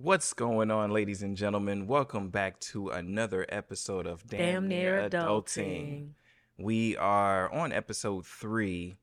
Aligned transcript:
What's 0.00 0.32
going 0.32 0.70
on, 0.70 0.92
ladies 0.92 1.22
and 1.22 1.36
gentlemen? 1.36 1.88
Welcome 1.88 2.28
back 2.30 2.60
to 2.60 2.90
another 2.90 3.44
episode 3.48 4.06
of 4.06 4.24
Damn, 4.28 4.38
Damn 4.38 4.68
Near 4.68 5.08
Adulting. 5.10 5.10
adulting. 5.10 6.08
We 6.56 6.96
are 6.96 7.50
on 7.52 7.72
episode 7.72 8.24
three, 8.24 8.96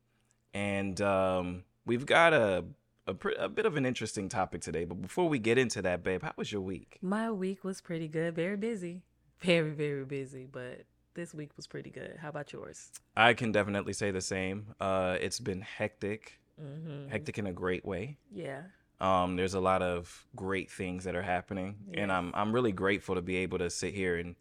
and 0.54 0.98
um, 1.02 1.64
we've 1.84 2.06
got 2.06 2.32
a 2.32 2.64
a, 3.06 3.14
a 3.38 3.48
bit 3.48 3.66
of 3.66 3.76
an 3.76 3.84
interesting 3.84 4.28
topic 4.30 4.62
today. 4.62 4.84
But 4.84 5.02
before 5.02 5.28
we 5.28 5.38
get 5.38 5.58
into 5.58 5.82
that, 5.82 6.02
babe, 6.02 6.22
how 6.22 6.32
was 6.36 6.50
your 6.50 6.62
week? 6.62 6.98
My 7.02 7.30
week 7.30 7.62
was 7.62 7.80
pretty 7.82 8.08
good. 8.08 8.34
Very 8.34 8.56
busy. 8.56 9.02
Very, 9.40 9.70
very 9.70 10.04
busy. 10.04 10.48
But 10.50 10.86
this 11.14 11.34
week 11.34 11.50
was 11.56 11.66
pretty 11.66 11.90
good. 11.90 12.16
How 12.20 12.30
about 12.30 12.52
yours? 12.54 12.90
I 13.16 13.34
can 13.34 13.52
definitely 13.52 13.92
say 13.92 14.10
the 14.12 14.20
same. 14.22 14.74
Uh, 14.80 15.18
it's 15.20 15.40
been 15.40 15.60
hectic, 15.60 16.40
Mm-hmm. 16.60 17.08
hectic 17.10 17.36
in 17.38 17.46
a 17.46 17.52
great 17.52 17.84
way. 17.84 18.16
Yeah. 18.32 18.62
Um, 19.00 19.36
there's 19.36 19.54
a 19.54 19.60
lot 19.60 19.82
of 19.82 20.26
great 20.34 20.70
things 20.70 21.04
that 21.04 21.14
are 21.14 21.22
happening, 21.22 21.76
and 21.94 22.10
I'm 22.10 22.32
I'm 22.34 22.52
really 22.52 22.72
grateful 22.72 23.14
to 23.14 23.22
be 23.22 23.36
able 23.36 23.58
to 23.58 23.68
sit 23.68 23.94
here 23.94 24.16
and 24.16 24.36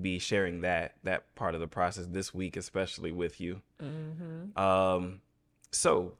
be 0.00 0.18
sharing 0.18 0.62
that 0.62 0.94
that 1.02 1.34
part 1.34 1.54
of 1.54 1.60
the 1.60 1.66
process 1.66 2.06
this 2.06 2.32
week, 2.32 2.56
especially 2.56 3.12
with 3.12 3.40
you. 3.40 3.60
Mm-hmm. 3.82 4.58
Um, 4.58 5.20
so 5.70 6.14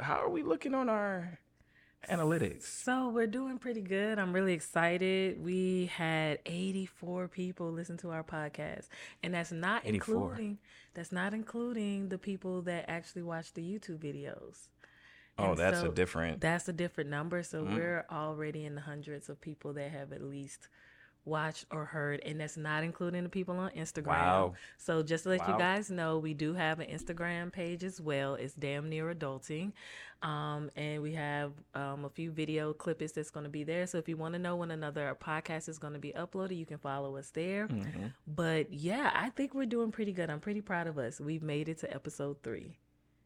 how 0.00 0.16
are 0.16 0.28
we 0.28 0.42
looking 0.42 0.74
on 0.74 0.88
our 0.88 1.38
analytics? 2.10 2.64
So 2.64 3.08
we're 3.08 3.26
doing 3.26 3.58
pretty 3.58 3.80
good. 3.80 4.18
I'm 4.18 4.32
really 4.32 4.52
excited. 4.52 5.42
We 5.42 5.86
had 5.86 6.40
84 6.46 7.28
people 7.28 7.70
listen 7.72 7.96
to 7.98 8.10
our 8.10 8.22
podcast, 8.22 8.88
and 9.22 9.34
that's 9.34 9.52
not 9.52 9.82
84. 9.86 10.14
including 10.14 10.58
that's 10.94 11.12
not 11.12 11.34
including 11.34 12.08
the 12.08 12.18
people 12.18 12.62
that 12.62 12.86
actually 12.88 13.22
watch 13.22 13.52
the 13.52 13.62
YouTube 13.62 13.98
videos. 13.98 14.68
Oh, 15.38 15.50
And 15.50 15.58
that's 15.58 15.80
so 15.80 15.90
a 15.90 15.94
different. 15.94 16.40
That's 16.40 16.68
a 16.68 16.72
different 16.72 17.10
number. 17.10 17.42
So 17.42 17.64
Mm. 17.64 17.74
we're 17.74 18.06
already 18.10 18.64
in 18.64 18.74
the 18.74 18.80
hundreds 18.80 19.28
of 19.28 19.40
people 19.40 19.72
that 19.74 19.90
have 19.90 20.12
at 20.12 20.22
least 20.22 20.68
watched 21.26 21.64
or 21.72 21.84
heard, 21.86 22.20
and 22.24 22.40
that's 22.40 22.56
not 22.56 22.84
including 22.84 23.24
the 23.24 23.28
people 23.28 23.56
on 23.56 23.68
Instagram. 23.72 24.06
Wow. 24.06 24.54
So 24.78 25.02
just 25.02 25.24
to 25.24 25.30
let 25.30 25.40
Wow. 25.40 25.54
you 25.54 25.58
guys 25.58 25.90
know, 25.90 26.18
we 26.20 26.34
do 26.34 26.54
have 26.54 26.78
an 26.78 26.86
Instagram 26.88 27.50
page 27.52 27.82
as 27.82 28.00
well. 28.00 28.36
It's 28.36 28.54
damn 28.54 28.88
near 28.88 29.12
adulting, 29.12 29.72
um, 30.22 30.70
and 30.76 31.02
we 31.02 31.14
have 31.14 31.52
um, 31.74 32.04
a 32.04 32.08
few 32.10 32.30
video 32.30 32.72
clips 32.72 33.10
that's 33.12 33.30
going 33.30 33.42
to 33.42 33.50
be 33.50 33.64
there. 33.64 33.88
So 33.88 33.98
if 33.98 34.08
you 34.08 34.16
want 34.16 34.34
to 34.34 34.38
know 34.38 34.54
when 34.54 34.70
another 34.70 35.16
podcast 35.20 35.68
is 35.68 35.78
going 35.80 35.94
to 35.94 35.98
be 35.98 36.12
uploaded, 36.12 36.56
you 36.56 36.64
can 36.64 36.78
follow 36.78 37.16
us 37.16 37.30
there. 37.32 37.66
Mhm. 37.66 38.12
But 38.28 38.72
yeah, 38.72 39.10
I 39.12 39.30
think 39.30 39.52
we're 39.52 39.66
doing 39.66 39.90
pretty 39.90 40.12
good. 40.12 40.30
I'm 40.30 40.40
pretty 40.40 40.60
proud 40.60 40.86
of 40.86 40.96
us. 40.96 41.20
We've 41.20 41.42
made 41.42 41.68
it 41.68 41.78
to 41.78 41.92
episode 41.92 42.40
three. 42.44 42.78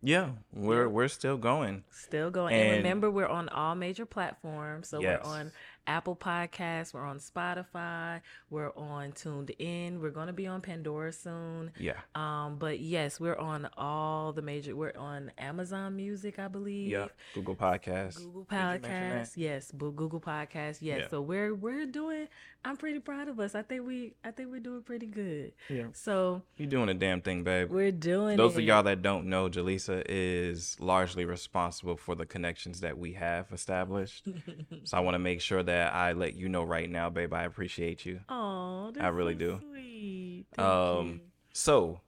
Yeah, 0.02 0.30
we're 0.52 0.88
we're 0.88 1.08
still 1.08 1.36
going. 1.36 1.84
Still 1.90 2.30
going. 2.30 2.54
And, 2.54 2.68
And- 2.68 2.76
remember, 2.78 3.10
we're 3.10 3.26
on 3.26 3.48
all 3.50 3.74
major 3.74 4.06
platforms. 4.06 4.88
So 4.88 5.00
Yes. 5.00 5.20
we're 5.24 5.30
on 5.30 5.52
Apple 5.86 6.16
Podcasts, 6.16 6.92
we're 6.92 7.04
on 7.04 7.18
Spotify, 7.18 8.20
we're 8.50 8.72
on 8.76 9.12
TuneIn, 9.12 10.00
we're 10.00 10.10
going 10.10 10.26
to 10.26 10.32
be 10.32 10.46
on 10.46 10.60
Pandora 10.60 11.12
soon. 11.12 11.72
Yeah. 11.78 11.94
Um, 12.14 12.56
but 12.58 12.80
yes, 12.80 13.18
we're 13.18 13.36
on 13.36 13.68
all 13.76 14.32
the 14.32 14.42
major. 14.42 14.76
We're 14.76 14.96
on 14.96 15.32
Amazon 15.38 15.96
Music, 15.96 16.38
I 16.38 16.48
believe. 16.48 16.90
Yeah. 16.90 17.08
Google 17.34 17.56
Podcasts. 17.56 18.18
Google 18.18 18.46
Did 18.48 18.56
you 18.56 18.62
mention 18.62 18.82
that? 18.82 19.26
Podcasts, 19.26 19.32
yes. 19.36 19.72
Google 19.76 20.20
Podcasts, 20.20 20.78
yes. 20.80 21.00
Yeah. 21.00 21.08
So 21.08 21.20
we're 21.20 21.54
we're 21.54 21.86
doing. 21.86 22.28
I'm 22.62 22.76
pretty 22.76 23.00
proud 23.00 23.28
of 23.28 23.40
us. 23.40 23.54
I 23.54 23.62
think 23.62 23.86
we 23.86 24.12
I 24.22 24.32
think 24.32 24.50
we're 24.50 24.60
doing 24.60 24.82
pretty 24.82 25.06
good. 25.06 25.52
Yeah. 25.68 25.86
So 25.92 26.42
you're 26.58 26.68
doing 26.68 26.90
a 26.90 26.94
damn 26.94 27.22
thing, 27.22 27.42
babe. 27.42 27.70
we're 27.70 27.90
doing. 27.90 28.36
Those 28.36 28.54
it. 28.56 28.58
of 28.58 28.64
y'all 28.64 28.82
that 28.82 29.00
don't 29.02 29.26
know, 29.26 29.48
Jaleesa 29.48 30.04
is 30.06 30.76
largely 30.78 31.24
responsible 31.24 31.96
for 31.96 32.14
the 32.14 32.26
connections 32.26 32.80
that 32.80 32.98
we 32.98 33.14
have 33.14 33.50
established. 33.52 34.28
so 34.84 34.96
I 34.96 35.00
want 35.00 35.14
to 35.14 35.18
make 35.18 35.40
sure 35.40 35.62
that 35.62 35.69
I 35.70 36.12
let 36.12 36.34
you 36.34 36.48
know 36.48 36.62
right 36.64 36.88
now, 36.90 37.10
babe. 37.10 37.32
I 37.32 37.44
appreciate 37.44 38.04
you. 38.06 38.20
Oh, 38.28 38.92
I 39.00 39.08
really 39.08 39.34
do. 39.34 39.60
Sweet. 39.70 40.46
Thank 40.54 40.68
Um, 40.68 41.06
you. 41.08 41.20
So 41.52 42.00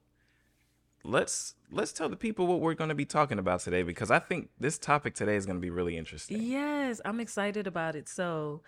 let's 1.03 1.55
let's 1.71 1.91
tell 1.91 2.07
the 2.09 2.15
people 2.15 2.47
what 2.47 2.61
we're 2.61 2.73
going 2.75 2.89
to 2.89 2.95
be 2.95 3.05
talking 3.05 3.39
about 3.39 3.59
today 3.59 3.83
because 3.83 4.09
I 4.11 4.19
think 4.19 4.49
this 4.59 4.77
topic 4.77 5.15
today 5.15 5.35
is 5.35 5.45
going 5.45 5.57
to 5.57 5.61
be 5.61 5.69
really 5.69 5.97
interesting. 5.97 6.41
Yes, 6.41 7.01
I'm 7.03 7.19
excited 7.19 7.67
about 7.67 7.95
it. 7.95 8.07
So 8.07 8.61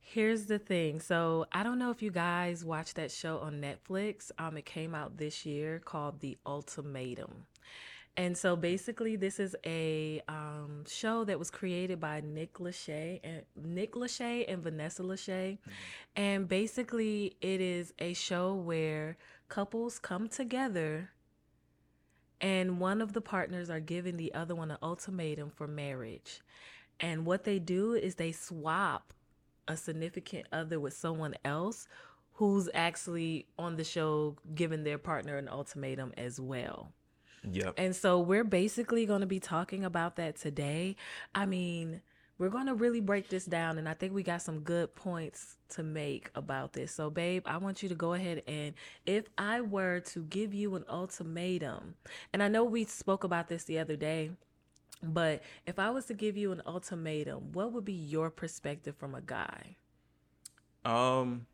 here's 0.00 0.46
the 0.46 0.58
thing. 0.58 1.00
So 1.00 1.46
I 1.52 1.62
don't 1.62 1.78
know 1.78 1.90
if 1.90 2.02
you 2.02 2.10
guys 2.10 2.64
watched 2.64 2.96
that 2.96 3.10
show 3.10 3.38
on 3.38 3.60
Netflix. 3.60 4.30
Um, 4.38 4.56
it 4.56 4.66
came 4.66 4.94
out 4.94 5.16
this 5.16 5.46
year 5.46 5.78
called 5.78 6.20
The 6.20 6.36
Ultimatum. 6.46 7.46
And 8.16 8.38
so 8.38 8.54
basically, 8.54 9.16
this 9.16 9.40
is 9.40 9.56
a 9.66 10.22
um, 10.28 10.84
show 10.86 11.24
that 11.24 11.38
was 11.38 11.50
created 11.50 11.98
by 11.98 12.20
Nick 12.20 12.54
Lachey 12.54 13.18
and 13.24 13.42
Nick 13.56 13.94
Lachey 13.94 14.44
and 14.46 14.62
Vanessa 14.62 15.02
Lachey. 15.02 15.58
And 16.14 16.48
basically, 16.48 17.36
it 17.40 17.60
is 17.60 17.92
a 17.98 18.14
show 18.14 18.54
where 18.54 19.16
couples 19.48 19.98
come 19.98 20.28
together 20.28 21.10
and 22.40 22.78
one 22.78 23.00
of 23.00 23.14
the 23.14 23.20
partners 23.20 23.70
are 23.70 23.80
giving 23.80 24.16
the 24.16 24.32
other 24.34 24.54
one 24.54 24.70
an 24.70 24.78
ultimatum 24.82 25.50
for 25.50 25.66
marriage. 25.66 26.40
And 27.00 27.26
what 27.26 27.44
they 27.44 27.58
do 27.58 27.94
is 27.94 28.14
they 28.14 28.32
swap 28.32 29.12
a 29.66 29.76
significant 29.76 30.46
other 30.52 30.78
with 30.78 30.92
someone 30.92 31.34
else 31.44 31.88
who's 32.34 32.68
actually 32.74 33.46
on 33.58 33.76
the 33.76 33.84
show 33.84 34.36
giving 34.54 34.84
their 34.84 34.98
partner 34.98 35.36
an 35.36 35.48
ultimatum 35.48 36.12
as 36.16 36.38
well. 36.38 36.92
Yep. 37.50 37.74
And 37.76 37.94
so 37.94 38.20
we're 38.20 38.44
basically 38.44 39.06
going 39.06 39.20
to 39.20 39.26
be 39.26 39.40
talking 39.40 39.84
about 39.84 40.16
that 40.16 40.36
today. 40.36 40.96
I 41.34 41.46
mean, 41.46 42.00
we're 42.38 42.48
going 42.48 42.66
to 42.66 42.74
really 42.74 43.00
break 43.00 43.28
this 43.28 43.44
down, 43.44 43.78
and 43.78 43.88
I 43.88 43.94
think 43.94 44.12
we 44.12 44.22
got 44.22 44.42
some 44.42 44.60
good 44.60 44.94
points 44.94 45.56
to 45.70 45.82
make 45.82 46.30
about 46.34 46.72
this. 46.72 46.92
So, 46.92 47.08
babe, 47.08 47.44
I 47.46 47.58
want 47.58 47.82
you 47.82 47.88
to 47.88 47.94
go 47.94 48.14
ahead 48.14 48.42
and 48.48 48.74
if 49.06 49.26
I 49.38 49.60
were 49.60 50.00
to 50.00 50.22
give 50.24 50.52
you 50.52 50.74
an 50.74 50.84
ultimatum, 50.88 51.94
and 52.32 52.42
I 52.42 52.48
know 52.48 52.64
we 52.64 52.84
spoke 52.84 53.22
about 53.22 53.48
this 53.48 53.64
the 53.64 53.78
other 53.78 53.96
day, 53.96 54.30
but 55.02 55.42
if 55.66 55.78
I 55.78 55.90
was 55.90 56.06
to 56.06 56.14
give 56.14 56.36
you 56.36 56.50
an 56.50 56.62
ultimatum, 56.66 57.52
what 57.52 57.72
would 57.72 57.84
be 57.84 57.92
your 57.92 58.30
perspective 58.30 58.96
from 58.96 59.14
a 59.14 59.20
guy? 59.20 59.76
Um. 60.84 61.46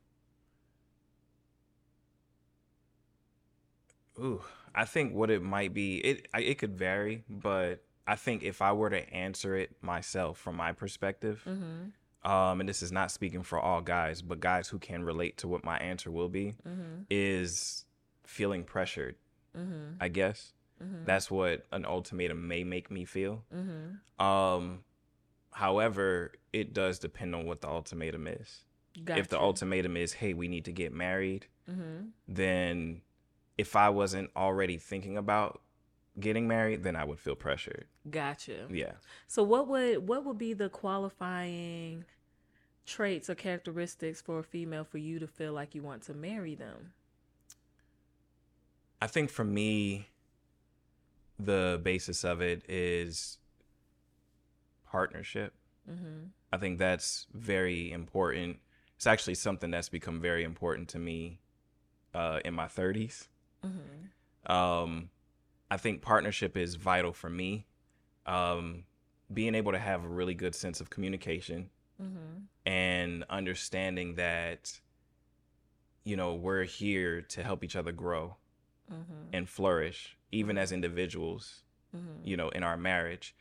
Ooh, 4.21 4.43
I 4.75 4.85
think 4.85 5.15
what 5.15 5.31
it 5.31 5.43
might 5.43 5.73
be, 5.75 5.99
it 5.99 6.29
it 6.37 6.59
could 6.59 6.77
vary, 6.77 7.25
but 7.29 7.83
I 8.07 8.17
think 8.17 8.43
if 8.43 8.61
I 8.63 8.73
were 8.73 8.91
to 8.91 9.13
answer 9.15 9.55
it 9.57 9.77
myself 9.83 10.39
from 10.39 10.57
my 10.57 10.73
perspective, 10.73 11.43
Mm-hmm. 11.47 12.31
um, 12.31 12.61
and 12.61 12.69
this 12.69 12.83
is 12.83 12.93
not 12.93 13.11
speaking 13.11 13.43
for 13.43 13.59
all 13.59 13.81
guys, 13.81 14.21
but 14.23 14.41
guys 14.41 14.69
who 14.69 14.79
can 14.79 15.03
relate 15.05 15.39
to 15.39 15.49
what 15.49 15.65
my 15.65 15.79
answer 15.79 16.11
will 16.11 16.29
be, 16.29 16.55
Mm-hmm. 16.69 17.03
is 17.11 17.85
feeling 18.27 18.65
pressured. 18.65 19.17
Mm-hmm. 19.57 19.95
I 20.01 20.09
guess 20.09 20.53
Mm-hmm. 20.83 21.05
that's 21.05 21.31
what 21.31 21.67
an 21.73 21.85
ultimatum 21.85 22.49
may 22.49 22.65
make 22.65 22.91
me 22.91 23.05
feel. 23.05 23.45
Mm-hmm. 23.55 24.25
Um, 24.25 24.81
however, 25.53 26.33
it 26.53 26.73
does 26.73 26.99
depend 26.99 27.35
on 27.35 27.45
what 27.45 27.61
the 27.61 27.69
ultimatum 27.69 28.27
is. 28.27 28.65
If 29.07 29.29
the 29.29 29.39
ultimatum 29.39 29.97
is, 29.97 30.15
"Hey, 30.15 30.33
we 30.35 30.49
need 30.49 30.65
to 30.65 30.73
get 30.73 30.93
married," 30.93 31.47
Mm-hmm. 31.71 32.07
then 32.29 33.03
if 33.61 33.77
I 33.77 33.91
wasn't 33.91 34.31
already 34.35 34.79
thinking 34.79 35.19
about 35.19 35.61
getting 36.19 36.49
married, 36.49 36.83
then 36.83 36.97
I 36.97 37.05
would 37.05 37.21
feel 37.21 37.35
pressured. 37.35 37.85
Gotcha. 38.11 38.67
Yeah. 38.71 38.93
So 39.29 39.43
what 39.43 39.69
would 39.69 40.09
what 40.09 40.25
would 40.25 40.39
be 40.39 40.55
the 40.55 40.71
qualifying 40.71 42.07
traits 42.87 43.29
or 43.29 43.35
characteristics 43.35 44.23
for 44.23 44.39
a 44.39 44.43
female 44.43 44.85
for 44.85 44.97
you 44.97 45.19
to 45.19 45.27
feel 45.27 45.53
like 45.53 45.75
you 45.75 45.83
want 45.83 46.03
to 46.05 46.15
marry 46.15 46.55
them? 46.55 46.95
I 49.03 49.07
think 49.07 49.29
for 49.29 49.45
me, 49.45 50.09
the 51.39 51.79
basis 51.83 52.25
of 52.25 52.41
it 52.41 52.63
is 52.67 53.37
partnership. 54.91 55.53
Mm-hmm. 55.91 56.29
I 56.51 56.57
think 56.57 56.79
that's 56.79 57.27
very 57.35 57.93
important. 57.93 58.59
It's 58.97 59.07
actually 59.07 59.35
something 59.35 59.71
that's 59.71 59.91
become 59.91 60.19
very 60.19 60.45
important 60.45 60.89
to 60.91 60.99
me 60.99 61.41
uh, 62.15 62.41
in 62.43 62.55
my 62.55 62.67
30s. 62.67 63.29
Mm-hmm. 63.65 64.53
Um, 64.53 65.11
I 65.71 65.77
think 65.77 66.03
partnership 66.03 66.57
is 66.57 66.75
vital 66.75 67.13
for 67.13 67.31
me. 67.31 67.67
Um, 68.27 68.85
being 69.33 69.55
able 69.55 69.73
to 69.73 69.79
have 69.79 70.05
a 70.05 70.09
really 70.09 70.35
good 70.35 70.55
sense 70.55 70.81
of 70.81 70.91
communication 70.91 71.71
Mm-hmm. 72.03 72.45
and 72.65 73.25
understanding 73.29 74.15
that, 74.15 74.81
you 76.03 76.17
know, 76.17 76.33
we're 76.35 76.65
here 76.65 77.21
to 77.21 77.43
help 77.43 77.63
each 77.63 77.77
other 77.77 77.93
grow 77.93 78.37
Mm-hmm. 78.91 79.35
and 79.35 79.49
flourish, 79.49 80.17
even 80.33 80.57
as 80.59 80.73
individuals, 80.73 81.63
Mm-hmm. 81.95 82.27
you 82.27 82.37
know, 82.37 82.49
in 82.49 82.63
our 82.63 82.77
marriage. 82.77 83.35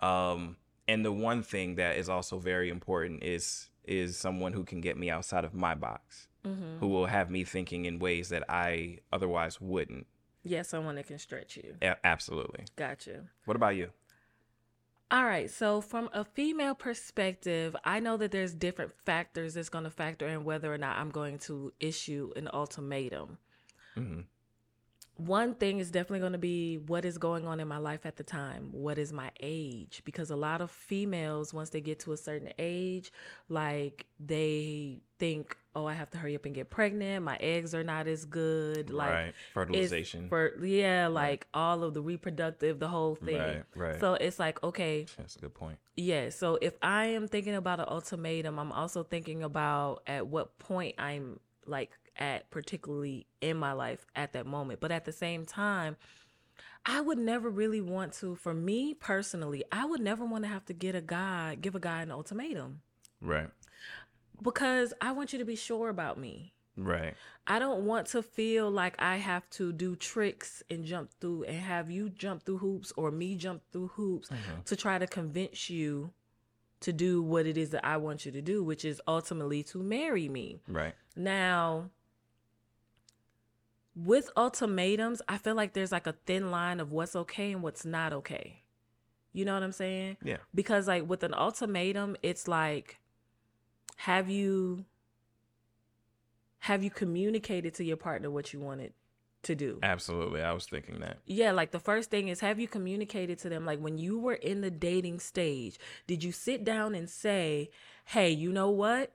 Um, 0.00 0.56
and 0.88 1.04
the 1.04 1.12
one 1.12 1.42
thing 1.42 1.76
that 1.76 1.96
is 1.96 2.08
also 2.08 2.38
very 2.38 2.68
important 2.68 3.22
is 3.22 3.70
is 3.84 4.16
someone 4.16 4.52
who 4.52 4.62
can 4.64 4.80
get 4.80 4.96
me 4.96 5.10
outside 5.10 5.44
of 5.44 5.54
my 5.54 5.74
box, 5.74 6.28
Mm-hmm. 6.44 6.78
who 6.80 6.88
will 6.88 7.06
have 7.06 7.30
me 7.30 7.44
thinking 7.44 7.84
in 7.84 8.00
ways 8.00 8.30
that 8.30 8.42
I 8.48 8.98
otherwise 9.12 9.60
wouldn't. 9.60 10.08
Yeah, 10.42 10.62
someone 10.62 10.96
that 10.96 11.06
can 11.06 11.18
stretch 11.20 11.56
you. 11.56 11.76
A- 11.80 12.04
absolutely. 12.04 12.64
Gotcha. 12.74 13.26
What 13.44 13.56
about 13.56 13.76
you? 13.76 13.90
All 15.12 15.24
right. 15.24 15.50
So, 15.50 15.80
from 15.80 16.08
a 16.12 16.24
female 16.24 16.74
perspective, 16.74 17.76
I 17.84 18.00
know 18.00 18.16
that 18.16 18.30
there's 18.32 18.54
different 18.54 18.92
factors 19.04 19.54
that's 19.54 19.68
going 19.68 19.84
to 19.84 19.90
factor 19.90 20.26
in 20.26 20.42
whether 20.42 20.72
or 20.72 20.78
not 20.78 20.96
I'm 20.96 21.10
going 21.10 21.38
to 21.40 21.72
issue 21.78 22.32
an 22.34 22.48
ultimatum. 22.52 23.38
hmm 23.94 24.20
One 25.16 25.54
thing 25.54 25.78
is 25.78 25.90
definitely 25.90 26.20
going 26.20 26.32
to 26.32 26.38
be 26.38 26.78
what 26.78 27.04
is 27.04 27.18
going 27.18 27.46
on 27.46 27.60
in 27.60 27.68
my 27.68 27.76
life 27.76 28.06
at 28.06 28.16
the 28.16 28.22
time. 28.22 28.70
What 28.72 28.98
is 28.98 29.12
my 29.12 29.30
age? 29.40 30.02
Because 30.04 30.30
a 30.30 30.36
lot 30.36 30.60
of 30.60 30.70
females, 30.70 31.52
once 31.52 31.70
they 31.70 31.80
get 31.80 32.00
to 32.00 32.12
a 32.12 32.16
certain 32.16 32.50
age, 32.58 33.12
like 33.48 34.06
they 34.18 35.02
think, 35.18 35.56
oh, 35.76 35.86
I 35.86 35.92
have 35.92 36.10
to 36.10 36.18
hurry 36.18 36.34
up 36.34 36.46
and 36.46 36.54
get 36.54 36.70
pregnant. 36.70 37.24
My 37.24 37.36
eggs 37.40 37.74
are 37.74 37.84
not 37.84 38.06
as 38.08 38.24
good. 38.24 38.90
Like, 38.90 39.10
right. 39.10 39.34
Fertilization. 39.54 40.28
For 40.28 40.58
yeah, 40.64 41.06
like 41.08 41.46
all 41.52 41.84
of 41.84 41.94
the 41.94 42.00
reproductive, 42.02 42.78
the 42.78 42.88
whole 42.88 43.14
thing. 43.14 43.38
Right, 43.38 43.64
right. 43.76 44.00
So 44.00 44.14
it's 44.14 44.38
like, 44.38 44.62
okay, 44.64 45.06
That's 45.18 45.36
a 45.36 45.40
good 45.40 45.54
point. 45.54 45.78
yeah. 45.94 46.30
So 46.30 46.58
if 46.60 46.74
I 46.82 47.06
am 47.06 47.28
thinking 47.28 47.54
about 47.54 47.80
an 47.80 47.86
ultimatum, 47.88 48.58
I'm 48.58 48.72
also 48.72 49.02
thinking 49.02 49.42
about 49.42 50.02
at 50.06 50.26
what 50.26 50.58
point 50.58 50.94
I'm 50.98 51.38
like 51.66 51.90
at, 52.16 52.50
particularly 52.50 53.26
in 53.40 53.56
my 53.56 53.72
life 53.72 54.06
at 54.14 54.32
that 54.32 54.46
moment. 54.46 54.80
But 54.80 54.92
at 54.92 55.04
the 55.04 55.12
same 55.12 55.44
time, 55.44 55.96
I 56.84 57.00
would 57.00 57.18
never 57.18 57.48
really 57.48 57.80
want 57.80 58.12
to, 58.14 58.34
for 58.34 58.54
me 58.54 58.94
personally, 58.94 59.64
I 59.70 59.84
would 59.84 60.00
never 60.00 60.24
want 60.24 60.44
to 60.44 60.48
have 60.48 60.64
to 60.66 60.72
get 60.72 60.94
a 60.94 61.00
guy, 61.00 61.56
give 61.60 61.74
a 61.74 61.80
guy 61.80 62.02
an 62.02 62.10
ultimatum 62.10 62.80
Right. 63.20 63.48
because 64.42 64.92
I 65.00 65.12
want 65.12 65.32
you 65.32 65.38
to 65.38 65.44
be 65.44 65.56
sure 65.56 65.88
about 65.88 66.18
me. 66.18 66.54
Right. 66.76 67.14
I 67.46 67.58
don't 67.58 67.84
want 67.84 68.06
to 68.08 68.22
feel 68.22 68.70
like 68.70 69.00
I 69.00 69.16
have 69.16 69.48
to 69.50 69.72
do 69.72 69.94
tricks 69.94 70.62
and 70.70 70.84
jump 70.84 71.10
through 71.20 71.44
and 71.44 71.60
have 71.60 71.90
you 71.90 72.08
jump 72.08 72.44
through 72.44 72.58
hoops 72.58 72.92
or 72.96 73.10
me 73.10 73.36
jump 73.36 73.62
through 73.72 73.88
hoops 73.88 74.28
mm-hmm. 74.28 74.62
to 74.64 74.74
try 74.74 74.98
to 74.98 75.06
convince 75.06 75.68
you 75.68 76.12
to 76.80 76.92
do 76.92 77.22
what 77.22 77.46
it 77.46 77.56
is 77.56 77.70
that 77.70 77.84
I 77.84 77.96
want 77.96 78.26
you 78.26 78.32
to 78.32 78.42
do, 78.42 78.64
which 78.64 78.84
is 78.84 79.00
ultimately 79.06 79.62
to 79.64 79.82
marry 79.82 80.28
me. 80.28 80.60
Right. 80.66 80.94
Now, 81.14 81.90
with 83.94 84.30
ultimatums, 84.36 85.20
I 85.28 85.38
feel 85.38 85.54
like 85.54 85.74
there's 85.74 85.92
like 85.92 86.06
a 86.06 86.14
thin 86.26 86.50
line 86.50 86.80
of 86.80 86.92
what's 86.92 87.14
okay 87.14 87.52
and 87.52 87.62
what's 87.62 87.84
not 87.84 88.12
okay. 88.12 88.62
You 89.32 89.44
know 89.44 89.54
what 89.54 89.62
I'm 89.62 89.72
saying? 89.72 90.18
Yeah. 90.22 90.38
Because 90.54 90.88
like 90.88 91.08
with 91.08 91.22
an 91.22 91.34
ultimatum, 91.34 92.16
it's 92.22 92.48
like 92.48 92.98
have 93.96 94.28
you 94.28 94.84
have 96.60 96.82
you 96.82 96.90
communicated 96.90 97.74
to 97.74 97.84
your 97.84 97.96
partner 97.96 98.30
what 98.30 98.52
you 98.52 98.60
wanted 98.60 98.92
to 99.42 99.54
do? 99.54 99.78
Absolutely. 99.82 100.42
I 100.42 100.52
was 100.52 100.66
thinking 100.66 101.00
that. 101.00 101.18
Yeah, 101.26 101.52
like 101.52 101.72
the 101.72 101.80
first 101.80 102.10
thing 102.10 102.28
is 102.28 102.40
have 102.40 102.60
you 102.60 102.68
communicated 102.68 103.38
to 103.40 103.48
them 103.48 103.64
like 103.66 103.80
when 103.80 103.98
you 103.98 104.18
were 104.18 104.34
in 104.34 104.60
the 104.60 104.70
dating 104.70 105.20
stage, 105.20 105.78
did 106.06 106.22
you 106.22 106.32
sit 106.32 106.64
down 106.64 106.94
and 106.94 107.08
say, 107.08 107.70
"Hey, 108.04 108.30
you 108.30 108.52
know 108.52 108.70
what? 108.70 109.12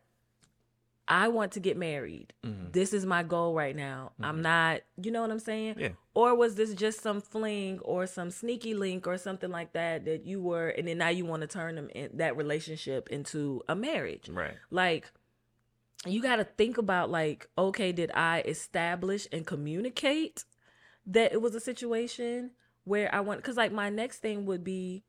I 1.08 1.30
want 1.30 1.54
to 1.54 1.60
get 1.62 1.78
married. 1.78 2.34
Mhm. 2.44 2.74
This 2.74 2.92
is 2.94 3.06
my 3.06 3.24
goal 3.24 3.54
right 3.54 3.76
now. 3.76 4.12
I'm 4.22 4.42
not, 4.42 4.82
you 5.02 5.10
know 5.12 5.22
what 5.22 5.32
I'm 5.32 5.40
saying? 5.40 5.76
Yeah. 5.80 5.90
Or 6.14 6.36
was 6.36 6.56
this 6.56 6.74
just 6.74 7.02
some 7.02 7.22
fling 7.22 7.80
or 7.80 8.08
some 8.08 8.30
sneaky 8.30 8.74
link 8.74 9.08
or 9.08 9.18
something 9.18 9.50
like 9.50 9.72
that 9.74 10.04
that 10.06 10.26
you 10.26 10.42
were 10.42 10.68
and 10.70 10.88
then 10.88 10.98
now 10.98 11.10
you 11.10 11.26
want 11.26 11.42
to 11.42 11.48
turn 11.48 11.76
them 11.76 11.90
in 11.96 12.18
that 12.18 12.36
relationship 12.36 13.10
into 13.10 13.62
a 13.70 13.76
marriage? 13.76 14.28
Right. 14.30 14.56
like 14.70 15.12
you 16.06 16.22
got 16.22 16.36
to 16.36 16.44
think 16.44 16.78
about 16.78 17.10
like 17.10 17.50
okay 17.58 17.92
did 17.92 18.12
i 18.14 18.42
establish 18.46 19.28
and 19.32 19.48
communicate 19.48 20.46
that 21.08 21.34
it 21.34 21.42
was 21.42 21.56
a 21.56 21.60
situation 21.60 22.52
where 22.84 23.14
i 23.16 23.20
want 23.20 23.40
because 23.42 23.58
like 23.58 23.72
my 23.72 23.90
next 23.90 24.20
thing 24.20 24.46
would 24.46 24.64
be 24.64 25.04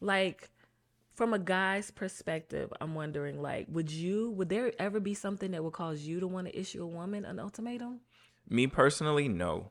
like 0.00 0.48
from 1.20 1.34
a 1.34 1.38
guy's 1.38 1.90
perspective 1.90 2.72
i'm 2.80 2.94
wondering 2.94 3.42
like 3.42 3.66
would 3.68 3.90
you 3.90 4.30
would 4.30 4.48
there 4.48 4.72
ever 4.78 4.98
be 5.00 5.12
something 5.12 5.50
that 5.50 5.62
would 5.62 5.74
cause 5.74 6.00
you 6.00 6.18
to 6.18 6.26
want 6.26 6.46
to 6.46 6.58
issue 6.58 6.82
a 6.82 6.86
woman 6.86 7.26
an 7.26 7.38
ultimatum 7.38 8.00
Me 8.48 8.66
personally, 8.66 9.28
no. 9.28 9.70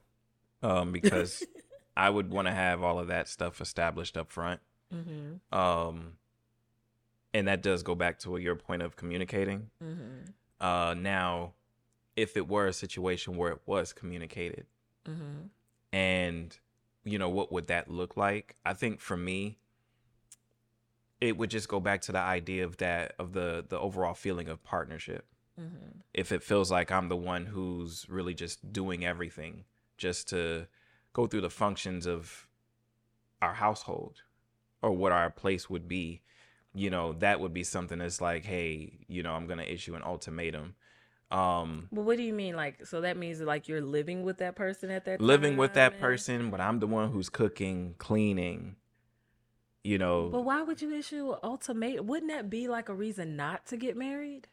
Um, 0.62 0.92
because 0.98 1.44
I 1.98 2.12
would 2.12 2.30
want 2.32 2.48
to 2.48 2.54
have 2.54 2.84
all 2.84 3.00
of 3.00 3.08
that 3.08 3.28
stuff 3.28 3.62
established 3.62 4.16
up 4.16 4.30
front. 4.30 4.62
mm-hmm 4.94 5.58
Um, 5.58 6.14
and 7.34 7.48
that 7.48 7.64
does 7.64 7.82
go 7.82 7.96
back 7.96 8.20
to 8.20 8.38
your 8.38 8.56
point 8.56 8.84
of 8.84 8.96
communicating. 8.96 9.72
mm-hmm 9.84 10.32
Uh, 10.62 10.94
now, 10.94 11.54
if 12.16 12.38
it 12.38 12.48
were 12.48 12.68
a 12.68 12.74
situation 12.74 13.38
where 13.38 13.52
it 13.54 13.62
was 13.66 13.92
communicated, 13.92 14.68
mm-hmm 15.08 15.48
and 15.92 16.56
you 17.04 17.18
know 17.18 17.30
what 17.30 17.52
would 17.52 17.66
that 17.68 17.90
look 17.90 18.16
like? 18.16 18.56
I 18.64 18.74
think 18.76 19.00
for 19.00 19.18
me, 19.18 19.58
it 21.22 21.38
would 21.38 21.50
just 21.50 21.68
go 21.68 21.80
back 21.80 22.02
to 22.02 22.12
the 22.12 22.20
idea 22.20 22.64
of 22.66 22.78
that 22.78 23.14
of 23.20 23.34
the 23.34 23.66
the 23.68 23.80
overall 23.80 24.14
feeling 24.14 24.48
of 24.48 24.64
partnership. 24.64 25.26
mm-hmm 25.60 26.00
if 26.14 26.32
it 26.32 26.44
feels 26.44 26.72
like 26.72 26.92
I'm 26.92 27.08
the 27.10 27.16
one 27.16 27.46
who's 27.46 28.08
really 28.10 28.34
just 28.34 28.74
doing 28.74 29.06
everything 29.06 29.66
just 29.98 30.30
to 30.30 30.68
go 31.14 31.28
through 31.28 31.42
the 31.42 31.50
functions 31.50 32.08
of 32.08 32.48
our 33.42 33.54
household 33.54 34.24
or 34.82 34.92
what 34.92 35.12
our 35.12 35.30
place 35.30 35.70
would 35.70 35.88
be, 35.88 36.22
you 36.74 36.90
know, 36.90 37.14
that 37.14 37.40
would 37.40 37.54
be 37.54 37.64
something 37.64 38.00
that's 38.00 38.22
like, 38.22 38.46
hey, 38.46 39.00
you 39.08 39.24
know, 39.24 39.34
I'm 39.34 39.46
going 39.46 39.60
to 39.60 39.72
issue 39.72 39.96
an 39.96 40.04
ultimatum. 40.04 40.76
Um, 41.32 41.90
well 41.92 42.06
what 42.06 42.18
do 42.18 42.24
you 42.24 42.34
mean 42.34 42.56
like 42.56 42.88
so 42.88 43.02
that 43.02 43.16
means 43.16 43.40
like 43.40 43.68
you're 43.68 43.82
living 43.82 44.24
with 44.24 44.40
that 44.40 44.56
person 44.56 44.90
at 44.90 45.06
that 45.06 45.22
living 45.22 45.58
with 45.58 45.76
that 45.76 45.92
time? 45.92 46.00
person, 46.00 46.50
but 46.50 46.60
I'm 46.60 46.80
the 46.80 46.88
one 46.88 47.12
who's 47.12 47.30
cooking, 47.30 47.94
cleaning, 48.00 48.78
you 49.84 49.98
know. 49.98 50.30
But 50.32 50.42
why 50.42 50.62
would 50.62 50.82
you 50.82 50.94
issue 50.94 51.32
an 51.32 51.40
ultimatum? 51.44 52.08
Wouldn't 52.08 52.32
that 52.32 52.50
be 52.50 52.68
like 52.68 52.90
a 52.90 52.94
reason 52.94 53.36
not 53.36 53.66
to 53.68 53.78
get 53.78 53.98
married? 53.98 54.48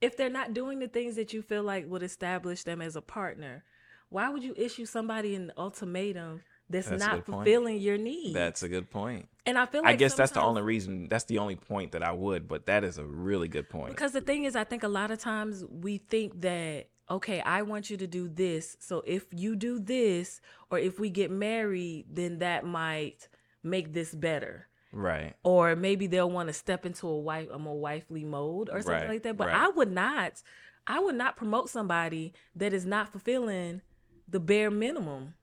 If 0.00 0.16
they're 0.16 0.30
not 0.30 0.54
doing 0.54 0.78
the 0.78 0.88
things 0.88 1.16
that 1.16 1.32
you 1.32 1.42
feel 1.42 1.62
like 1.62 1.86
would 1.88 2.02
establish 2.02 2.62
them 2.64 2.80
as 2.80 2.96
a 2.96 3.02
partner, 3.02 3.64
why 4.08 4.28
would 4.30 4.42
you 4.42 4.54
issue 4.56 4.86
somebody 4.86 5.34
an 5.34 5.52
ultimatum 5.58 6.40
that's, 6.70 6.88
That's 6.88 7.04
not 7.04 7.26
fulfilling 7.26 7.78
your 7.78 7.98
needs? 7.98 8.32
That's 8.32 8.62
a 8.62 8.68
good 8.68 8.90
point. 8.90 9.28
and 9.44 9.58
I 9.58 9.66
feel 9.66 9.82
like 9.82 9.90
I 9.90 9.96
guess 9.96 10.14
that's 10.14 10.32
the 10.32 10.40
only 10.42 10.62
reason. 10.62 11.08
That's 11.08 11.24
the 11.24 11.38
only 11.38 11.56
point 11.56 11.92
that 11.92 12.02
I 12.02 12.12
would. 12.12 12.48
But 12.48 12.66
that 12.66 12.82
is 12.84 12.96
a 12.96 13.04
really 13.04 13.48
good 13.48 13.68
point. 13.68 13.90
Because 13.90 14.12
the 14.12 14.20
thing 14.20 14.44
is, 14.44 14.56
I 14.56 14.64
think 14.64 14.82
a 14.84 14.88
lot 14.88 15.10
of 15.10 15.18
times 15.18 15.64
we 15.68 15.98
think 15.98 16.40
that, 16.42 16.88
okay, 17.10 17.40
I 17.40 17.62
want 17.62 17.90
you 17.90 17.96
to 17.98 18.06
do 18.06 18.28
this. 18.28 18.76
So 18.80 19.02
if 19.06 19.26
you 19.32 19.54
do 19.56 19.78
this, 19.80 20.40
or 20.70 20.78
if 20.78 20.98
we 21.00 21.10
get 21.10 21.30
married, 21.30 22.06
then 22.10 22.38
that 22.38 22.64
might 22.64 23.28
make 23.62 23.92
this 23.92 24.14
better. 24.14 24.66
right. 24.92 25.34
or 25.44 25.76
maybe 25.76 26.06
they'll 26.06 26.30
want 26.30 26.48
to 26.48 26.52
step 26.52 26.84
into 26.86 27.06
a 27.06 27.18
wife 27.18 27.48
a 27.52 27.58
more 27.58 27.78
wifely 27.78 28.24
mode 28.24 28.68
or 28.70 28.80
something 28.82 29.02
Right, 29.02 29.08
like 29.10 29.22
that. 29.24 29.36
But 29.36 29.48
right. 29.48 29.56
I 29.56 29.68
would 29.68 29.90
not 29.92 30.42
I 30.86 30.98
would 30.98 31.14
not 31.14 31.36
promote 31.36 31.68
somebody 31.70 32.32
that 32.56 32.72
is 32.72 32.84
not 32.86 33.12
fulfilling 33.12 33.82
the 34.28 34.40
bare 34.40 34.70
minimum. 34.70 35.34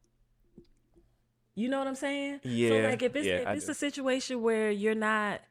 You 1.56 1.70
know 1.70 1.80
what 1.80 1.88
I'm 1.88 1.96
saying? 1.96 2.42
Yeah 2.44 2.70
so 2.70 2.80
like 2.90 3.02
if 3.02 3.16
it's 3.16 3.26
yeah, 3.28 3.36
if 3.38 3.48
I 3.48 3.54
it's 3.54 3.66
do. 3.66 3.72
a 3.72 3.76
situation 3.76 4.42
where 4.42 4.70
you're 4.70 4.96
not 4.96 5.42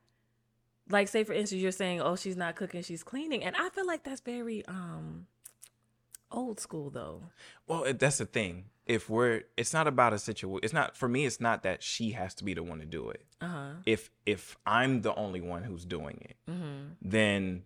like 0.90 1.08
say 1.08 1.25
for 1.25 1.32
instance 1.32 1.61
you're 1.62 1.73
saying, 1.73 2.00
Oh, 2.00 2.16
she's 2.16 2.37
not 2.37 2.54
cooking, 2.56 2.82
she's 2.82 3.02
cleaning. 3.02 3.42
And 3.42 3.56
I 3.56 3.68
feel 3.70 3.87
like 3.87 4.04
that's 4.04 4.20
very 4.20 4.64
um 4.66 5.26
old 6.30 6.61
school 6.61 6.90
though. 6.90 7.23
Well, 7.66 7.92
that's 7.94 8.18
the 8.18 8.26
thing. 8.26 8.66
If 8.87 9.11
we're, 9.11 9.43
it's 9.57 9.73
not 9.73 9.88
about 9.88 10.12
a 10.12 10.19
situation. 10.19 10.61
It's 10.62 10.73
not 10.73 10.97
for 10.97 11.09
me. 11.09 11.26
It's 11.26 11.40
not 11.40 11.64
that 11.64 11.83
she 11.83 12.12
has 12.12 12.35
to 12.35 12.45
be 12.45 12.55
the 12.55 12.62
one 12.62 12.78
to 12.78 12.87
do 12.87 13.11
it. 13.11 13.25
Uh-huh. 13.40 13.71
If 13.85 14.11
if 14.25 14.57
I'm 14.64 15.02
the 15.02 15.14
only 15.14 15.40
one 15.40 15.64
who's 15.64 15.85
doing 15.85 16.19
it, 16.23 16.37
Mm-hmm. 16.49 16.93
then 17.02 17.62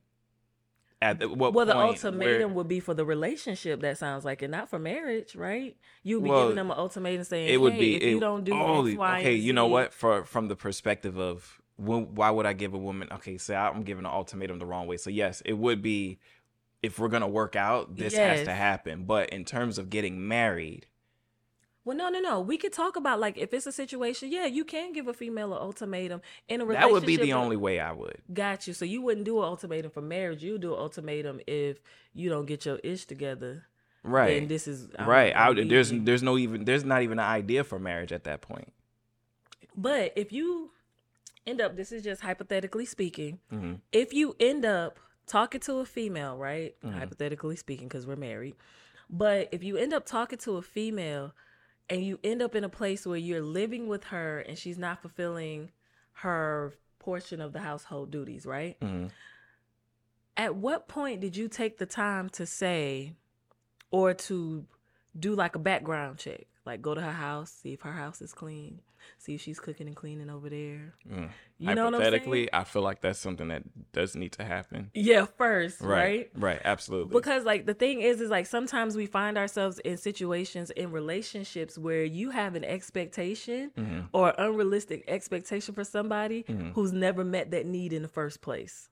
at 1.03 1.19
the, 1.19 1.29
what 1.29 1.55
Well, 1.55 1.67
the 1.67 1.77
ultimatum 1.77 2.55
would 2.55 2.69
be 2.69 2.81
for 2.81 2.95
the 2.95 3.05
relationship. 3.05 3.81
That 3.81 3.99
sounds 3.99 4.25
like 4.25 4.43
it, 4.43 4.49
not 4.49 4.69
for 4.69 4.79
marriage, 4.79 5.35
right? 5.35 5.77
You'd 6.03 6.23
be 6.25 6.31
Well, 6.31 6.43
giving 6.45 6.57
them 6.57 6.71
an 6.71 6.79
ultimatum 6.79 7.25
saying, 7.25 7.49
it 7.49 7.61
would 7.61 7.75
hey, 7.75 7.81
be 7.81 7.97
if 7.97 8.03
it, 8.03 8.11
you 8.11 8.21
don't 8.21 8.45
do 8.45 8.53
oh, 8.55 8.87
X, 8.87 8.97
Y, 8.97 9.19
okay. 9.21 9.35
and 9.35 9.43
You 9.43 9.53
know 9.53 9.67
what? 9.67 9.93
For 9.93 10.25
from 10.25 10.49
the 10.49 10.57
perspective 10.57 11.19
of 11.19 11.61
well, 11.79 12.03
why 12.03 12.31
would 12.31 12.45
I 12.45 12.53
give 12.53 12.75
a 12.75 12.79
woman? 12.79 13.09
Okay, 13.13 13.39
so 13.39 13.55
I'm 13.55 13.83
giving 13.83 14.05
an 14.05 14.11
ultimatum 14.11 14.59
the 14.59 14.67
wrong 14.67 14.87
way. 14.87 14.99
So 14.99 15.09
yes, 15.11 15.43
it 15.47 15.55
would 15.55 15.81
be 15.81 16.19
if 16.83 16.99
we're 16.99 17.09
gonna 17.09 17.29
work 17.29 17.57
out, 17.57 17.97
this 17.97 18.17
has 18.17 18.45
to 18.45 18.53
happen. 18.53 19.05
But 19.05 19.31
in 19.31 19.45
terms 19.45 19.79
of 19.79 19.91
getting 19.91 20.27
married, 20.29 20.87
Well, 21.85 21.97
no, 21.97 22.09
no, 22.11 22.21
no. 22.21 22.41
We 22.41 22.59
could 22.59 22.73
talk 22.75 22.97
about 22.97 23.21
like 23.21 23.39
if 23.39 23.55
it's 23.55 23.67
a 23.67 23.73
situation. 23.73 24.31
Yeah, 24.31 24.47
you 24.47 24.65
can 24.65 24.93
give 24.93 25.09
a 25.09 25.15
female 25.15 25.53
an 25.55 25.61
ultimatum 25.63 26.21
in 26.49 26.61
a 26.61 26.65
relationship. 26.65 26.89
that 26.89 26.93
would 26.93 27.07
be 27.07 27.17
the 27.17 27.33
only 27.33 27.57
way 27.57 27.81
I 27.81 27.93
would. 27.93 28.21
Got 28.33 28.67
you. 28.67 28.75
So 28.75 28.85
you 28.85 29.01
wouldn't 29.01 29.25
do 29.25 29.39
an 29.39 29.45
ultimatum 29.45 29.91
for 29.91 30.03
marriage. 30.03 30.43
You 30.43 30.59
do 30.59 30.75
an 30.75 30.79
ultimatum 30.81 31.41
if 31.47 31.81
you 32.13 32.29
don't 32.29 32.47
get 32.47 32.67
your 32.67 32.77
ish 32.85 33.07
together. 33.07 33.65
Right. 34.03 34.37
And 34.39 34.49
this 34.49 34.69
is 34.69 34.89
I'm- 34.99 35.09
right. 35.09 35.35
I, 35.35 35.49
I'm 35.49 35.57
would- 35.57 35.69
there's 35.71 35.91
there's 35.91 36.23
no 36.23 36.37
even 36.37 36.65
there's 36.65 36.85
not 36.85 37.03
even 37.03 37.19
an 37.19 37.25
idea 37.27 37.65
for 37.65 37.79
marriage 37.79 38.13
at 38.13 38.25
that 38.25 38.41
point. 38.43 38.73
But 39.77 40.13
if 40.17 40.33
you 40.33 40.73
end 41.47 41.61
up, 41.61 41.77
this 41.77 41.93
is 41.93 42.03
just 42.03 42.21
hypothetically 42.23 42.85
speaking. 42.87 43.39
hmm 43.51 43.75
if 43.93 44.13
you 44.13 44.37
end 44.39 44.65
up 44.65 44.99
talking 45.27 45.61
to 45.63 45.75
a 45.79 45.85
female, 45.87 46.37
right? 46.37 46.75
Mhm. 46.85 46.93
Hypothetically 46.99 47.57
speaking, 47.57 47.89
because 47.89 48.07
we're 48.07 48.17
married. 48.17 48.57
But 49.09 49.49
if 49.53 49.63
you 49.65 49.77
end 49.77 49.93
up 49.95 50.05
talking 50.05 50.39
to 50.41 50.57
a 50.57 50.63
female 50.63 51.33
and 51.91 52.05
you 52.05 52.19
end 52.23 52.41
up 52.41 52.55
in 52.55 52.63
a 52.65 52.69
place 52.69 53.05
where 53.07 53.19
you're 53.19 53.43
living 53.43 53.89
with 53.89 54.05
her 54.05 54.39
and 54.41 54.57
she's 54.57 54.79
not 54.79 55.03
fulfilling 55.03 55.71
her 56.13 56.73
portion 57.01 57.41
of 57.41 57.53
the 57.53 57.59
household 57.59 58.11
duties, 58.11 58.47
right? 58.47 58.77
hmm 58.81 59.09
At 60.37 60.55
what 60.55 60.87
point 60.89 61.21
did 61.21 61.37
you 61.37 61.49
take 61.49 61.79
the 61.79 61.87
time 61.87 62.29
to 62.31 62.47
say 62.47 63.15
or 63.91 64.15
to 64.15 64.65
do 65.19 65.35
like 65.35 65.57
a 65.57 65.59
background 65.59 66.19
check? 66.19 66.47
Like 66.65 66.81
go 66.81 66.95
to 66.95 67.01
her 67.01 67.13
house, 67.13 67.51
see 67.51 67.73
if 67.73 67.81
her 67.81 67.93
house 67.93 68.23
is 68.23 68.33
clean, 68.33 68.81
see 69.19 69.35
if 69.35 69.41
she's 69.41 69.59
cooking 69.61 69.87
and 69.87 69.97
cleaning 69.97 70.31
over 70.31 70.49
there. 70.51 70.95
Mm. 71.11 71.31
You 71.59 71.75
know 71.75 71.85
what 71.87 71.95
I'm? 71.95 72.01
Hypothetically, 72.01 72.49
I 72.53 72.65
feel 72.65 72.83
like 72.83 73.01
that's 73.01 73.19
something 73.19 73.49
that 73.49 73.63
does 73.93 74.15
need 74.17 74.33
to 74.33 74.45
happen. 74.45 74.91
Yeah, 74.95 75.27
first, 75.27 75.81
Right. 75.81 75.99
right? 75.99 76.31
Right. 76.35 76.61
Absolutely. 76.65 77.13
Because 77.15 77.45
like 77.45 77.67
the 77.67 77.75
thing 77.75 78.01
is 78.01 78.21
is 78.21 78.31
like 78.31 78.47
sometimes 78.47 78.97
we 78.97 79.07
find 79.07 79.37
ourselves 79.37 79.79
in 79.81 79.97
situations 79.97 80.71
in 80.71 80.91
relationships 80.91 81.77
where 81.77 82.05
you 82.05 82.31
have 82.31 82.55
an 82.55 82.65
expectation 82.65 83.71
Mhm. 83.77 84.09
or 84.13 84.35
unrealistic 84.39 85.05
expectation 85.09 85.75
for 85.75 85.85
somebody 85.85 86.45
Mhm. 86.45 86.73
who's 86.75 86.93
never 86.93 87.25
met 87.25 87.51
that 87.51 87.67
need 87.67 87.93
in 87.93 88.03
the 88.03 88.09
first 88.09 88.41
place. 88.41 88.89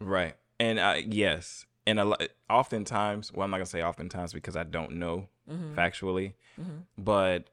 Right. 0.00 0.34
And 0.60 0.78
uh, 0.78 0.96
yes, 1.04 1.66
and 1.86 1.98
a 1.98 2.04
lot, 2.04 2.22
oftentimes, 2.48 3.32
well, 3.32 3.44
I'm 3.44 3.50
not 3.50 3.56
gonna 3.58 3.66
say 3.66 3.82
oftentimes 3.82 4.32
because 4.32 4.56
I 4.56 4.62
don't 4.62 4.92
know 4.92 5.28
Mhm. 5.50 5.74
factually, 5.74 6.34
Mhm. 6.60 6.84
but 6.96 7.50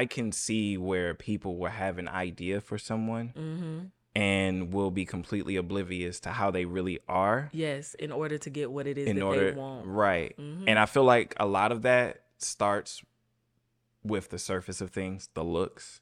I 0.00 0.06
can 0.06 0.32
see 0.32 0.76
where 0.78 1.14
people 1.14 1.56
will 1.56 1.70
have 1.70 1.98
an 1.98 2.08
idea 2.08 2.60
for 2.60 2.78
someone 2.78 3.32
Mhm. 3.36 3.90
and 4.14 4.72
will 4.72 4.90
be 4.90 5.04
completely 5.04 5.56
oblivious 5.56 6.20
to 6.20 6.30
how 6.30 6.50
they 6.50 6.64
really 6.64 6.98
are 7.08 7.50
Yes, 7.52 7.94
in 7.94 8.10
order 8.12 8.38
to 8.38 8.50
get 8.50 8.70
what 8.70 8.86
it 8.86 8.96
is 8.98 9.06
in 9.08 9.16
that 9.16 9.22
order, 9.24 9.50
they 9.52 9.56
want. 9.58 9.86
right? 9.86 10.36
Mhm. 10.38 10.64
And 10.66 10.78
I 10.78 10.86
feel 10.86 11.04
like 11.04 11.34
a 11.38 11.46
lot 11.46 11.72
of 11.72 11.82
that 11.82 12.24
starts 12.38 13.02
with 14.02 14.30
the 14.30 14.38
surface 14.38 14.80
of 14.80 14.90
things, 14.90 15.28
the 15.34 15.44
looks. 15.44 16.00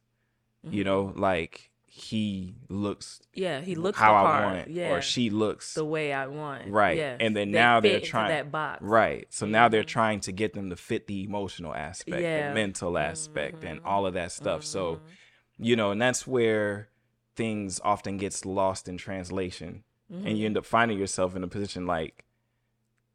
You 0.63 0.83
Mhm. 0.83 0.85
know, 0.85 1.13
like 1.17 1.70
he 1.93 2.55
looks 2.69 3.21
Yeah, 3.35 3.61
he 3.63 3.75
looks 3.75 3.99
how 3.99 4.13
the 4.13 4.29
I 4.29 4.45
want 4.47 4.59
it, 4.59 4.69
Yeah, 4.69 4.91
or 4.93 5.03
she 5.03 5.29
looks 5.29 5.75
the 5.75 5.85
way 5.85 6.13
I 6.13 6.29
want. 6.29 6.69
Right. 6.69 6.97
Yeah, 6.97 7.17
And 7.19 7.37
then 7.37 7.51
They 7.51 7.59
now 7.59 7.81
they're 7.81 8.01
trying- 8.01 8.29
that 8.29 8.53
box. 8.53 8.81
Right. 8.81 9.27
So 9.31 9.45
now 9.45 9.69
they're 9.69 9.83
trying 9.83 10.21
to 10.21 10.33
get 10.33 10.53
them 10.53 10.71
to 10.71 10.77
fit 10.77 11.09
the 11.09 11.25
emotional 11.25 11.75
aspect, 11.75 12.23
Yeah. 12.23 12.49
the 12.51 12.55
mental 12.55 12.97
aspect, 12.97 13.65
and 13.65 13.81
Mhm. 13.83 13.87
all 13.87 14.07
of 14.07 14.15
that 14.15 14.31
stuff. 14.31 14.65
So, 14.65 14.95
Mhm. 14.95 15.01
you 15.59 15.75
know, 15.75 15.91
and 15.91 16.01
that's 16.01 16.29
where 16.29 16.91
things 17.35 17.81
often 17.83 18.19
gets 18.19 18.45
lost 18.45 18.87
in 18.89 18.97
translation. 18.97 19.83
And 20.13 20.39
you 20.39 20.47
end 20.47 20.57
up 20.59 20.67
finding 20.67 20.97
yourself 20.99 21.35
in 21.35 21.43
a 21.43 21.49
position 21.49 21.87
like, 21.87 22.25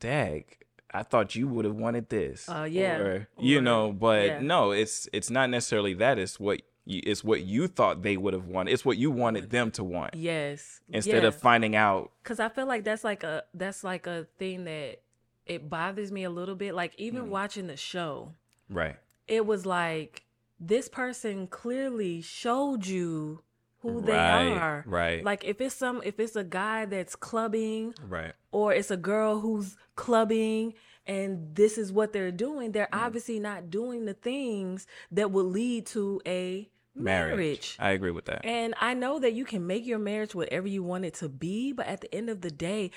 dag, 0.01 0.57
I 0.93 1.03
thought 1.03 1.33
you 1.35 1.47
would 1.47 1.63
have 1.65 1.75
wanted 1.75 2.09
this. 2.09 2.47
Uh, 2.49 2.67
yeah. 2.69 2.97
Or, 2.97 3.27
you 3.39 3.59
Or- 3.59 3.61
know, 3.61 3.91
but 3.93 4.25
yeah. 4.25 4.39
no, 4.41 4.71
it's 4.71 5.07
it's 5.13 5.29
not 5.29 5.49
necessarily 5.49 5.93
that. 5.95 6.17
It's 6.19 6.39
what 6.39 6.61
it's 6.87 7.23
what 7.23 7.41
you 7.43 7.67
thought 7.67 8.03
they 8.03 8.15
would 8.17 8.33
have 8.33 8.47
wanted. 8.47 8.71
It's 8.73 8.85
what 8.85 8.97
you 8.97 9.09
wanted 9.11 9.49
them 9.49 9.71
to 9.71 9.83
want. 9.83 10.13
Yes. 10.15 10.81
Instead 10.89 11.23
yeah. 11.23 11.27
of 11.29 11.35
finding 11.35 11.75
out 11.75 12.11
Cause 12.23 12.39
I 12.39 12.49
feel 12.49 12.65
like 12.67 12.83
that's 12.83 13.03
like 13.03 13.23
a 13.23 13.43
that's 13.53 13.83
like 13.83 14.05
a 14.07 14.27
thing 14.37 14.65
that 14.65 15.01
it 15.45 15.69
bothers 15.69 16.11
me 16.11 16.23
a 16.23 16.29
little 16.29 16.55
bit. 16.55 16.73
Like 16.75 16.93
even 16.97 17.25
Mm. 17.25 17.29
watching 17.29 17.67
the 17.67 17.77
show, 17.77 18.33
right. 18.69 18.97
it 19.27 19.45
was 19.45 19.65
like 19.65 20.23
this 20.59 20.87
person 20.87 21.47
clearly 21.47 22.21
showed 22.21 22.85
you 22.87 23.41
who 23.79 24.01
they 24.01 24.13
Right, 24.13 24.47
are. 24.57 24.83
right. 24.87 25.23
Like 25.23 25.43
if 25.43 25.61
it's 25.61 25.75
some 25.75 26.01
if 26.03 26.19
it's 26.19 26.35
a 26.35 26.43
guy 26.43 26.85
that's 26.85 27.15
clubbing 27.15 27.93
Right. 28.07 28.33
or 28.51 28.73
it's 28.73 28.89
a 28.91 28.97
girl 28.97 29.39
who's 29.41 29.75
clubbing 29.95 30.73
and 31.07 31.53
this 31.55 31.77
is 31.77 31.91
what 31.91 32.13
they're 32.13 32.31
doing, 32.31 32.71
they're 32.71 32.89
Mm. 32.91 33.05
obviously 33.05 33.39
not 33.39 33.69
doing 33.69 34.05
the 34.05 34.13
things 34.15 34.87
that 35.11 35.29
would 35.31 35.45
lead 35.45 35.85
to 35.87 36.21
a 36.25 36.69
Marriage. 36.95 37.35
marriage. 37.35 37.77
I 37.79 37.91
agree 37.91 38.11
with 38.11 38.25
that. 38.25 38.45
And 38.45 38.73
I 38.79 38.93
know 38.93 39.19
that 39.19 39.33
you 39.33 39.45
can 39.45 39.67
make 39.67 39.85
your 39.85 39.99
marriage 39.99 40.33
whatever 40.33 40.67
you 40.67 40.81
want 40.83 41.05
it 41.05 41.13
to 41.15 41.29
be, 41.29 41.73
but 41.73 41.87
at 41.87 42.01
the 42.01 42.13
end 42.13 42.29
of 42.29 42.41
the 42.41 42.51
day, 42.51 42.91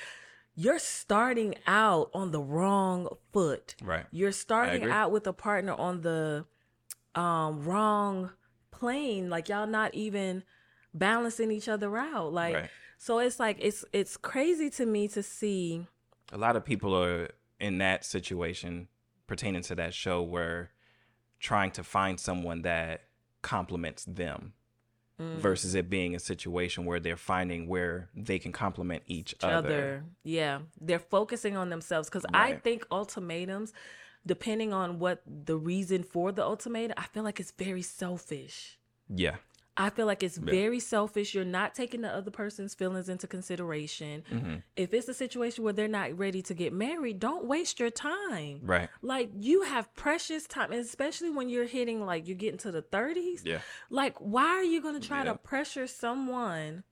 you're 0.54 0.78
starting 0.78 1.54
out 1.66 2.10
on 2.14 2.30
the 2.30 2.40
wrong 2.40 3.08
foot. 3.32 3.74
Right. 3.82 4.06
You're 4.10 4.32
starting 4.32 4.84
out 4.90 5.12
with 5.12 5.26
a 5.26 5.32
partner 5.32 5.72
on 5.74 6.00
the 6.02 6.46
um 7.14 7.64
wrong 7.64 8.30
plane. 8.70 9.30
Like 9.30 9.48
y'all 9.48 9.66
not 9.66 9.94
even 9.94 10.42
balancing 10.94 11.50
each 11.50 11.68
other 11.68 11.96
out. 11.96 12.32
Like 12.32 12.54
Right. 12.54 12.70
so 12.98 13.18
it's 13.18 13.38
like 13.38 13.58
it's 13.60 13.84
it's 13.92 14.16
crazy 14.16 14.70
to 14.70 14.86
me 14.86 15.08
to 15.08 15.22
see 15.22 15.86
a 16.32 16.38
lot 16.38 16.56
of 16.56 16.64
people 16.64 16.94
are 16.94 17.28
in 17.60 17.78
that 17.78 18.04
situation 18.04 18.88
pertaining 19.26 19.62
to 19.62 19.74
that 19.76 19.94
show 19.94 20.22
where 20.22 20.70
trying 21.40 21.70
to 21.72 21.84
find 21.84 22.18
someone 22.18 22.62
that 22.62 23.02
complements 23.48 24.04
them 24.04 24.52
mm, 25.18 25.36
versus 25.38 25.74
it 25.74 25.88
being 25.88 26.14
a 26.14 26.18
situation 26.18 26.84
where 26.84 27.00
they're 27.00 27.16
finding 27.16 27.66
where 27.66 28.10
they 28.14 28.38
can 28.38 28.52
complement 28.52 29.02
each, 29.06 29.32
each 29.32 29.42
other. 29.42 29.56
other. 29.56 30.04
Yeah. 30.22 30.58
They're 30.78 30.98
focusing 30.98 31.56
on 31.56 31.70
themselves. 31.70 32.10
Cause 32.10 32.26
I 32.34 32.56
think 32.56 32.86
ultimatums, 32.90 33.72
depending 34.26 34.74
on 34.74 34.98
what 34.98 35.22
the 35.26 35.56
reason 35.56 36.02
for 36.02 36.30
the 36.30 36.44
ultimatum, 36.44 36.94
I 36.98 37.04
feel 37.04 37.22
like 37.22 37.40
it's 37.40 37.52
very 37.52 37.80
selfish. 37.80 38.78
Yeah. 39.08 39.36
I 39.80 39.90
feel 39.90 40.06
like 40.06 40.22
it's 40.24 40.36
Yeah. 40.38 40.50
very 40.50 40.80
selfish. 40.80 41.34
You're 41.34 41.44
not 41.44 41.74
taking 41.74 42.00
the 42.00 42.08
other 42.08 42.32
person's 42.32 42.74
feelings 42.74 43.08
into 43.08 43.26
consideration. 43.28 44.24
hmm 44.28 44.56
If 44.76 44.92
it's 44.92 45.08
a 45.08 45.14
situation 45.14 45.64
where 45.64 45.72
they're 45.72 45.88
not 45.88 46.18
ready 46.18 46.42
to 46.42 46.54
get 46.54 46.72
married, 46.72 47.20
don't 47.20 47.46
waste 47.46 47.78
your 47.80 47.90
time. 47.90 48.60
Right. 48.64 48.88
Like 49.02 49.30
you 49.34 49.62
have 49.62 49.94
precious 49.94 50.46
time, 50.46 50.72
especially 50.72 51.30
when 51.30 51.48
you're 51.48 51.66
hitting 51.66 52.04
like 52.04 52.26
you're 52.26 52.36
getting 52.36 52.58
to 52.58 52.72
the 52.72 52.82
30s. 52.82 53.44
Yeah. 53.44 53.60
Like, 53.88 54.18
why 54.18 54.46
are 54.48 54.64
you 54.64 54.82
going 54.82 55.00
to 55.00 55.06
try 55.06 55.18
Yeah. 55.24 55.32
to 55.32 55.38
pressure 55.38 55.86
someone, 55.86 56.82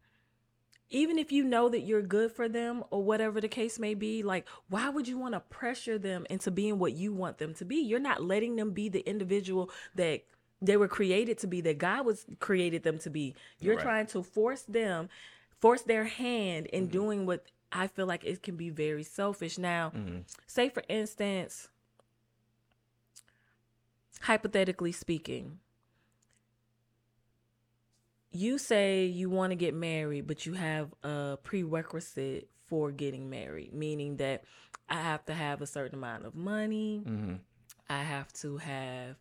even 0.89 1.19
if 1.19 1.33
you 1.33 1.43
know 1.43 1.69
that 1.69 1.81
you're 1.81 2.03
good 2.03 2.31
for 2.31 2.49
them 2.49 2.85
or 2.91 3.03
whatever 3.03 3.41
the 3.41 3.49
case 3.49 3.79
may 3.79 3.95
be? 3.95 4.23
Like, 4.23 4.47
why 4.69 4.89
would 4.89 5.09
you 5.09 5.19
want 5.19 5.35
to 5.35 5.41
pressure 5.41 5.99
them 5.99 6.27
into 6.31 6.51
being 6.53 6.79
what 6.79 6.93
you 6.93 7.13
want 7.13 7.39
them 7.39 7.55
to 7.55 7.65
be? 7.65 7.77
You're 7.77 7.99
not 7.99 8.23
letting 8.23 8.55
them 8.57 8.71
be 8.71 8.89
the 8.89 9.01
individual 9.09 9.71
that 9.97 10.23
they 10.67 10.77
were 10.77 10.89
created 10.89 11.39
to 11.39 11.47
be, 11.47 11.61
that 11.63 11.79
God 11.79 12.05
was 12.07 12.27
created 12.41 12.83
them 12.83 12.99
to 13.01 13.11
be. 13.11 13.35
You're 13.61 13.77
Right. 13.77 13.83
trying 13.83 14.07
to 14.09 14.23
force 14.23 14.63
them, 14.63 15.09
force 15.61 15.83
their 15.83 16.05
hand 16.05 16.67
in 16.67 16.85
Mm-hmm. 16.85 16.93
doing 16.93 17.27
what 17.27 17.47
I 17.73 17.87
feel 17.89 18.07
like 18.07 18.25
it 18.25 18.43
can 18.43 18.57
be 18.57 18.71
very 18.71 19.03
selfish. 19.05 19.59
Now, 19.59 19.91
hmm 19.91 20.19
say 20.47 20.69
for 20.69 20.83
instance, 20.89 21.69
hypothetically 24.23 24.93
speaking, 24.93 25.59
you 28.33 28.59
say 28.59 29.05
you 29.07 29.31
want 29.31 29.51
to 29.51 29.57
get 29.57 29.75
married, 29.75 30.27
but 30.27 30.47
you 30.47 30.55
have 30.55 30.93
a 31.03 31.39
prerequisite 31.43 32.49
for 32.67 32.91
getting 32.91 33.31
married, 33.31 33.73
meaning 33.73 34.17
that 34.19 34.45
I 34.89 35.01
have 35.01 35.25
to 35.27 35.35
have 35.35 35.63
a 35.63 35.67
certain 35.67 35.97
amount 35.99 36.27
of 36.27 36.35
money, 36.35 37.03
hmm 37.05 37.35
I 37.89 38.03
have 38.03 38.33
to 38.35 38.57
have 38.57 39.17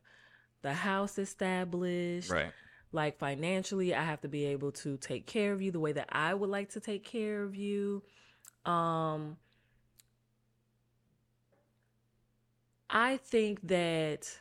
the 0.65 0.73
house 0.73 1.19
established, 1.19 2.31
Right. 2.31 2.51
like 2.91 3.19
financially 3.19 3.93
i 3.93 4.03
have 4.03 4.21
to 4.21 4.27
be 4.27 4.45
able 4.45 4.71
to 4.71 4.97
take 4.97 5.27
care 5.27 5.53
of 5.53 5.61
you 5.61 5.69
the 5.71 5.79
way 5.79 5.91
that 5.91 6.07
i 6.11 6.33
would 6.33 6.49
like 6.49 6.69
to 6.71 6.79
take 6.79 7.03
care 7.03 7.43
of 7.43 7.55
you. 7.55 8.01
Um 8.65 9.37
i 12.89 13.17
think 13.17 13.67
that 13.67 14.39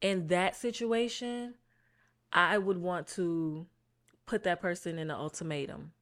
in 0.00 0.26
that 0.28 0.56
situation 0.56 1.54
i 2.32 2.56
would 2.56 2.78
want 2.78 3.06
to 3.08 3.66
put 4.24 4.42
that 4.44 4.60
person 4.60 4.98
in 4.98 5.10
an 5.10 5.16
ultimatum. 5.16 5.92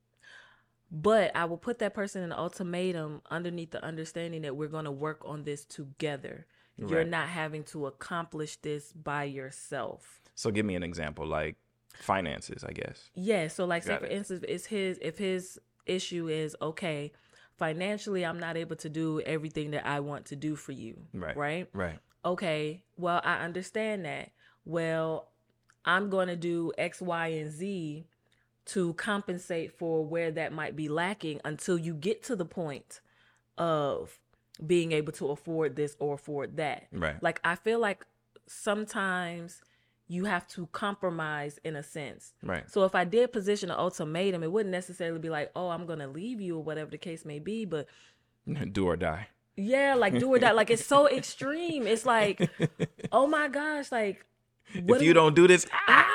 But 0.93 1.35
i 1.35 1.45
will 1.45 1.59
put 1.59 1.81
that 1.81 1.93
person 1.93 2.23
in 2.23 2.31
an 2.31 2.39
ultimatum 2.39 3.21
underneath 3.31 3.73
the 3.73 3.83
understanding 3.85 4.43
that 4.43 4.55
we're 4.55 4.69
going 4.69 4.85
to 4.85 4.93
work 4.93 5.23
on 5.25 5.43
this 5.43 5.65
together 5.65 6.47
you're 6.77 7.05
not 7.05 7.29
having 7.29 7.65
to 7.65 7.87
accomplish 7.87 8.57
this 8.57 8.93
by 8.93 9.25
yourself 9.25 10.21
So 10.35 10.51
give 10.51 10.67
me 10.67 10.75
an 10.75 10.83
example, 10.83 11.27
like 11.27 11.57
finances, 11.95 12.65
I 12.65 12.73
guess. 12.73 13.11
Yeah, 13.15 13.49
so 13.49 13.65
like 13.65 13.83
say 13.83 13.95
Got 13.95 14.01
for 14.01 14.07
instance, 14.07 14.45
is 14.45 14.67
his 14.67 14.99
if 15.01 15.19
his 15.19 15.59
issue 15.87 16.29
is 16.29 16.55
okay, 16.61 17.13
financially 17.57 18.25
I'm 18.25 18.39
not 18.39 18.57
able 18.57 18.77
to 18.77 18.89
do 18.89 19.21
everything 19.23 19.71
that 19.71 19.87
I 19.87 20.01
want 20.01 20.27
to 20.27 20.37
do 20.37 20.57
for 20.57 20.73
you. 20.73 20.99
Right. 21.15 21.37
Right? 21.37 21.69
Right. 21.73 21.99
Okay, 22.25 22.83
well 22.97 23.21
I 23.25 23.45
understand 23.45 24.05
that. 24.05 24.33
Well, 24.65 25.31
I'm 25.85 26.11
going 26.11 26.29
to 26.29 26.37
do 26.37 26.73
X, 26.77 27.01
Y, 27.01 27.29
and 27.29 27.51
Z 27.53 28.07
to 28.67 28.95
compensate 28.95 29.73
for 29.79 30.05
where 30.05 30.33
that 30.33 30.53
might 30.53 30.75
be 30.75 30.89
lacking 30.89 31.41
until 31.45 31.79
you 31.79 31.95
get 31.95 32.25
to 32.25 32.35
the 32.35 32.45
point 32.45 33.01
of 33.57 34.19
being 34.65 34.93
able 34.93 35.13
to 35.15 35.31
afford 35.31 35.77
this 35.77 35.97
or 35.99 36.15
afford 36.15 36.57
that. 36.59 36.87
Right. 36.93 37.21
Like 37.23 37.41
I 37.45 37.57
feel 37.57 37.79
like 37.79 38.05
sometimes 38.47 39.61
you 40.09 40.25
have 40.25 40.47
to 40.49 40.67
compromise 40.69 41.59
in 41.65 41.75
a 41.77 41.83
sense. 41.83 42.33
Right. 42.43 42.71
So 42.71 42.85
if 42.85 42.95
I 42.95 43.05
did 43.05 43.33
position 43.33 43.71
an 43.71 43.77
ultimatum, 43.77 44.43
it 44.43 44.53
wouldn't 44.53 44.71
necessarily 44.73 45.19
be 45.19 45.31
like, 45.31 45.51
"Oh, 45.57 45.69
I'm 45.71 45.85
going 45.87 45.99
to 45.99 46.07
leave 46.07 46.41
you" 46.41 46.57
or 46.57 46.63
whatever 46.63 46.91
the 46.91 46.99
case 46.99 47.25
may 47.25 47.39
be, 47.41 47.65
but 47.65 47.87
Do 48.73 48.87
or 48.87 48.97
die. 48.97 49.29
yeah, 49.57 49.95
like 49.95 50.19
do 50.19 50.29
or 50.33 50.39
die. 50.39 50.53
Like 50.53 50.71
it's 50.71 50.85
so 50.87 51.09
extreme. 51.09 51.87
It's 51.87 52.07
like, 52.07 52.49
oh 53.13 53.27
my 53.27 53.49
gosh, 53.49 53.91
like 53.91 54.25
if 54.73 54.85
you 54.89 54.97
do- 54.99 55.13
don't 55.15 55.35
do 55.35 55.49
this, 55.49 55.67
ah, 55.89 56.07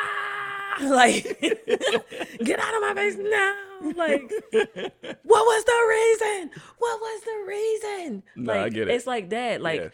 like 0.89 1.23
get 2.43 2.59
out 2.59 2.75
of 2.75 2.81
my 2.81 2.93
face 2.95 3.17
now. 3.17 3.55
Like 3.95 4.31
what 5.23 5.45
was 5.45 5.63
the 5.65 5.85
reason? 5.89 6.51
What 6.77 6.99
was 6.99 7.21
the 7.23 7.45
reason? 7.47 8.23
No, 8.35 8.53
like 8.53 8.61
I 8.65 8.69
get 8.69 8.87
it. 8.87 8.93
it's 8.95 9.07
like 9.07 9.29
that. 9.31 9.61
Like 9.61 9.81
Yeah. 9.81 9.89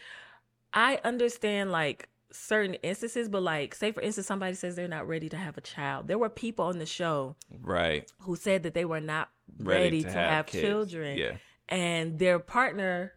I 0.74 1.00
understand 1.03 1.72
like 1.72 2.10
certain 2.32 2.75
instances, 2.75 3.29
but 3.29 3.41
like 3.41 3.74
say 3.74 3.91
for 3.91 4.01
instance 4.01 4.27
somebody 4.27 4.53
says 4.56 4.75
they're 4.75 4.88
not 4.88 5.08
ready 5.08 5.29
to 5.29 5.38
have 5.38 5.58
a 5.58 5.62
child. 5.62 6.08
There 6.08 6.17
were 6.17 6.29
people 6.29 6.65
on 6.65 6.77
the 6.79 6.86
show 6.86 7.36
right. 7.62 8.12
who 8.20 8.36
said 8.36 8.63
that 8.63 8.74
they 8.74 8.86
were 8.86 9.01
not 9.01 9.29
Ready 9.60 9.84
ready, 9.84 10.03
to 10.03 10.10
to, 10.10 10.13
have 10.13 10.29
have, 10.29 10.46
children 10.48 11.17
Yeah. 11.17 11.38
and 11.70 12.20
their 12.20 12.38
partner 12.38 13.13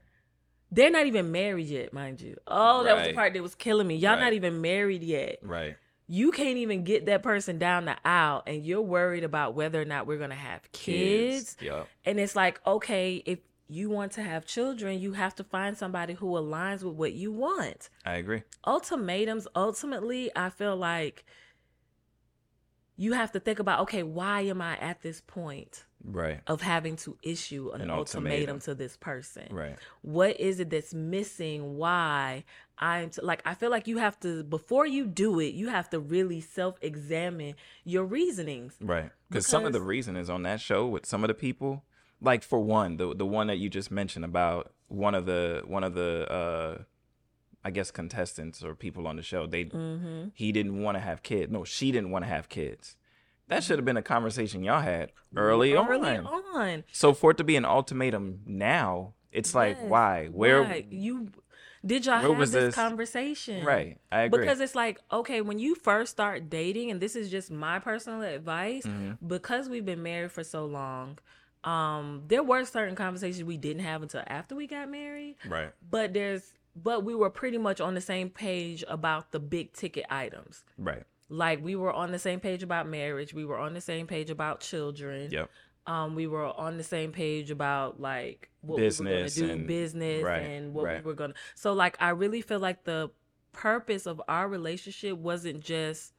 they're 0.71 0.89
not 0.91 1.07
even 1.07 1.33
married 1.33 1.67
yet 1.67 1.93
mind 1.93 2.21
you 2.21 2.37
oh 2.47 2.85
that 2.85 2.97
was 2.97 3.09
the 3.09 3.15
part 3.15 3.35
that 3.35 3.43
was 3.43 3.57
killing 3.57 3.89
me 3.89 3.97
y'all 3.97 4.13
Right. 4.13 4.21
not 4.21 4.33
even 4.35 4.61
married 4.61 5.03
yet 5.03 5.41
Right. 5.43 5.77
You 6.13 6.33
can't 6.33 6.57
even 6.57 6.83
get 6.83 7.07
that 7.07 7.23
person 7.23 7.57
down 7.57 7.85
the 7.85 7.97
aisle 8.05 8.43
and 8.45 8.67
you're 8.67 8.83
worried 8.83 9.23
about 9.23 9.55
whether 9.55 9.81
or 9.81 9.85
not 9.85 10.09
we're 10.09 10.19
gonna 10.19 10.35
have 10.35 10.61
kids, 10.73 11.57
Yep. 11.61 11.87
and 12.05 12.19
it's 12.19 12.35
like 12.35 12.61
okay 12.67 13.23
if 13.25 13.39
you 13.69 13.89
want 13.89 14.11
to 14.11 14.23
have 14.25 14.45
children 14.45 14.99
you 14.99 15.13
have 15.13 15.33
to 15.37 15.45
find 15.45 15.79
somebody 15.79 16.15
who 16.15 16.27
aligns 16.33 16.83
with 16.83 16.95
what 16.97 17.13
you 17.13 17.31
want 17.31 17.89
I 18.05 18.15
agree. 18.17 18.43
ultimatums 18.67 19.47
ultimately 19.55 20.29
i 20.35 20.51
feel 20.51 20.75
like 20.77 21.25
you 22.97 23.13
have 23.13 23.31
to 23.33 23.39
think 23.41 23.61
about 23.61 23.79
okay 23.81 24.03
why 24.03 24.41
am 24.41 24.61
i 24.61 24.77
at 24.79 25.03
this 25.03 25.21
point 25.21 25.85
Right. 26.05 26.41
of 26.47 26.63
having 26.63 26.97
to 26.97 27.17
issue 27.23 27.71
an, 27.75 27.83
An 27.83 27.91
ultimatum. 27.91 28.33
ultimatum. 28.33 28.61
to 28.61 28.75
this 28.75 28.97
person 28.97 29.49
Right. 29.51 29.77
what 30.03 30.41
is 30.41 30.59
it 30.61 30.71
that's 30.71 30.95
missing 30.95 31.77
why 31.77 32.45
i'm 32.79 33.11
t- 33.11 33.21
like 33.23 33.43
i 33.45 33.53
feel 33.55 33.71
like 33.71 33.87
you 33.87 33.99
have 33.99 34.19
to 34.21 34.43
before 34.43 34.87
you 34.87 35.07
do 35.07 35.39
it 35.41 35.53
you 35.55 35.69
have 35.69 35.91
to 35.91 36.01
really 36.01 36.41
self-examine 36.41 37.55
your 37.85 38.05
reasonings 38.05 38.77
Right. 38.81 39.11
Because 39.29 39.47
some 39.47 39.67
of 39.67 39.73
the 39.73 39.79
Because- 39.79 39.89
reason 39.89 40.17
is 40.17 40.31
on 40.31 40.43
that 40.45 40.61
show 40.61 40.87
with 40.87 41.05
some 41.07 41.23
of 41.23 41.29
the 41.29 41.35
people. 41.35 41.85
Like 42.23 42.43
for 42.43 42.61
one, 42.61 42.97
the 42.99 43.15
the 43.15 43.25
one 43.25 43.47
that 43.47 43.57
you 43.59 43.69
just 43.71 43.91
mentioned 43.91 44.25
about 44.27 44.73
one 44.89 45.15
of 45.15 45.25
the 45.25 45.63
one 45.67 45.85
of 45.85 45.95
the 45.95 46.31
uh 46.31 46.83
I 47.65 47.71
guess 47.71 47.91
contestants 47.91 48.63
or 48.65 48.75
people 48.75 49.07
on 49.07 49.17
the 49.17 49.23
show, 49.23 49.47
they 49.47 49.65
mm-hmm. 49.67 50.29
he 50.35 50.51
didn't 50.53 50.83
want 50.83 50.97
to 50.97 51.01
have 51.01 51.23
kids. 51.23 51.51
No, 51.53 51.65
she 51.65 51.93
didn't 51.93 52.11
want 52.11 52.25
to 52.25 52.29
have 52.29 52.49
kids. 52.49 52.97
That 53.51 53.63
should 53.63 53.79
have 53.79 53.85
been 53.85 53.97
a 53.99 54.03
conversation 54.03 54.65
y'all 54.65 54.81
had 54.81 55.13
early, 55.37 55.75
early 55.75 56.17
on. 56.17 56.27
on 56.27 56.85
So 56.93 57.13
for 57.13 57.33
it 57.33 57.37
to 57.37 57.45
be 57.45 57.57
an 57.57 57.65
ultimatum 57.67 58.41
now, 58.47 59.15
it's 59.33 59.55
like 59.55 59.79
why? 59.83 60.27
Where 60.29 60.63
Why? 60.63 60.87
you 60.91 61.29
did 61.85 62.05
y'all 62.07 62.21
have 62.21 62.39
this, 62.39 62.51
this- 62.53 62.75
conversation 62.75 63.65
Right. 63.65 63.99
I 64.13 64.23
agree. 64.23 64.41
because 64.41 64.61
it's 64.61 64.75
like 64.75 64.99
okay 65.11 65.41
when 65.41 65.59
you 65.59 65.75
first 65.75 66.11
start 66.13 66.51
dating 66.51 66.91
and 66.91 67.01
this 67.01 67.17
is 67.17 67.31
just 67.31 67.51
my 67.51 67.79
personal 67.79 68.23
advice 68.23 68.85
Mhm. 68.85 69.17
because 69.27 69.69
we've 69.69 69.87
been 69.87 70.03
married 70.03 70.31
for 70.33 70.45
so 70.45 70.67
long 70.67 71.19
um 71.65 72.25
there 72.29 72.43
were 72.43 72.65
certain 72.65 72.95
conversations 72.97 73.45
we 73.45 73.57
didn't 73.57 73.83
have 73.83 74.03
until 74.03 74.23
after 74.27 74.55
we 74.55 74.67
got 74.67 74.91
married 74.91 75.37
Right. 75.49 75.71
but 75.91 76.13
there's 76.13 76.53
but 76.77 77.03
we 77.05 77.15
were 77.15 77.31
pretty 77.31 77.59
much 77.59 77.81
on 77.81 77.95
the 77.95 78.01
same 78.01 78.31
page 78.31 78.85
about 78.89 79.33
the 79.33 79.41
big 79.41 79.73
ticket 79.73 80.05
items 80.11 80.65
Right. 80.79 81.05
Like 81.33 81.63
we 81.63 81.77
were 81.77 81.93
on 81.93 82.11
the 82.13 82.19
same 82.19 82.41
page 82.41 82.63
about 82.63 82.87
marriage 82.89 83.33
we 83.33 83.45
were 83.45 83.57
on 83.59 83.73
the 83.73 83.81
same 83.81 84.07
page 84.07 84.29
about 84.31 84.61
children 84.61 85.31
Yep. 85.31 85.49
um 85.87 86.15
we 86.17 86.27
were 86.27 86.45
on 86.47 86.77
the 86.77 86.83
same 86.85 87.13
page 87.13 87.51
about 87.51 88.01
like 88.01 88.51
what 88.63 88.77
Business 88.79 89.37
we 89.37 89.43
were 89.43 89.47
gonna 89.49 89.55
do 89.55 89.61
and- 89.61 89.67
business 89.69 90.23
right, 90.25 90.43
and 90.43 90.75
what 90.75 90.85
right. 90.85 91.05
we 91.05 91.09
were 91.09 91.15
gonna 91.15 91.35
so 91.55 91.73
like 91.73 91.97
i 92.01 92.11
really 92.11 92.43
feel 92.43 92.59
like 92.59 92.85
the 92.85 93.11
purpose 93.53 94.07
of 94.07 94.21
our 94.29 94.49
relationship 94.49 95.17
wasn't 95.19 95.61
just 95.61 96.13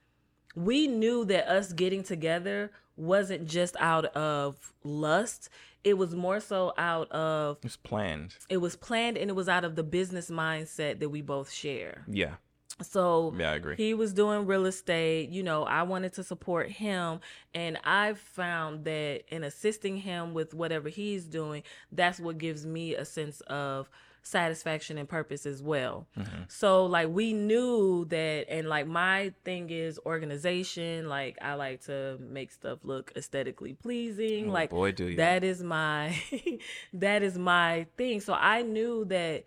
we 0.56 0.88
knew 0.88 1.24
that 1.26 1.48
us 1.48 1.72
getting 1.74 2.04
together 2.04 2.72
wasn't 2.98 3.46
just 3.48 3.76
out 3.80 4.06
of 4.16 4.74
lust 4.84 5.50
it 5.84 5.98
was 5.98 6.14
more 6.16 6.40
so 6.40 6.72
out 6.78 7.10
of 7.12 7.58
It's 7.64 7.76
planned. 7.78 8.36
it 8.50 8.58
was 8.58 8.76
planned 8.76 9.18
and 9.18 9.30
it 9.30 9.34
was 9.34 9.50
out 9.50 9.64
of 9.66 9.76
the 9.76 9.84
business 9.84 10.30
mindset 10.30 11.00
that 11.00 11.10
we 11.10 11.22
both 11.22 11.52
share 11.52 12.06
Yeah. 12.08 12.36
So 12.82 13.34
Yeah, 13.38 13.52
I 13.52 13.56
agree. 13.56 13.76
he 13.76 13.94
was 13.94 14.14
doing 14.14 14.46
real 14.46 14.66
estate. 14.66 15.30
You 15.30 15.44
know, 15.44 15.64
I 15.64 15.84
wanted 15.84 16.14
to 16.14 16.24
support 16.24 16.70
him. 16.70 17.20
And 17.54 17.78
I 17.84 18.14
found 18.14 18.86
that 18.86 19.24
in 19.34 19.44
assisting 19.44 19.98
him 19.98 20.34
with 20.34 20.54
whatever 20.54 20.90
he's 20.90 21.26
doing, 21.26 21.64
that's 21.92 22.20
what 22.20 22.38
gives 22.38 22.66
me 22.66 22.96
a 22.96 23.06
sense 23.06 23.42
of 23.42 23.90
satisfaction 24.24 25.00
and 25.00 25.10
purpose 25.10 25.48
as 25.48 25.64
well. 25.64 26.06
Mm-hmm. 26.18 26.44
So, 26.48 26.86
like, 26.86 27.10
we 27.10 27.34
knew 27.34 28.06
that, 28.06 28.46
and 28.50 28.70
like, 28.70 28.86
my 28.86 29.34
thing 29.44 29.72
is 29.72 30.00
organization. 30.06 31.10
Like, 31.10 31.38
I 31.42 31.56
like 31.56 31.82
to 31.86 32.18
make 32.20 32.52
stuff 32.52 32.80
look 32.84 33.12
aesthetically 33.16 33.74
pleasing. 33.74 34.50
Oh, 34.50 34.54
like, 34.54 34.70
boy, 34.70 34.92
do 34.92 35.08
you. 35.08 35.18
that 35.18 35.44
is 35.44 35.64
my 35.64 36.16
that 36.94 37.24
is 37.24 37.38
my 37.38 37.88
thing 37.98 38.20
so 38.22 38.34
i 38.34 38.62
knew 38.62 39.06
that 39.06 39.44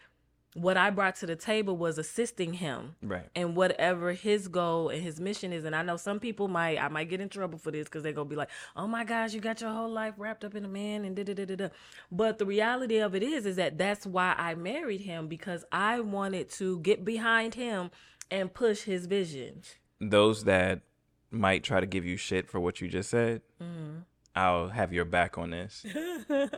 what 0.54 0.76
i 0.76 0.88
brought 0.88 1.16
to 1.16 1.26
the 1.26 1.34
table 1.36 1.76
was 1.76 1.98
assisting 1.98 2.52
him 2.54 2.94
Right. 3.02 3.28
and 3.34 3.56
whatever 3.56 4.12
his 4.12 4.46
goal 4.48 4.88
and 4.88 5.02
his 5.02 5.20
mission 5.20 5.52
is 5.52 5.64
and 5.64 5.74
i 5.74 5.82
know 5.82 5.96
some 5.96 6.20
people 6.20 6.46
might 6.48 6.78
i 6.80 6.86
might 6.88 7.08
get 7.10 7.20
in 7.20 7.28
trouble 7.28 7.58
for 7.58 7.70
this 7.72 7.84
because 7.88 8.02
they're 8.04 8.12
gonna 8.12 8.28
be 8.28 8.36
like 8.36 8.50
oh 8.76 8.86
my 8.86 9.02
gosh 9.04 9.34
you 9.34 9.40
got 9.40 9.60
your 9.60 9.70
whole 9.70 9.90
life 9.90 10.14
wrapped 10.16 10.44
up 10.44 10.54
in 10.54 10.64
a 10.64 10.68
man 10.68 11.04
and 11.04 11.16
da 11.16 11.24
da 11.24 11.34
da 11.34 11.44
da 11.44 11.56
da 11.56 11.68
but 12.12 12.38
the 12.38 12.46
reality 12.46 12.98
of 12.98 13.14
it 13.14 13.22
is 13.22 13.46
is 13.46 13.56
that 13.56 13.76
that's 13.78 14.06
why 14.06 14.34
i 14.38 14.54
married 14.54 15.00
him 15.00 15.26
because 15.26 15.64
i 15.72 15.98
wanted 16.00 16.48
to 16.48 16.78
get 16.80 17.04
behind 17.04 17.54
him 17.54 17.90
and 18.30 18.54
push 18.54 18.82
his 18.82 19.06
vision 19.06 19.60
Those 20.00 20.44
that 20.44 20.82
might 21.30 21.64
try 21.64 21.80
to 21.80 21.86
give 21.86 22.04
you 22.04 22.16
shit 22.16 22.48
for 22.48 22.60
what 22.60 22.80
you 22.80 22.86
just 22.88 23.10
said, 23.10 23.42
Mm-hmm. 23.60 23.98
I'll 24.36 24.68
have 24.68 24.92
your 24.92 25.04
back 25.04 25.36
on 25.38 25.50
this. 25.50 25.84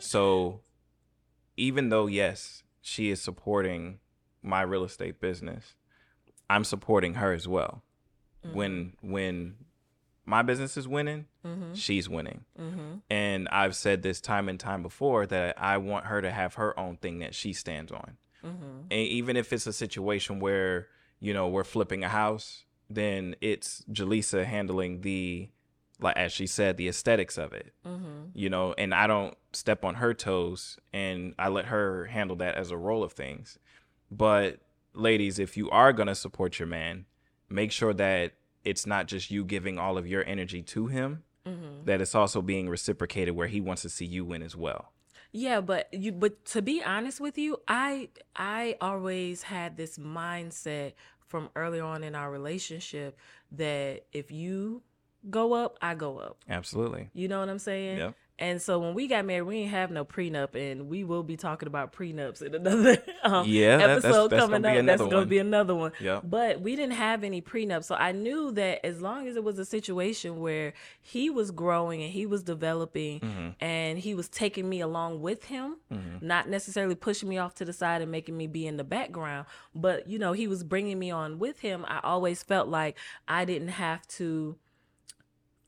so, 0.01 0.61
even 1.57 1.89
though 1.89 2.07
yes, 2.07 2.63
she 2.87 3.11
is 3.11 3.21
supporting 3.21 3.99
my 4.45 4.63
real 4.63 4.85
estate 4.85 5.21
business, 5.21 5.75
I'm 6.49 6.63
supporting 6.63 7.15
her 7.15 7.33
as 7.33 7.49
well. 7.49 7.83
Mm-hmm. 8.47 8.57
When 8.57 8.93
when 9.01 9.55
my 10.25 10.43
business 10.43 10.77
is 10.77 10.87
winning, 10.87 11.27
mm-hmm. 11.45 11.75
she's 11.75 12.09
winning. 12.09 12.45
Mm-hmm. 12.57 12.99
And 13.11 13.49
I've 13.49 13.75
said 13.75 14.03
this 14.03 14.21
time 14.21 14.49
and 14.49 14.59
time 14.59 14.83
before 14.83 15.27
that 15.27 15.61
I 15.61 15.79
want 15.79 16.07
her 16.07 16.23
to 16.23 16.31
have 16.31 16.55
her 16.55 16.79
own 16.79 16.97
thing 16.97 17.19
that 17.19 17.35
she 17.35 17.53
stands 17.53 17.91
on. 17.91 18.19
Mm-hmm. 18.45 18.79
And 18.93 19.01
even 19.01 19.37
if 19.37 19.53
it's 19.53 19.67
a 19.67 19.73
situation 19.73 20.39
where, 20.39 20.87
you 21.19 21.35
know, 21.35 21.49
we're 21.49 21.65
flipping 21.65 22.05
a 22.05 22.09
house, 22.09 22.63
then 22.89 23.35
it's 23.41 23.85
Jaleesa 23.91 24.45
handling 24.45 25.01
the 25.01 25.49
like 26.01 26.17
as 26.17 26.33
she 26.33 26.47
said, 26.47 26.77
the 26.77 26.89
aesthetics 26.89 27.39
of 27.39 27.53
it. 27.53 27.73
Mm-hmm. 27.87 28.31
You 28.35 28.51
know, 28.51 28.75
and 28.77 28.95
I 28.95 29.07
don't 29.07 29.37
step 29.53 29.85
on 29.85 29.95
her 29.97 30.13
toes 30.15 30.79
and 30.93 31.35
I 31.39 31.49
let 31.49 31.67
her 31.67 32.07
handle 32.07 32.37
that 32.37 32.55
as 32.55 32.71
a 32.71 32.77
role 32.77 33.03
of 33.03 33.13
things. 33.13 33.59
But 34.11 34.61
ladies, 34.95 35.39
if 35.39 35.57
you 35.57 35.71
are 35.71 35.93
gonna 35.93 36.15
support 36.15 36.59
your 36.59 36.69
man, 36.69 37.07
make 37.49 37.73
sure 37.73 37.95
that 37.95 38.35
it's 38.65 38.87
not 38.87 39.07
just 39.07 39.31
you 39.31 39.45
giving 39.45 39.79
all 39.79 39.97
of 39.97 40.07
your 40.07 40.25
energy 40.27 40.63
to 40.63 40.87
him, 40.89 41.23
Mm-hmm. 41.47 41.85
that 41.85 42.01
it's 42.01 42.17
also 42.17 42.43
being 42.43 42.69
reciprocated 42.69 43.37
where 43.37 43.47
he 43.47 43.61
wants 43.61 43.83
to 43.83 43.89
see 43.89 44.05
you 44.05 44.25
win 44.25 44.43
as 44.43 44.57
well. 44.57 44.91
Yeah, 45.31 45.61
but 45.61 45.87
you 45.95 46.11
but 46.11 46.45
to 46.47 46.61
be 46.61 46.83
honest 46.83 47.21
with 47.21 47.39
you, 47.39 47.59
I 47.69 48.09
I 48.35 48.77
always 48.81 49.43
had 49.43 49.77
this 49.77 49.97
mindset 49.97 50.95
from 51.29 51.51
early 51.55 51.79
on 51.79 52.03
in 52.03 52.17
our 52.17 52.33
relationship 52.33 53.17
that 53.53 54.07
if 54.13 54.33
you 54.33 54.83
go 55.31 55.53
up, 55.55 55.77
I 55.83 55.95
go 55.95 56.19
up. 56.19 56.39
Absolutely. 56.49 57.11
You 57.15 57.29
know 57.29 57.41
what 57.41 57.49
I'm 57.49 57.59
saying? 57.59 57.99
Yep. 57.99 58.15
And 58.39 58.61
so 58.61 58.79
when 58.79 58.93
we 58.93 59.07
got 59.07 59.25
married, 59.25 59.45
we 59.45 59.55
didn't 59.61 59.71
have 59.71 59.91
no 59.91 60.05
prenup, 60.05 60.55
and 60.55 60.91
we 60.91 61.05
will 61.05 61.23
be 61.23 61.39
talking 61.39 61.69
about 61.69 61.95
prenups 61.95 62.43
in 62.43 62.55
another 62.55 62.99
um, 63.23 63.47
Yeah, 63.49 63.79
that- 63.79 63.87
that's- 63.87 64.05
episode 64.05 64.29
that's 64.29 64.43
coming 64.43 64.57
up. 64.67 64.85
That's 64.85 65.01
going 65.01 65.11
to 65.23 65.25
be 65.25 65.39
another 65.39 65.75
one. 65.75 65.93
Yep. 66.01 66.25
But 66.29 66.61
we 66.61 66.77
didn't 66.77 66.97
have 66.97 67.25
any 67.25 67.41
prenup, 67.41 67.83
so 67.83 67.95
I 67.95 68.13
knew 68.13 68.53
that 68.53 68.85
as 68.85 69.01
long 69.01 69.27
as 69.27 69.37
it 69.37 69.43
was 69.45 69.59
a 69.59 69.65
situation 69.65 70.39
where 70.39 70.75
he 71.01 71.31
was 71.31 71.51
growing 71.51 72.03
and 72.03 72.13
he 72.13 72.27
was 72.27 72.43
developing, 72.43 73.21
Mm-hmm. 73.21 73.49
and 73.65 73.99
he 73.99 74.15
was 74.15 74.29
taking 74.29 74.69
me 74.69 74.83
along 74.83 75.23
with 75.23 75.45
him, 75.45 75.77
not 76.21 76.47
necessarily 76.47 76.95
pushing 76.95 77.31
me 77.31 77.39
off 77.39 77.55
to 77.55 77.65
the 77.65 77.73
side 77.73 78.03
and 78.03 78.11
making 78.13 78.37
me 78.37 78.47
be 78.49 78.67
in 78.67 78.77
the 78.77 78.85
background, 78.85 79.47
but 79.75 80.11
you 80.11 80.19
know 80.19 80.33
he 80.35 80.47
was 80.47 80.63
bringing 80.63 80.99
me 80.99 81.11
on 81.11 81.39
with 81.39 81.61
him. 81.61 81.87
I 81.89 82.01
always 82.03 82.43
felt 82.43 82.69
like 82.69 82.99
I 83.27 83.47
didn't 83.47 83.69
have 83.69 84.07
to 84.09 84.57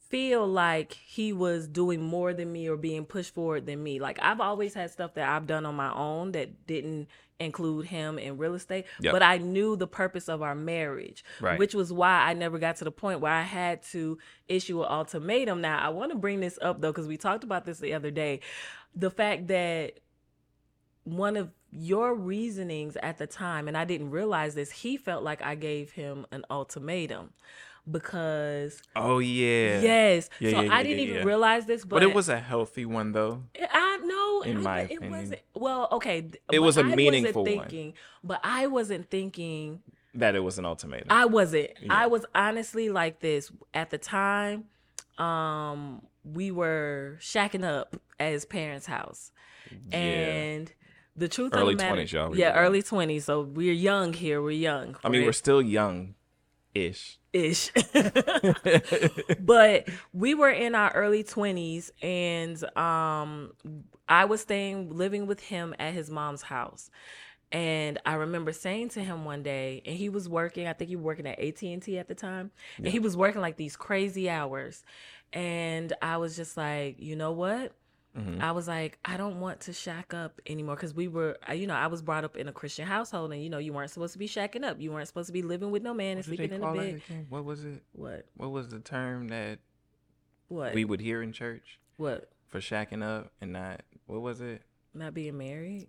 feel 0.08 0.46
like 0.46 0.92
he 0.92 1.32
was 1.32 1.68
doing 1.68 2.02
more 2.02 2.32
than 2.32 2.50
me 2.52 2.68
or 2.68 2.76
being 2.76 3.04
pushed 3.04 3.34
forward 3.34 3.66
than 3.66 3.82
me. 3.82 3.98
Like 4.00 4.18
I've 4.22 4.40
always 4.40 4.74
had 4.74 4.90
stuff 4.90 5.14
that 5.14 5.28
I've 5.28 5.46
done 5.46 5.66
on 5.66 5.74
my 5.74 5.92
own 5.92 6.32
that 6.32 6.66
didn't 6.66 7.08
include 7.40 7.86
him 7.86 8.18
in 8.18 8.36
real 8.36 8.54
estate, 8.54 8.84
Yep. 9.00 9.12
but 9.12 9.22
I 9.22 9.38
knew 9.38 9.76
the 9.76 9.86
purpose 9.86 10.28
of 10.28 10.42
our 10.42 10.56
marriage, 10.56 11.22
Right. 11.40 11.58
which 11.58 11.72
was 11.74 11.92
why 11.92 12.22
I 12.28 12.34
never 12.34 12.58
got 12.58 12.76
to 12.76 12.84
the 12.84 12.90
point 12.90 13.20
where 13.20 13.32
I 13.32 13.42
had 13.42 13.82
to 13.92 14.18
issue 14.48 14.82
an 14.82 14.88
ultimatum. 14.90 15.60
Now, 15.60 15.78
I 15.78 15.90
want 15.90 16.10
to 16.10 16.18
bring 16.18 16.40
this 16.40 16.58
up 16.62 16.80
though 16.80 16.92
cuz 16.92 17.06
we 17.06 17.16
talked 17.16 17.44
about 17.44 17.64
this 17.64 17.78
the 17.78 17.94
other 17.94 18.10
day. 18.10 18.40
The 18.94 19.10
fact 19.10 19.46
that 19.48 20.00
one 21.04 21.36
of 21.36 21.50
your 21.70 22.14
reasonings 22.14 22.96
at 23.02 23.18
the 23.18 23.26
time 23.26 23.68
and 23.68 23.76
I 23.76 23.84
didn't 23.84 24.10
realize 24.10 24.54
this, 24.54 24.70
he 24.70 24.96
felt 24.96 25.22
like 25.22 25.42
I 25.42 25.54
gave 25.54 25.92
him 25.92 26.26
an 26.32 26.44
ultimatum. 26.50 27.30
Because 27.90 28.82
Oh 28.96 29.18
yeah. 29.18 29.80
yes, 29.80 30.30
Yeah, 30.40 30.50
so 30.52 30.60
yeah, 30.62 30.74
I 30.74 30.82
didn't 30.82 30.98
yeah, 30.98 31.04
even 31.04 31.16
yeah. 31.16 31.22
realize 31.24 31.66
this, 31.66 31.82
but, 31.84 31.96
But 31.96 32.02
it 32.02 32.14
was 32.14 32.28
a 32.28 32.38
healthy 32.38 32.84
one 32.86 33.12
though. 33.12 33.44
I 33.72 33.96
know 33.98 34.42
in 34.42 34.58
I- 34.58 34.60
my 34.60 34.80
it 34.80 34.96
opinion. 34.98 35.10
wasn't 35.20 35.40
well. 35.54 35.88
Okay, 35.92 36.30
It 36.52 36.58
was 36.60 36.76
a 36.76 36.80
I 36.82 36.94
meaningful 36.94 37.44
one. 37.44 37.52
thinking, 37.60 37.94
But 38.22 38.40
I 38.44 38.66
wasn't 38.66 39.10
thinking. 39.10 39.80
That 40.14 40.34
it 40.34 40.40
was 40.40 40.58
an 40.58 40.64
ultimatum. 40.64 41.08
I 41.10 41.26
wasn't. 41.26 41.70
Yeah. 41.80 41.94
I 41.94 42.06
was 42.06 42.24
honestly 42.34 42.88
like 42.88 43.20
this 43.20 43.52
at 43.74 43.90
the 43.90 43.98
time. 43.98 44.64
Um, 45.18 46.02
we 46.24 46.50
were 46.50 47.18
shacking 47.20 47.64
up 47.64 47.96
at 48.20 48.32
his 48.32 48.44
parents' 48.44 48.86
house, 48.86 49.32
yeah. 49.90 49.96
and 49.98 50.72
the 51.16 51.28
truth 51.28 51.52
Early 51.54 51.72
of 51.74 51.78
the 51.78 51.84
matter, 51.84 52.02
20s, 52.02 52.12
y'all, 52.12 52.30
we 52.30 52.38
Yeah, 52.38 52.54
early 52.54 52.82
twenties. 52.82 53.24
So 53.24 53.42
we're 53.42 53.72
young 53.72 54.12
here. 54.12 54.40
We're 54.40 54.50
young. 54.52 54.96
I 55.04 55.08
mean, 55.08 55.24
we're 55.24 55.32
still 55.32 55.60
young 55.60 56.14
ish. 56.86 57.18
ish. 57.32 57.70
but 59.40 59.88
we 60.12 60.34
were 60.34 60.50
in 60.50 60.74
our 60.74 60.90
early 60.92 61.24
20s 61.24 61.90
and 62.02 62.62
um 62.76 63.52
I 64.08 64.24
was 64.24 64.40
staying 64.40 64.96
living 64.96 65.26
with 65.26 65.40
him 65.40 65.74
at 65.78 65.92
his 65.92 66.10
mom's 66.10 66.42
house. 66.42 66.90
And 67.50 67.98
I 68.04 68.14
remember 68.14 68.52
saying 68.52 68.90
to 68.90 69.00
him 69.00 69.24
one 69.24 69.42
day, 69.42 69.82
and 69.86 69.96
he 69.96 70.10
was 70.10 70.28
working. 70.28 70.66
I 70.66 70.74
think 70.74 70.90
he 70.90 70.96
was 70.96 71.04
working 71.04 71.26
at 71.26 71.38
AT 71.38 71.62
and 71.62 71.82
T 71.82 71.98
at 71.98 72.06
the 72.06 72.14
time, 72.14 72.50
and 72.76 72.88
he 72.88 72.98
was 72.98 73.16
working 73.16 73.40
like 73.40 73.56
these 73.56 73.74
crazy 73.74 74.28
hours. 74.28 74.84
And 75.32 75.92
I 76.02 76.18
was 76.18 76.36
just 76.36 76.58
like, 76.58 76.96
you 76.98 77.16
know 77.16 77.32
what? 77.32 77.72
Mhm. 78.18 78.40
I 78.40 78.52
was 78.52 78.66
like, 78.68 78.98
I 79.04 79.16
don't 79.16 79.40
want 79.40 79.60
to 79.60 79.72
shack 79.72 80.12
up 80.12 80.40
anymore 80.46 80.74
because 80.76 80.92
we 80.94 81.08
were, 81.08 81.36
you 81.54 81.66
know, 81.66 81.74
I 81.74 81.86
was 81.86 82.02
brought 82.02 82.24
up 82.24 82.36
in 82.36 82.48
a 82.48 82.52
Christian 82.52 82.86
household, 82.86 83.32
and 83.32 83.42
you 83.42 83.48
know, 83.50 83.58
you 83.58 83.72
weren't 83.72 83.90
supposed 83.90 84.12
to 84.14 84.18
be 84.18 84.26
shacking 84.28 84.64
up. 84.64 84.80
You 84.80 84.90
weren't 84.92 85.06
supposed 85.08 85.28
to 85.28 85.32
be 85.32 85.42
living 85.42 85.70
with 85.70 85.82
no 85.82 85.94
man 85.94 86.16
and 86.18 86.26
What 86.26 86.30
they 86.30 86.36
sleeping 86.36 86.56
in 86.56 86.62
a 86.64 86.72
bed. 86.74 87.26
What 87.28 87.44
was 87.44 87.64
it? 87.64 87.82
What? 87.92 88.26
What 88.36 88.50
was 88.50 88.68
the 88.70 88.80
term 88.80 89.28
that 89.28 89.60
What? 90.48 90.74
we 90.74 90.84
would 90.84 91.00
hear 91.00 91.22
in 91.22 91.32
church 91.32 91.78
what? 91.96 92.30
for 92.48 92.58
shacking 92.60 93.02
up 93.02 93.32
and 93.40 93.52
not? 93.52 93.82
What 94.06 94.20
was 94.22 94.40
it? 94.40 94.62
Not 94.94 95.14
being 95.14 95.36
married 95.38 95.86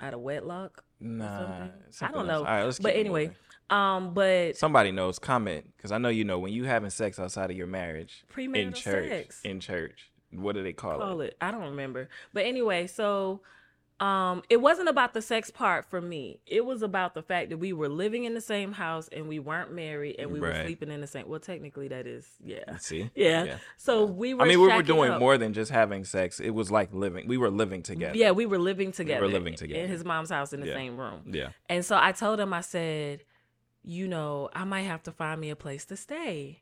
out 0.00 0.14
of 0.14 0.20
wedlock? 0.20 0.84
Nah, 1.00 1.68
something? 1.90 2.08
I 2.08 2.18
don't 2.18 2.26
know. 2.26 2.38
All 2.38 2.44
right, 2.44 2.64
let's 2.64 2.78
But 2.78 2.94
anyway, 2.96 3.26
moving. 3.26 3.36
um, 3.78 4.14
but 4.14 4.56
somebody 4.56 4.92
knows. 4.92 5.18
Comment 5.18 5.66
because 5.76 5.92
I 5.92 5.98
know 5.98 6.08
you 6.08 6.24
know 6.24 6.38
when 6.38 6.52
you 6.54 6.64
having 6.64 6.88
sex 6.90 7.18
outside 7.18 7.50
of 7.50 7.56
your 7.56 7.66
marriage 7.66 8.24
in 8.30 8.34
premarital 8.52 8.74
church. 8.76 9.08
sex. 9.10 9.40
In 9.44 9.60
church, 9.60 10.10
what 10.32 10.54
do 10.54 10.62
they 10.62 10.72
call, 10.72 10.98
call 10.98 11.20
it? 11.20 11.26
it. 11.28 11.36
I 11.40 11.50
don't 11.50 11.62
remember. 11.70 12.08
But 12.32 12.44
anyway, 12.46 12.86
so 12.86 13.40
um 13.98 14.42
it 14.50 14.58
wasn't 14.58 14.90
about 14.90 15.14
the 15.14 15.22
sex 15.22 15.50
part 15.50 15.86
for 15.86 16.02
me. 16.02 16.38
It 16.46 16.66
was 16.66 16.82
about 16.82 17.14
the 17.14 17.22
fact 17.22 17.48
that 17.48 17.56
we 17.56 17.72
were 17.72 17.88
living 17.88 18.24
in 18.24 18.34
the 18.34 18.42
same 18.42 18.72
house 18.72 19.08
and 19.10 19.26
we 19.26 19.38
weren't 19.38 19.72
married 19.72 20.16
and 20.18 20.30
we 20.30 20.38
were 20.38 20.54
sleeping 20.64 20.90
in 20.90 21.00
the 21.00 21.06
same 21.06 21.26
well 21.28 21.40
technically 21.40 21.88
that 21.88 22.06
is 22.06 22.26
yeah. 22.44 22.76
See, 22.76 23.10
Yeah. 23.14 23.56
So 23.78 24.04
we 24.04 24.34
were 24.34 24.42
I 24.44 24.48
mean, 24.48 24.60
we 24.60 24.68
were 24.68 24.82
doing 24.82 25.12
up. 25.12 25.18
more 25.20 25.38
than 25.38 25.54
just 25.54 25.70
having 25.70 26.04
sex. 26.04 26.40
It 26.40 26.50
was 26.50 26.70
like 26.70 26.92
living. 26.92 27.26
We 27.26 27.38
were 27.38 27.48
living 27.50 27.82
together. 27.82 28.18
Yeah, 28.18 28.32
we 28.32 28.44
were 28.44 28.58
living 28.58 28.92
together. 28.92 29.22
We 29.22 29.28
were 29.28 29.32
living 29.32 29.54
together. 29.54 29.80
in 29.80 29.88
his 29.88 30.04
mom's 30.04 30.28
house 30.30 30.52
in 30.52 30.60
the 30.60 30.66
Yeah. 30.66 30.74
same 30.74 30.98
room. 30.98 31.22
Yeah. 31.32 31.48
And 31.70 31.82
so 31.82 31.96
I 31.98 32.12
told 32.12 32.38
him, 32.38 32.52
I 32.52 32.60
said, 32.60 33.24
you 33.82 34.08
know, 34.08 34.50
I 34.52 34.64
might 34.64 34.82
have 34.82 35.04
to 35.04 35.12
find 35.12 35.40
me 35.40 35.48
a 35.48 35.56
place 35.56 35.86
to 35.86 35.96
stay. 35.96 36.60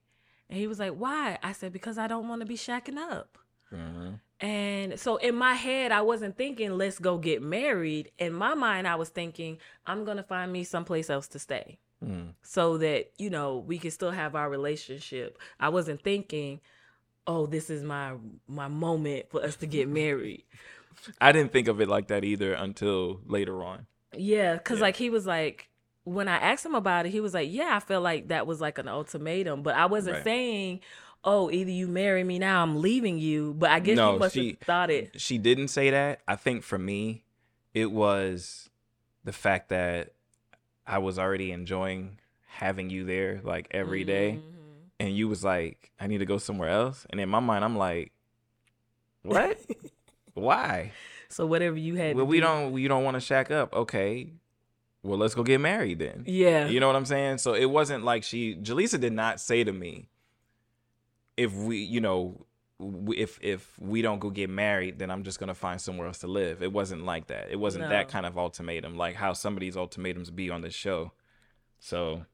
And 0.49 0.57
he 0.59 0.69
was 0.69 0.79
like, 0.79 0.93
why? 0.93 1.39
I 1.43 1.51
said, 1.53 1.73
because 1.73 1.99
I 1.99 2.07
don't 2.07 2.29
want 2.29 2.43
to 2.43 2.47
be 2.47 2.57
shacking 2.57 2.99
up. 2.99 3.39
Mhm. 3.75 4.21
And 4.41 4.99
so 5.01 5.17
in 5.17 5.35
my 5.37 5.55
head, 5.55 5.91
I 5.93 6.03
wasn't 6.03 6.37
thinking, 6.37 6.73
let's 6.77 6.99
go 6.99 7.19
get 7.19 7.41
married. 7.43 8.11
In 8.19 8.33
my 8.33 8.55
mind, 8.55 8.87
I 8.87 8.97
was 8.97 9.09
thinking, 9.09 9.59
I'm 9.87 10.05
going 10.05 10.17
to 10.17 10.23
find 10.23 10.53
me 10.53 10.65
someplace 10.65 11.09
else 11.09 11.29
to 11.29 11.39
stay 11.39 11.79
Mm. 12.05 12.35
so 12.43 12.77
that, 12.79 13.13
you 13.17 13.31
know, 13.31 13.59
we 13.59 13.79
can 13.79 13.91
still 13.91 14.11
have 14.11 14.35
our 14.35 14.51
relationship. 14.51 15.39
I 15.59 15.69
wasn't 15.71 16.03
thinking, 16.03 16.61
oh, 17.27 17.47
this 17.47 17.71
is 17.71 17.83
my 17.83 18.15
my 18.47 18.69
moment 18.69 19.31
for 19.31 19.43
us 19.43 19.57
to 19.57 19.67
get 19.67 19.89
married. 19.89 20.45
I 21.21 21.33
didn't 21.33 21.53
think 21.53 21.69
of 21.69 21.81
it 21.81 21.89
like 21.89 22.09
that 22.09 22.25
either 22.25 22.53
until 22.53 23.21
later 23.27 23.63
on. 23.63 23.87
Yeah, 24.17 24.55
because 24.55 24.79
Yeah. 24.79 24.83
like 24.85 24.97
he 24.97 25.09
was 25.11 25.27
like, 25.27 25.71
when 26.03 26.29
I 26.29 26.37
asked 26.37 26.67
him 26.67 26.75
about 26.75 27.07
it, 27.07 27.11
he 27.13 27.21
was 27.21 27.33
like, 27.33 27.51
"Yeah, 27.51 27.75
I 27.75 27.81
felt 27.81 28.03
like 28.03 28.29
that 28.29 28.47
was 28.47 28.61
like 28.61 28.77
an 28.79 28.89
ultimatum," 28.89 29.63
but 29.63 29.75
I 29.75 29.87
wasn't 29.87 30.17
Right. 30.17 30.25
saying, 30.25 30.81
"Oh, 31.25 31.51
either 31.51 31.71
you 31.71 31.87
marry 31.89 32.23
me 32.25 32.39
now, 32.39 32.63
I'm 32.63 32.81
leaving 32.81 33.19
you." 33.19 33.55
But 33.55 33.71
I 33.71 33.81
guess 33.81 33.97
No, 33.97 34.13
he 34.13 34.19
must 34.19 34.35
she- 34.35 34.49
have 34.51 34.59
thought 34.59 34.91
it. 34.91 35.21
She 35.21 35.39
didn't 35.39 35.69
say 35.69 35.91
that. 35.91 36.21
I 36.29 36.37
think 36.37 36.63
for 36.63 36.79
me, 36.79 37.25
it 37.73 37.91
was 37.91 38.71
the 39.25 39.33
fact 39.33 39.71
that 39.71 40.13
I 40.87 40.99
was 40.99 41.19
already 41.19 41.51
enjoying 41.51 42.19
having 42.47 42.91
you 42.91 43.05
there 43.05 43.41
like 43.43 43.67
every 43.73 44.05
day, 44.05 44.39
Mhm. 44.39 44.91
and 45.01 45.17
you 45.17 45.29
was 45.29 45.43
like, 45.43 45.91
"I 45.99 46.07
need 46.07 46.19
to 46.19 46.27
go 46.27 46.39
somewhere 46.39 46.69
else," 46.69 47.07
and 47.11 47.19
in 47.21 47.29
my 47.29 47.41
mind, 47.41 47.65
I'm 47.65 47.77
like, 47.77 48.13
"What? 49.23 49.59
Why? 50.35 50.93
So 51.29 51.47
whatever 51.47 51.77
you 51.77 51.95
had. 51.97 52.17
Well, 52.17 52.27
we 52.27 52.37
do- 52.37 52.43
don't. 52.43 52.73
We 52.73 52.87
don't 52.87 53.03
want 53.05 53.15
to 53.17 53.21
shack 53.21 53.51
up. 53.51 53.73
Okay, 53.75 54.33
well, 55.03 55.19
let's 55.19 55.35
go 55.35 55.43
get 55.43 55.61
married 55.61 55.99
then." 55.99 56.25
Yeah. 56.27 56.69
You 56.69 56.81
know 56.81 56.87
what 56.87 56.97
I'm 56.97 57.07
saying? 57.07 57.39
So 57.39 57.55
it 57.55 57.67
wasn't 57.67 58.05
like 58.05 58.23
she 58.25 58.55
Jaleesa 58.57 59.01
did 59.01 59.13
not 59.13 59.41
say 59.41 59.65
to 59.65 59.73
me 59.73 60.09
if 61.37 61.53
we, 61.53 61.79
you 61.79 62.01
know, 62.01 62.47
if 63.17 63.39
if 63.41 63.79
we 63.79 64.03
don't 64.03 64.19
go 64.19 64.31
get 64.31 64.51
married, 64.51 64.99
then 64.99 65.11
I'm 65.11 65.23
just 65.23 65.39
going 65.39 65.49
to 65.49 65.55
find 65.55 65.81
somewhere 65.81 66.07
else 66.07 66.19
to 66.19 66.27
live. 66.27 66.63
It 66.63 66.73
wasn't 66.73 67.05
like 67.05 67.29
that. 67.29 67.51
It 67.51 67.57
wasn't 67.57 67.89
that 67.89 68.09
kind 68.09 68.27
of 68.27 68.37
ultimatum 68.37 68.97
like 68.97 69.15
how 69.17 69.33
some 69.33 69.55
of 69.55 69.61
these 69.61 69.77
ultimatums 69.77 70.31
be 70.31 70.51
on 70.51 70.61
this 70.61 70.75
show. 70.75 71.13
So, 71.79 72.25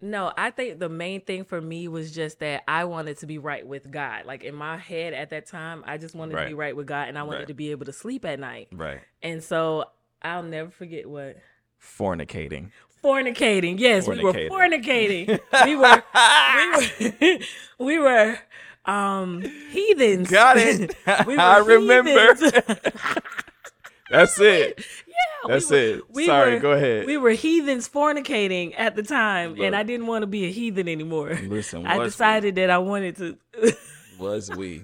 No, 0.00 0.32
I 0.36 0.50
think 0.50 0.78
the 0.78 0.88
main 0.88 1.20
thing 1.20 1.44
for 1.44 1.60
me 1.60 1.86
was 1.88 2.12
just 2.12 2.38
that 2.40 2.62
I 2.66 2.84
wanted 2.84 3.18
to 3.18 3.26
be 3.26 3.38
right 3.38 3.66
with 3.66 3.90
God. 3.90 4.24
Like 4.24 4.44
in 4.44 4.54
my 4.54 4.76
head 4.78 5.12
at 5.12 5.30
that 5.30 5.46
time, 5.46 5.82
I 5.86 5.98
just 5.98 6.14
wanted 6.14 6.36
to 6.38 6.46
be 6.46 6.54
Right. 6.54 6.56
right 6.56 6.76
with 6.76 6.86
God 6.86 7.08
and 7.08 7.18
I 7.18 7.22
wanted 7.22 7.40
Right. 7.40 7.48
to 7.48 7.54
be 7.54 7.70
able 7.70 7.86
to 7.86 7.92
sleep 7.92 8.24
at 8.24 8.38
night. 8.40 8.68
right. 8.72 9.00
And 9.22 9.42
so 9.44 9.84
I'll 10.22 10.42
never 10.42 10.70
forget 10.70 11.08
what 11.08 11.36
Fornicating. 11.82 12.70
fornicating. 13.02 13.78
Yes, 13.78 14.06
we 14.06 14.22
were 14.22 14.32
Fornicating. 14.32 15.40
fornicating. 15.40 15.40
we 15.66 15.76
were 15.76 16.02
we 17.18 17.28
were 17.28 17.38
we 17.78 17.98
were 17.98 18.38
um 18.84 19.42
heathens. 19.70 20.30
Got 20.30 20.56
it. 20.58 20.94
we 21.26 21.36
I 21.36 21.58
remember. 21.58 22.34
That's 24.10 24.40
it. 24.40 24.78
yeah, 25.06 25.14
That's 25.48 25.70
we 25.70 25.76
were, 25.76 25.82
it. 25.98 26.02
we 26.10 26.26
Sorry, 26.26 26.54
were- 26.54 26.60
go 26.60 26.72
ahead. 26.72 27.06
We 27.06 27.16
were 27.16 27.30
heathens 27.30 27.88
fornicating 27.88 28.74
at 28.76 28.96
the 28.96 29.02
time, 29.04 29.50
Look. 29.54 29.60
and 29.60 29.76
I 29.76 29.84
didn't 29.84 30.06
want 30.08 30.22
to 30.22 30.26
be 30.26 30.46
a 30.46 30.50
heathen 30.50 30.88
anymore. 30.88 31.38
Listen, 31.46 31.86
I 31.86 31.96
was 31.98 32.06
we? 32.06 32.10
decided 32.10 32.54
that 32.56 32.70
I 32.70 32.78
wanted 32.78 33.16
to. 33.16 33.38
Was 34.18 34.50
we? 34.50 34.82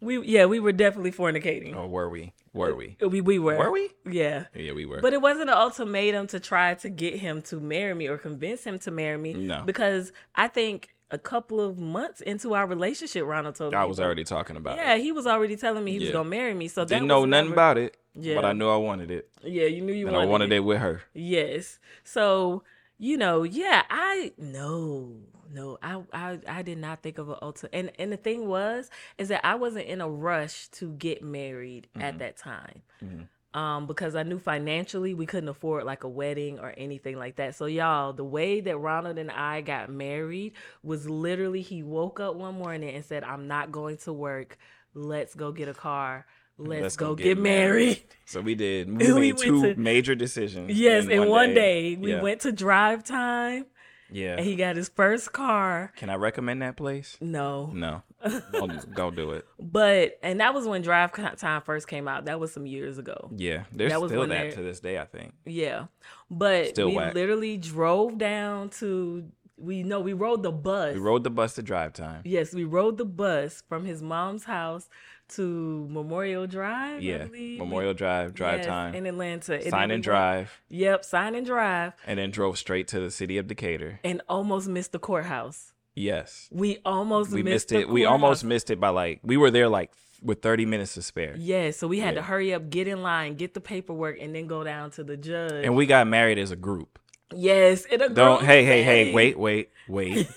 we 0.00 0.20
yeah, 0.26 0.46
we 0.46 0.58
were 0.58 0.72
definitely 0.72 1.12
fornicating. 1.12 1.76
Or 1.76 1.86
were 1.86 2.08
we? 2.08 2.32
Were 2.54 2.74
we? 2.74 2.96
Uh, 3.02 3.08
we 3.08 3.20
we 3.20 3.38
were. 3.38 3.56
Were 3.56 3.70
we? 3.70 3.90
Yeah. 4.10 4.44
Yeah, 4.54 4.72
we 4.72 4.84
were. 4.84 5.00
But 5.00 5.12
it 5.14 5.22
wasn't 5.22 5.48
an 5.48 5.56
ultimatum 5.56 6.26
to 6.28 6.40
try 6.40 6.74
to 6.74 6.88
get 6.90 7.14
him 7.16 7.40
to 7.42 7.58
marry 7.60 7.94
me 7.94 8.08
or 8.08 8.18
convince 8.18 8.64
him 8.64 8.78
to 8.80 8.90
marry 8.90 9.16
me. 9.16 9.32
No. 9.32 9.62
Because 9.64 10.12
I 10.34 10.48
think 10.48 10.94
a 11.10 11.18
couple 11.18 11.60
of 11.60 11.78
months 11.78 12.20
into 12.20 12.54
our 12.54 12.66
relationship, 12.66 13.24
Ronald 13.24 13.54
told 13.54 13.72
me. 13.72 13.78
I 13.78 13.84
was 13.84 14.00
already 14.00 14.24
talking 14.24 14.56
about 14.56 14.76
Yeah, 14.76 14.94
it. 14.94 15.00
he 15.02 15.12
was 15.12 15.26
already 15.26 15.56
telling 15.56 15.82
me 15.84 15.92
he 15.92 15.98
was 16.00 16.10
gonna 16.10 16.28
marry 16.28 16.54
me. 16.54 16.68
So 16.68 16.82
that 16.84 16.88
Didn't 16.88 17.08
know 17.08 17.24
nothing 17.24 17.46
never- 17.50 17.52
about 17.54 17.78
it, 17.78 17.96
Yeah. 18.14 18.34
but 18.36 18.44
I 18.46 18.52
knew 18.52 18.68
I 18.68 18.76
wanted 18.76 19.10
it, 19.10 19.28
Yeah, 19.42 19.66
you 19.66 19.82
knew 19.82 19.92
you 19.92 20.06
wanted 20.06 20.18
it. 20.18 20.22
and 20.22 20.30
wanted, 20.30 20.30
I 20.30 20.30
wanted 20.30 20.52
it. 20.52 20.56
it 20.56 20.60
with 20.60 20.78
her. 20.78 21.02
Yes. 21.12 21.78
So, 22.04 22.62
you 22.98 23.16
know, 23.18 23.42
yeah, 23.42 23.82
I 23.90 24.32
no, 24.38 25.16
no, 25.52 25.78
I 25.82 26.02
I 26.12 26.38
I 26.48 26.62
did 26.62 26.78
not 26.78 27.02
think 27.02 27.18
of 27.18 27.28
an 27.28 27.36
ultimate. 27.42 27.74
And 27.74 27.92
and 27.98 28.12
the 28.12 28.16
thing 28.16 28.46
was 28.46 28.90
is 29.18 29.28
that 29.28 29.44
I 29.46 29.54
wasn't 29.56 29.86
in 29.86 30.00
a 30.00 30.08
rush 30.08 30.68
to 30.78 30.92
get 30.94 31.22
married 31.22 31.88
at 31.94 32.18
that 32.20 32.36
time. 32.36 32.82
Mhm. 33.04 33.26
Um, 33.54 33.86
because 33.86 34.14
I 34.16 34.22
knew 34.22 34.38
financially 34.38 35.12
we 35.12 35.26
couldn't 35.26 35.50
afford 35.50 35.84
like 35.84 36.04
a 36.04 36.08
wedding 36.08 36.58
or 36.58 36.72
anything 36.78 37.18
like 37.18 37.36
that. 37.36 37.54
So 37.54 37.66
y'all, 37.66 38.14
the 38.14 38.24
way 38.24 38.62
that 38.62 38.78
Ronald 38.78 39.18
and 39.18 39.30
I 39.30 39.60
got 39.60 39.90
married 39.90 40.54
was 40.82 41.06
literally 41.10 41.60
he 41.60 41.82
woke 41.82 42.18
up 42.18 42.34
one 42.34 42.54
morning 42.54 42.94
and 42.94 43.04
said, 43.04 43.24
"I'm 43.24 43.48
not 43.48 43.70
going 43.70 43.98
to 43.98 44.12
work. 44.14 44.56
Let's 44.94 45.34
go 45.34 45.52
get 45.52 45.68
a 45.68 45.74
car. 45.74 46.24
Let's, 46.56 46.96
go, 46.96 47.14
get, 47.14 47.36
married." 47.38 48.02
So 48.24 48.40
we 48.40 48.54
did. 48.54 48.88
We, 48.98 49.12
We 49.12 49.20
made 49.32 49.36
two 49.36 49.74
to- 49.74 49.74
major 49.78 50.14
decisions. 50.14 50.70
Yes, 50.72 51.06
in 51.06 51.28
one 51.28 51.52
day, 51.52 51.96
we 51.96 52.12
Yeah. 52.12 52.22
went 52.22 52.40
to 52.42 52.52
DriveTime 52.52 53.66
Yeah. 54.12 54.36
and 54.36 54.46
he 54.46 54.56
got 54.56 54.76
his 54.76 54.88
first 54.88 55.32
car. 55.32 55.92
Can 55.96 56.10
I 56.10 56.14
recommend 56.16 56.62
that 56.62 56.76
place? 56.76 57.16
No, 57.20 57.66
No. 57.72 58.02
don't, 58.52 58.94
don't 58.94 59.16
do 59.16 59.32
it. 59.32 59.44
but 59.58 60.18
and 60.22 60.38
that 60.40 60.54
was 60.54 60.64
when 60.68 60.80
drive 60.82 61.12
time 61.38 61.60
first 61.62 61.88
came 61.88 62.06
out. 62.06 62.26
That 62.26 62.38
was 62.38 62.52
some 62.52 62.66
years 62.66 62.96
ago. 62.98 63.28
Yeah. 63.34 63.64
There's 63.72 63.90
That 63.90 63.98
still 63.98 64.26
that 64.28 64.54
to 64.54 64.62
this 64.62 64.78
day, 64.78 64.98
I 64.98 65.06
think. 65.06 65.34
Yeah, 65.44 65.86
but 66.30 66.68
Still 66.68 66.90
we 66.90 66.96
whack. 66.96 67.14
literally 67.14 67.56
drove 67.56 68.18
down 68.18 68.68
to. 68.78 69.24
We 69.62 69.84
know 69.84 70.00
we 70.00 70.12
rode 70.12 70.42
the 70.42 70.50
bus. 70.50 70.94
We 70.94 71.00
rode 71.00 71.22
the 71.22 71.30
bus 71.30 71.54
to 71.54 71.62
DriveTime. 71.62 72.22
Yes, 72.24 72.52
we 72.52 72.64
rode 72.64 72.98
the 72.98 73.04
bus 73.04 73.62
from 73.68 73.84
his 73.84 74.02
mom's 74.02 74.42
house 74.44 74.88
to 75.30 75.86
Memorial 75.88 76.48
Drive. 76.48 77.00
Yeah. 77.00 77.26
Memorial 77.30 77.94
Drive, 77.94 78.34
drive 78.34 78.58
Yes, 78.58 78.66
time, 78.66 78.94
in 78.96 79.06
Atlanta. 79.06 79.54
And 79.54 79.64
sign 79.70 79.82
and 79.82 79.90
we 79.90 79.94
went- 79.94 80.04
drive, 80.04 80.60
Yep, 80.68 81.04
sign 81.04 81.34
and 81.36 81.46
drive, 81.46 81.92
and 82.06 82.18
then 82.18 82.32
drove 82.32 82.58
straight 82.58 82.88
to 82.88 82.98
the 83.00 83.10
city 83.10 83.38
of 83.38 83.46
Decatur. 83.46 84.00
and 84.02 84.20
almost 84.28 84.68
missed 84.68 84.90
the 84.92 84.98
courthouse. 84.98 85.72
Yes, 85.94 86.48
We 86.50 86.78
almost 86.84 87.30
we 87.30 87.42
missed, 87.44 87.70
missed 87.70 87.82
it. 87.82 87.88
We 87.88 88.04
almost 88.04 88.44
missed 88.44 88.68
it 88.70 88.80
by 88.80 88.88
like 88.88 89.20
we 89.22 89.36
were 89.36 89.50
there 89.52 89.68
like 89.68 89.92
with 90.22 90.42
30 90.42 90.66
minutes 90.66 90.94
to 90.94 91.02
spare. 91.02 91.34
Yeah, 91.38 91.70
so 91.70 91.86
we 91.86 92.00
had 92.00 92.14
to 92.16 92.22
hurry 92.22 92.52
up, 92.54 92.68
get 92.70 92.88
in 92.88 93.02
line, 93.02 93.34
get 93.34 93.54
the 93.54 93.60
paperwork, 93.60 94.18
and 94.20 94.34
then 94.34 94.46
go 94.46 94.64
down 94.64 94.90
to 94.92 95.04
the 95.04 95.16
judge. 95.16 95.64
And 95.64 95.76
we 95.76 95.86
got 95.86 96.06
married 96.06 96.38
as 96.38 96.50
a 96.50 96.56
group. 96.56 96.98
Yes, 97.34 97.84
a 97.90 98.08
Don't 98.08 98.44
hey 98.44 98.64
hey 98.64 98.82
hey 98.82 99.12
wait 99.14 99.38
wait 99.38 99.70
wait 99.88 100.28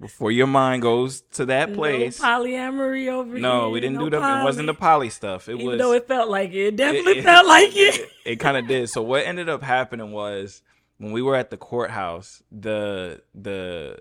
before 0.00 0.30
your 0.30 0.46
mind 0.46 0.82
goes 0.82 1.22
to 1.32 1.46
that 1.46 1.70
No 1.70 1.76
place. 1.76 2.20
polyamory 2.20 3.08
over 3.08 3.32
here. 3.32 3.40
No, 3.40 3.70
we 3.70 3.80
didn't 3.80 3.96
no 3.96 4.04
do 4.08 4.10
the. 4.10 4.16
It 4.18 4.44
wasn't 4.44 4.66
the 4.66 4.74
poly. 4.74 5.10
stuff. 5.10 5.48
It 5.48 5.54
Even 5.54 5.66
was. 5.66 5.78
though 5.78 5.92
it 5.92 6.06
felt 6.08 6.28
like 6.30 6.50
it, 6.50 6.66
it 6.68 6.76
definitely 6.76 7.18
it- 7.18 7.24
felt 7.24 7.46
like 7.46 7.70
it. 7.74 8.08
it 8.24 8.36
kind 8.36 8.56
of 8.56 8.66
did. 8.66 8.88
So 8.90 9.02
what 9.02 9.26
ended 9.26 9.48
up 9.48 9.62
happening 9.62 10.12
was 10.12 10.62
when 10.98 11.12
we 11.12 11.22
were 11.22 11.36
at 11.36 11.50
the 11.50 11.56
courthouse, 11.56 12.42
the 12.52 13.22
the 13.34 13.98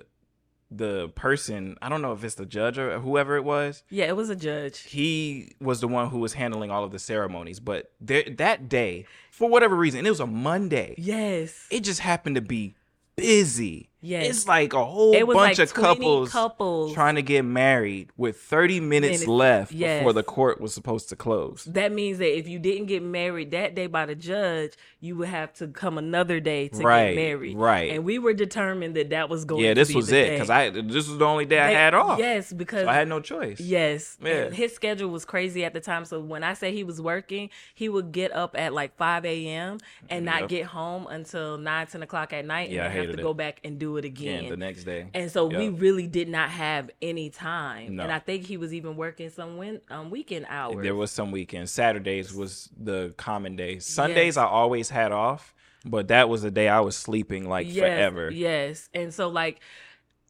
the 0.71 1.09
person 1.09 1.75
I 1.81 1.89
don't 1.89 2.01
know 2.01 2.13
if 2.13 2.23
it's 2.23 2.35
the 2.35 2.45
judge 2.45 2.77
or 2.77 2.99
whoever 2.99 3.35
it 3.35 3.43
was. 3.43 3.83
Yeah, 3.89 4.05
it 4.05 4.15
was 4.15 4.29
a 4.29 4.35
judge. 4.35 4.79
He 4.79 5.53
was 5.59 5.81
the 5.81 5.87
one 5.87 6.09
who 6.09 6.19
was 6.19 6.33
handling 6.33 6.71
all 6.71 6.83
of 6.83 6.91
the 6.91 6.99
ceremonies. 6.99 7.59
But 7.59 7.91
there, 7.99 8.23
that 8.37 8.69
day, 8.69 9.05
for 9.29 9.49
whatever 9.49 9.75
reason, 9.75 10.05
it 10.05 10.09
was 10.09 10.19
a 10.21 10.27
Monday. 10.27 10.95
Yes. 10.97 11.67
It 11.69 11.81
just 11.83 11.99
happened 11.99 12.35
to 12.35 12.41
be 12.41 12.75
busy. 13.15 13.90
Yes. 14.03 14.25
It's 14.29 14.47
like 14.47 14.73
a 14.73 14.83
whole 14.83 15.13
bunch 15.13 15.57
like 15.57 15.59
of 15.59 15.73
couples, 15.73 16.31
couples. 16.31 16.93
trying 16.93 17.15
to 17.15 17.21
get 17.21 17.43
married 17.43 18.09
with 18.17 18.37
30 18.37 18.79
minutes 18.79 19.01
Minutes, 19.01 19.27
left 19.27 19.71
yes. 19.71 19.99
before 19.99 20.13
the 20.13 20.23
court 20.23 20.59
was 20.61 20.73
supposed 20.73 21.09
to 21.09 21.15
close. 21.15 21.63
That 21.65 21.91
means 21.91 22.17
that 22.19 22.35
if 22.37 22.47
you 22.47 22.59
didn't 22.59 22.85
get 22.87 23.01
married 23.03 23.51
that 23.51 23.75
day 23.75 23.87
by 23.87 24.05
the 24.05 24.15
judge, 24.15 24.73
you 24.99 25.15
would 25.17 25.27
have 25.29 25.53
to 25.53 25.67
come 25.67 25.97
another 25.97 26.39
day 26.39 26.67
to 26.69 26.77
Right, 26.83 27.09
get 27.09 27.15
married. 27.15 27.57
right. 27.57 27.91
And 27.91 28.03
we 28.03 28.19
were 28.19 28.33
determined 28.33 28.95
that 28.95 29.09
that 29.11 29.29
was 29.29 29.45
going 29.45 29.63
Yeah, 29.63 29.69
to 29.73 29.81
this 29.81 29.89
be 29.89 29.95
was 29.95 30.11
it 30.11 30.31
because 30.31 30.49
I 30.49 30.69
this 30.69 31.07
was 31.07 31.17
the 31.17 31.25
only 31.25 31.45
day 31.45 31.59
I 31.59 31.71
had 31.71 31.93
off. 31.93 32.19
Yes, 32.19 32.51
because 32.53 32.83
so 32.83 32.89
I 32.89 32.93
had 32.95 33.07
no 33.07 33.19
choice. 33.19 33.59
Yes. 33.59 34.17
Yeah. 34.21 34.49
His 34.49 34.73
schedule 34.73 35.09
was 35.09 35.25
crazy 35.25 35.63
at 35.63 35.73
the 35.73 35.79
time. 35.79 36.05
So 36.05 36.19
when 36.19 36.43
I 36.43 36.53
say 36.53 36.73
he 36.73 36.83
was 36.83 36.99
working, 37.01 37.49
he 37.75 37.87
would 37.89 38.11
get 38.11 38.31
up 38.31 38.55
at 38.57 38.73
like 38.73 38.95
5 38.97 39.25
a.m. 39.25 39.77
and 40.09 40.25
not 40.25 40.49
get 40.49 40.65
home 40.65 41.07
until 41.07 41.57
9, 41.57 41.87
10 41.87 42.03
o'clock 42.03 42.33
at 42.33 42.45
night. 42.45 42.69
Yeah, 42.71 42.83
I 42.83 42.85
and 42.87 42.93
then 42.95 43.05
have 43.07 43.15
to 43.15 43.19
it. 43.19 43.23
go 43.23 43.33
back 43.33 43.59
and 43.63 43.79
do 43.79 43.90
it 43.97 44.05
Again, 44.05 44.39
again. 44.39 44.49
the 44.49 44.57
next 44.57 44.83
day. 44.83 45.07
and 45.13 45.31
so 45.31 45.45
we 45.45 45.69
really 45.69 46.07
did 46.07 46.27
not 46.29 46.49
have 46.49 46.89
any 47.01 47.29
time. 47.29 47.95
No. 47.95 48.03
And 48.03 48.11
I 48.11 48.19
think 48.19 48.45
he 48.45 48.57
was 48.57 48.73
even 48.73 48.95
working 48.95 49.29
some 49.29 49.57
win- 49.57 49.81
um, 49.89 50.09
weekend 50.09 50.45
hours. 50.49 50.83
There 50.83 50.95
was 50.95 51.11
some 51.11 51.31
weekends. 51.31 51.71
Saturdays 51.71 52.33
was 52.33 52.69
the 52.77 53.13
common 53.17 53.55
day. 53.55 53.79
Sundays 53.79 54.37
I 54.37 54.45
always 54.45 54.89
had 54.89 55.11
off, 55.11 55.53
but 55.85 56.07
that 56.09 56.29
was 56.29 56.41
the 56.41 56.51
day 56.51 56.67
I 56.69 56.79
was 56.81 56.95
sleeping 56.97 57.47
like 57.47 57.67
yes, 57.67 57.77
forever. 57.77 58.29
Yes. 58.31 58.89
And 58.93 59.13
so 59.13 59.29
like 59.29 59.59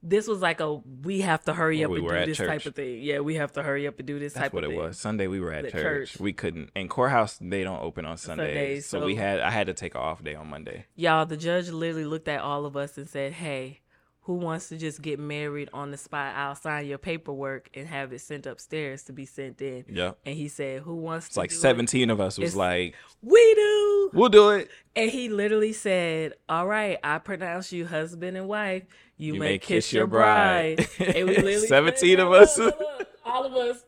this 0.04 0.28
was 0.28 0.42
like 0.42 0.60
a 0.60 0.76
we 1.04 1.22
have 1.22 1.44
to 1.44 1.54
hurry 1.54 1.84
up 1.84 1.92
we 1.92 2.00
and 2.00 2.08
do 2.10 2.26
this 2.26 2.38
church. 2.38 2.48
type 2.48 2.66
of 2.66 2.76
thing. 2.76 3.02
Yeah, 3.02 3.20
we 3.20 3.36
have 3.36 3.52
to 3.54 3.64
hurry 3.64 3.88
up 3.88 4.00
and 4.00 4.08
do 4.08 4.18
this 4.20 4.34
That's 4.34 4.46
type 4.46 4.54
what 4.54 4.64
of 4.64 4.72
it 4.72 4.74
thing. 4.76 4.84
was. 4.84 4.98
Sunday 5.00 5.28
we 5.28 5.40
were 5.40 5.52
at 5.54 5.64
church. 5.72 5.74
church. 6.12 6.20
We 6.20 6.34
couldn't. 6.34 6.72
And 6.76 6.90
courthouse 6.90 7.38
they 7.40 7.64
don't 7.64 7.82
open 7.82 8.06
on 8.06 8.18
Sundays, 8.18 8.48
Sundays, 8.48 8.86
so, 8.88 9.00
so- 9.02 9.06
we 9.06 9.16
had 9.16 9.40
I 9.40 9.52
had 9.52 9.68
to 9.68 9.74
take 9.74 9.94
an 9.96 10.02
off 10.02 10.24
day 10.24 10.36
on 10.36 10.48
Monday. 10.50 10.86
Y'all, 10.96 11.26
the 11.26 11.38
judge 11.38 11.70
literally 11.70 12.06
looked 12.06 12.28
at 12.28 12.42
all 12.42 12.66
of 12.66 12.76
us 12.76 12.98
and 12.98 13.08
said, 13.08 13.34
Hey, 13.34 13.82
who 14.26 14.36
wants 14.36 14.70
to 14.70 14.78
just 14.78 15.02
get 15.02 15.20
married 15.20 15.68
on 15.74 15.90
the 15.92 15.98
spot? 15.98 16.36
I'll 16.36 16.54
sign 16.56 16.86
your 16.86 17.00
paperwork 17.00 17.70
and 17.74 17.88
have 17.88 18.14
it 18.14 18.22
sent 18.22 18.46
upstairs 18.46 19.04
to 19.06 19.14
be 19.14 19.26
sent 19.26 19.62
in. 19.62 19.84
Yeah. 19.90 20.12
And 20.26 20.36
he 20.36 20.48
said, 20.48 20.82
Who 20.84 20.96
wants 20.96 21.26
It's 21.28 21.34
to 21.36 21.40
like 21.42 21.50
do 21.50 21.56
it?" 21.56 21.60
17 21.60 22.10
of 22.12 22.22
us 22.22 22.38
was 22.38 22.50
It's- 22.54 22.56
like, 22.56 22.96
We 23.24 23.54
do. 23.56 24.12
"We'll 24.14 24.30
do 24.30 24.50
it." 24.52 24.70
And 24.96 25.10
he 25.10 25.30
literally 25.30 25.74
said, 25.74 26.34
All 26.50 26.68
right, 26.68 26.98
I 27.04 27.18
pronounce 27.20 27.72
you 27.72 27.86
husband 27.88 28.38
and 28.38 28.48
wife. 28.48 28.84
You, 29.22 29.36
may, 29.36 29.60
kiss, 29.60 29.94
your 29.94 30.08
bride. 30.08 30.88
and 31.00 31.16
we 31.16 31.24
literally 31.38 31.68
17 31.68 32.20
of 32.20 32.32
us. 32.32 32.58
"Look, 32.58 32.80
look, 32.80 33.00
look." 33.00 33.08
All 33.24 33.46
of 33.46 33.54
us. 33.54 33.84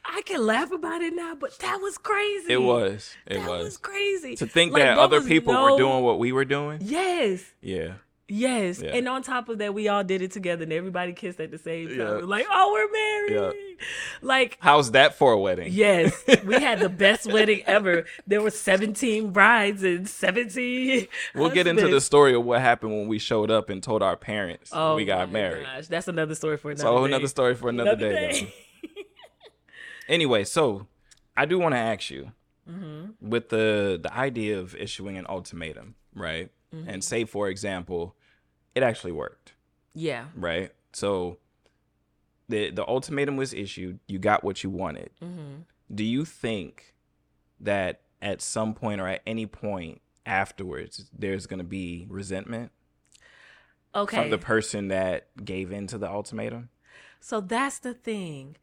I 0.06 0.22
can 0.26 0.46
laugh 0.46 0.72
about 0.72 1.02
it 1.02 1.14
now, 1.16 1.36
but 1.36 1.58
that 1.60 1.78
was 1.82 1.98
crazy. 1.98 2.54
It 2.54 2.62
was. 2.62 3.16
It 3.26 3.40
that 3.40 3.50
was. 3.50 3.64
was. 3.66 3.78
crazy. 3.78 4.36
To 4.36 4.48
think 4.48 4.74
Like, 4.74 4.84
that 4.84 4.98
other 4.98 5.22
people 5.22 5.54
no- 5.54 5.72
were 5.72 5.78
doing 5.78 6.04
what 6.04 6.20
we 6.20 6.32
were 6.32 6.46
doing. 6.46 6.80
Yes. 6.82 7.44
Yeah. 7.62 7.94
Yes. 8.28 8.82
Yeah. 8.82 8.92
And 8.92 9.08
on 9.08 9.24
top 9.24 9.50
of 9.50 9.58
that, 9.60 9.74
we 9.74 9.88
all 9.90 10.04
did 10.04 10.22
it 10.22 10.32
together 10.32 10.64
and 10.64 10.72
everybody 10.74 11.14
kissed 11.14 11.40
at 11.40 11.52
the 11.52 11.58
same 11.58 11.90
time. 11.90 11.98
Yeah. 11.98 12.10
Like, 12.24 12.46
oh, 12.52 12.72
we're 12.74 12.92
married. 12.92 13.71
Like, 14.22 14.58
How's 14.60 14.92
that 14.92 15.16
for 15.16 15.34
a 15.34 15.40
wedding? 15.40 15.72
yes, 15.74 16.14
we 16.46 16.56
had 16.56 16.80
the 16.80 16.90
best 17.06 17.32
wedding 17.32 17.64
ever. 17.66 18.06
There 18.28 18.42
were 18.42 18.52
17 18.52 19.32
brides 19.32 19.84
and 19.84 20.08
17. 20.08 21.08
We'll 21.36 21.50
get 21.50 21.66
into 21.68 21.88
the 21.88 22.00
story 22.02 22.34
of 22.36 22.44
what 22.46 22.62
happened 22.62 22.92
when 22.92 23.08
we 23.08 23.18
showed 23.20 23.50
up 23.50 23.70
and 23.70 23.82
told 23.82 24.04
our 24.04 24.16
parents 24.16 24.70
Oh, 24.74 24.96
we 24.96 25.06
got 25.06 25.32
married. 25.32 25.66
Gosh, 25.66 25.88
that's 25.88 26.08
another 26.08 26.36
story 26.36 26.58
for 26.58 26.72
another 26.72 26.84
So 26.84 27.00
day. 27.00 27.06
another 27.06 27.28
story 27.28 27.56
for 27.56 27.70
another, 27.70 27.96
day. 27.96 28.42
though. 28.42 28.48
Anyway, 30.08 30.44
so 30.44 30.88
I 31.38 31.46
do 31.46 31.58
want 31.60 31.74
to 31.74 31.80
ask 31.80 32.10
you 32.10 32.32
Mm-hmm. 32.70 33.28
with 33.30 33.50
the 33.50 34.00
the 34.02 34.14
idea 34.16 34.58
of 34.60 34.76
issuing 34.76 35.18
an 35.18 35.26
ultimatum, 35.28 35.96
right? 36.16 36.52
Mm-hmm. 36.74 36.90
And 36.90 37.04
say 37.04 37.26
for 37.26 37.50
example, 37.50 38.16
it 38.76 38.84
actually 38.84 39.12
worked, 39.14 39.54
yeah. 39.96 40.26
right? 40.36 40.72
So 40.94 41.38
the 42.52 42.70
the 42.72 42.88
ultimatum 42.88 43.36
was 43.38 43.54
issued, 43.54 44.00
you 44.08 44.20
got 44.20 44.44
what 44.44 44.64
you 44.64 44.70
wanted. 44.70 45.10
Mm-hmm. 45.22 45.62
Do 45.94 46.04
you 46.04 46.24
think 46.26 46.94
that 47.60 48.02
at 48.22 48.42
some 48.42 48.74
point 48.74 49.02
or 49.02 49.08
at 49.08 49.22
any 49.26 49.46
point 49.46 50.02
afterwards 50.26 51.10
there's 51.18 51.48
going 51.48 51.58
to 51.58 51.64
be 51.66 52.06
resentment 52.10 52.72
Okay. 53.94 54.16
from 54.18 54.30
the 54.30 54.38
person 54.38 54.88
that 54.90 55.28
gave 55.44 55.72
in 55.72 55.88
to 55.88 55.98
the 55.98 56.08
ultimatum? 56.08 56.70
So 57.20 57.42
that's 57.42 57.80
the 57.80 57.94
thing. 57.94 58.56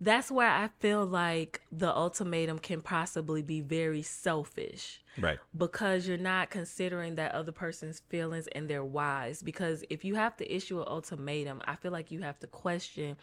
That's 0.00 0.30
where 0.30 0.48
I 0.48 0.68
feel 0.78 1.04
like 1.04 1.60
the 1.70 1.94
ultimatum 1.94 2.58
can 2.58 2.80
possibly 2.80 3.42
be 3.42 3.60
very 3.60 4.00
selfish 4.02 5.02
Right. 5.18 5.38
because 5.56 6.08
you're 6.08 6.16
not 6.16 6.48
considering 6.48 7.16
that 7.16 7.32
other 7.32 7.52
person's 7.52 8.00
feelings 8.08 8.46
and 8.48 8.68
their 8.68 8.82
whys. 8.82 9.42
Because 9.42 9.84
if 9.90 10.04
you 10.04 10.14
have 10.14 10.36
to 10.38 10.54
issue 10.54 10.80
an 10.80 10.88
ultimatum, 10.88 11.60
I 11.66 11.76
feel 11.76 11.92
like 11.92 12.10
you 12.10 12.22
have 12.22 12.38
to 12.40 12.46
question 12.46 13.16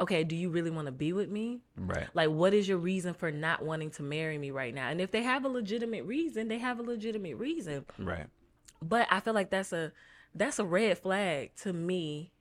okay, 0.00 0.24
do 0.24 0.34
you 0.34 0.50
really 0.50 0.70
want 0.70 0.86
to 0.86 0.92
be 0.92 1.12
with 1.12 1.30
me? 1.30 1.60
Right. 1.76 2.08
Like, 2.14 2.28
what 2.30 2.52
is 2.52 2.68
your 2.68 2.78
reason 2.78 3.14
for 3.14 3.30
not 3.30 3.64
wanting 3.64 3.90
to 3.92 4.02
marry 4.02 4.38
me 4.38 4.50
right 4.50 4.74
now? 4.74 4.88
And 4.88 5.00
if 5.00 5.10
they 5.12 5.22
have 5.22 5.44
a 5.44 5.48
legitimate 5.48 6.04
reason, 6.04 6.48
they 6.48 6.58
have 6.58 6.80
a 6.80 6.82
legitimate 6.82 7.36
reason. 7.36 7.84
Right. 7.98 8.26
But 8.82 9.06
I 9.10 9.20
feel 9.20 9.34
like 9.34 9.50
that's 9.50 9.72
a 9.72 9.92
that's 10.34 10.58
a 10.58 10.64
red 10.64 10.98
flag 10.98 11.54
to 11.62 11.72
me 11.72 12.32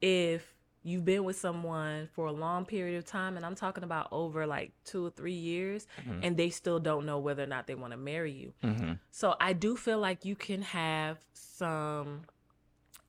if 0.00 0.53
you've 0.84 1.04
been 1.04 1.24
with 1.24 1.36
someone 1.36 2.08
for 2.12 2.26
a 2.26 2.32
long 2.32 2.64
period 2.64 2.96
of 2.98 3.04
time 3.04 3.36
and 3.36 3.44
I'm 3.44 3.54
talking 3.54 3.82
about 3.82 4.06
over 4.12 4.46
like 4.46 4.72
2 4.84 5.06
or 5.06 5.10
3 5.10 5.32
years 5.32 5.86
and 6.22 6.36
they 6.36 6.50
still 6.50 6.78
don't 6.78 7.06
know 7.06 7.18
whether 7.18 7.42
or 7.42 7.46
not 7.46 7.66
they 7.66 7.74
want 7.74 7.92
to 7.92 7.96
marry 7.96 8.30
you. 8.32 8.52
Mm-hmm. 8.62 8.92
So 9.10 9.34
I 9.40 9.54
do 9.54 9.76
feel 9.76 9.98
like 9.98 10.24
you 10.24 10.36
can 10.36 10.62
have 10.62 11.18
some 11.32 12.22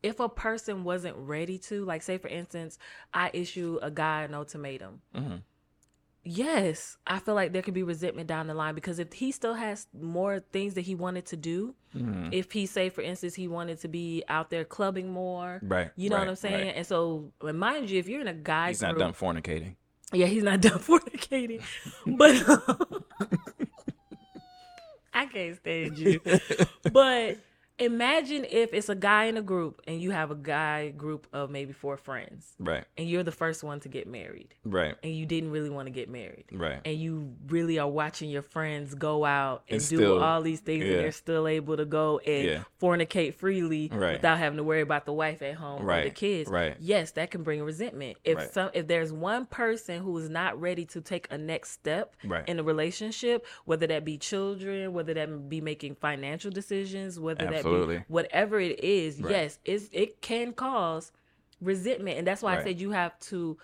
if 0.01 0.19
a 0.19 0.29
person 0.29 0.83
wasn't 0.83 1.17
ready 1.17 1.57
to, 1.57 1.83
like 1.83 2.01
say 2.03 2.17
for 2.17 2.27
instance, 2.27 2.77
I 3.13 3.29
issue 3.33 3.79
a 3.81 3.91
guy 3.91 4.23
an 4.23 4.33
ultimatum. 4.33 5.01
Mhm. 5.15 5.41
Yes, 6.27 6.97
I 7.05 7.19
feel 7.19 7.35
like 7.35 7.53
there 7.53 7.61
could 7.61 7.75
be 7.75 7.83
resentment 7.83 8.27
down 8.27 8.47
the 8.47 8.55
line 8.55 8.73
because 8.73 8.97
if 8.97 9.13
he 9.13 9.31
still 9.31 9.53
has 9.53 9.85
more 9.93 10.39
things 10.51 10.73
that 10.73 10.81
he 10.81 10.95
wanted 10.95 11.27
to 11.27 11.35
do, 11.37 11.75
Mhm. 11.95 12.29
if 12.33 12.51
he 12.51 12.65
say 12.65 12.89
for 12.89 13.01
instance 13.01 13.35
he 13.35 13.47
wanted 13.47 13.79
to 13.81 13.87
be 13.87 14.23
out 14.27 14.49
there 14.49 14.65
clubbing 14.65 15.11
more, 15.11 15.59
Right. 15.61 15.91
you 15.95 16.09
know 16.09 16.17
what 16.17 16.27
I'm 16.27 16.35
saying? 16.35 16.65
right. 16.65 16.75
And 16.77 16.87
so, 16.87 17.31
and 17.41 17.59
mind 17.59 17.91
you, 17.91 17.99
if 17.99 18.07
you're 18.07 18.21
in 18.21 18.27
a 18.27 18.33
guy 18.33 18.69
He's 18.69 18.81
not 18.81 18.97
done 18.97 19.13
fornicating. 19.13 19.75
yeah, 20.13 20.25
he's 20.25 20.41
not 20.43 20.61
done 20.67 20.79
fornicating, 20.79 21.61
but 22.07 22.33
I 25.13 25.27
can't 25.27 25.55
stand 25.57 25.97
you. 25.97 26.19
But 26.91 27.37
imagine 27.77 28.45
if 28.49 28.73
it's 28.73 28.89
a 28.89 28.95
guy 28.95 29.25
in 29.25 29.37
a 29.37 29.41
group 29.41 29.81
and 29.87 29.99
you 30.01 30.11
have 30.11 30.31
a 30.31 30.35
guy 30.35 30.89
group 30.91 31.27
of 31.33 31.49
maybe 31.49 31.73
four 31.73 31.97
friends, 31.97 32.53
Right. 32.59 32.85
and 32.97 33.09
you're 33.09 33.23
the 33.23 33.31
first 33.31 33.63
one 33.63 33.79
to 33.81 33.89
get 33.89 34.07
married, 34.07 34.55
Right. 34.63 34.95
and 35.03 35.13
you 35.13 35.25
didn't 35.25 35.51
really 35.51 35.69
want 35.69 35.87
to 35.87 35.91
get 35.91 36.09
married. 36.09 36.45
Right. 36.51 36.79
And 36.85 36.95
you 36.97 37.33
really 37.47 37.77
are 37.77 37.87
watching 37.89 38.29
your 38.29 38.41
friends 38.43 38.95
go 38.95 39.25
out 39.25 39.63
and, 39.67 39.81
And 39.81 39.89
do 39.89 39.97
still- 39.97 40.23
all 40.23 40.41
these 40.41 40.61
things, 40.61 40.85
yeah. 40.85 40.91
and 40.91 40.99
they're 41.01 41.11
still 41.11 41.47
able 41.47 41.75
to 41.77 41.85
go 41.85 42.19
and 42.19 42.45
Yeah. 42.47 42.63
fornicate 42.81 43.33
freely 43.35 43.89
Right. 43.91 44.13
without 44.13 44.37
having 44.37 44.57
to 44.57 44.63
worry 44.63 44.81
about 44.81 45.05
the 45.05 45.13
wife 45.13 45.41
at 45.41 45.55
home 45.55 45.87
or 45.87 46.03
the 46.03 46.09
kids. 46.11 46.49
Right. 46.49 46.75
Yes, 46.79 47.11
that 47.11 47.31
can 47.31 47.43
bring 47.43 47.61
resentment. 47.63 48.17
If 48.23 48.37
Right. 48.37 48.49
some, 48.51 48.69
if 48.73 48.87
there's 48.87 49.11
one 49.11 49.45
person 49.47 50.01
who 50.01 50.17
is 50.17 50.29
not 50.29 50.59
ready 50.59 50.85
to 50.85 51.01
take 51.01 51.27
a 51.31 51.37
next 51.37 51.71
step 51.71 52.15
Right. 52.23 52.47
in 52.47 52.59
a 52.59 52.63
relationship, 52.63 53.45
whether 53.65 53.85
that 53.87 54.05
be 54.05 54.17
children, 54.17 54.93
whether 54.93 55.13
that 55.13 55.49
be 55.49 55.59
making 55.61 55.95
financial 55.95 56.51
decisions, 56.51 57.19
whether 57.19 57.41
Absolutely. 57.45 57.63
that 57.63 57.64
be 57.65 58.03
whatever 58.07 58.59
it 58.59 58.83
is, 58.83 59.21
Right. 59.21 59.31
yes, 59.31 59.59
it's, 59.65 59.89
it 59.91 60.21
can 60.21 60.53
cause 60.53 61.11
resentment. 61.61 62.17
And 62.17 62.27
that's 62.27 62.41
why 62.41 62.57
I 62.59 62.63
said 62.63 62.79
you 62.79 62.91
have 62.91 63.17
to 63.31 63.57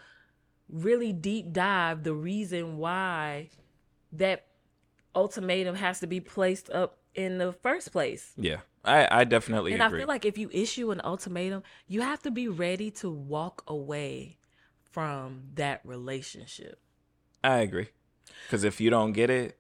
really 0.70 1.14
deep 1.14 1.52
dive 1.52 2.04
the 2.04 2.14
reason 2.14 2.78
why 2.78 3.50
that 4.14 4.46
ultimatum 5.16 5.76
has 5.76 6.00
to 6.00 6.08
be 6.08 6.20
placed 6.20 6.70
up 6.70 6.98
in 7.14 7.38
the 7.38 7.52
first 7.52 7.92
place. 7.92 8.34
Yeah, 8.38 8.60
I 8.86 9.22
I 9.22 9.24
definitely 9.26 9.72
agree. 9.74 9.84
And 9.84 9.88
agree. 9.88 10.00
I 10.00 10.02
feel 10.02 10.08
like 10.08 10.26
if 10.26 10.38
you 10.38 10.50
issue 10.54 10.92
an 10.92 11.02
ultimatum, 11.04 11.64
you 11.88 12.02
have 12.02 12.22
to 12.24 12.32
be 12.32 12.48
ready 12.48 12.92
to 12.92 13.10
walk 13.10 13.64
away 13.68 14.38
from 14.92 15.44
that 15.56 15.82
relationship. 15.84 16.80
I 17.44 17.60
agree. 17.60 17.90
Because 18.46 18.64
if 18.64 18.80
you 18.80 18.90
don't 18.90 19.14
get 19.14 19.30
it, 19.30 19.58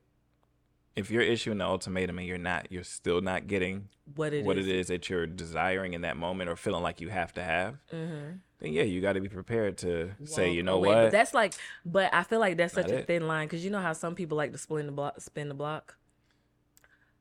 if 0.95 1.09
you're 1.09 1.21
issuing 1.21 1.57
the 1.59 1.65
ultimatum 1.65 2.19
and 2.19 2.27
you're 2.27 2.37
not, 2.37 2.67
you're 2.71 2.83
still 2.83 3.21
not 3.21 3.47
getting 3.47 3.87
What 4.15 4.33
it 4.33 4.43
what 4.45 4.57
is. 4.57 4.67
it 4.67 4.75
is 4.75 4.87
that 4.87 5.09
you're 5.09 5.25
desiring 5.25 5.93
in 5.93 6.01
that 6.01 6.17
moment 6.17 6.49
or 6.49 6.55
feeling 6.55 6.83
like 6.83 6.99
you 7.01 7.09
have 7.09 7.33
to 7.33 7.43
have, 7.43 7.75
Mm-hmm. 7.93 8.31
then 8.59 8.73
yeah, 8.73 8.83
you 8.83 8.99
got 9.01 9.13
to 9.13 9.21
be 9.21 9.29
prepared 9.29 9.77
to 9.79 10.11
say, 10.25 10.51
you 10.51 10.63
know 10.63 10.75
away. 10.75 10.89
what? 10.89 10.95
But 11.05 11.11
that's 11.11 11.33
like, 11.33 11.53
but 11.85 12.13
I 12.13 12.23
feel 12.23 12.39
like 12.39 12.57
that's 12.57 12.73
such 12.73 12.87
Not 12.89 12.99
a 12.99 13.03
thin 13.03 13.25
line 13.27 13.47
because 13.47 13.63
you 13.63 13.71
know 13.71 13.79
how 13.79 13.93
some 13.93 14.15
people 14.15 14.37
like 14.37 14.51
to 14.51 14.57
spin 14.57 14.85
the 14.85 14.91
block, 14.91 15.19
spin 15.21 15.47
the 15.47 15.53
block. 15.55 15.97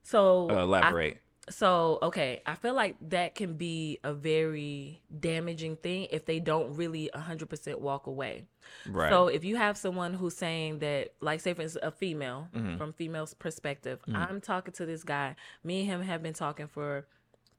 So 0.02 0.50
uh, 0.50 0.54
I- 0.54 0.62
elaborate. 0.62 1.18
So 1.50 1.98
okay, 2.02 2.40
I 2.46 2.54
feel 2.54 2.74
like 2.74 2.96
that 3.10 3.34
can 3.34 3.54
be 3.54 3.98
a 4.04 4.14
very 4.14 5.02
damaging 5.18 5.76
thing 5.76 6.06
if 6.10 6.24
they 6.24 6.40
don't 6.40 6.74
really 6.76 7.10
hundred 7.14 7.48
percent 7.50 7.80
walk 7.80 8.06
away. 8.06 8.46
right. 8.88 9.10
So 9.10 9.28
if 9.28 9.44
you 9.44 9.56
have 9.56 9.76
someone 9.76 10.14
who's 10.14 10.36
saying 10.36 10.78
that, 10.78 11.14
like, 11.20 11.40
say 11.40 11.52
for 11.54 11.62
instance, 11.62 11.84
a 11.84 11.90
female 11.90 12.48
Mhm. 12.54 12.78
from 12.78 12.92
female's 12.92 13.34
perspective, 13.34 14.00
Mhm. 14.08 14.16
I'm 14.16 14.40
talking 14.40 14.72
to 14.74 14.86
this 14.86 15.02
guy. 15.04 15.34
Me 15.64 15.80
and 15.80 15.88
him 15.90 16.02
have 16.02 16.22
been 16.22 16.34
talking 16.34 16.68
for 16.68 17.06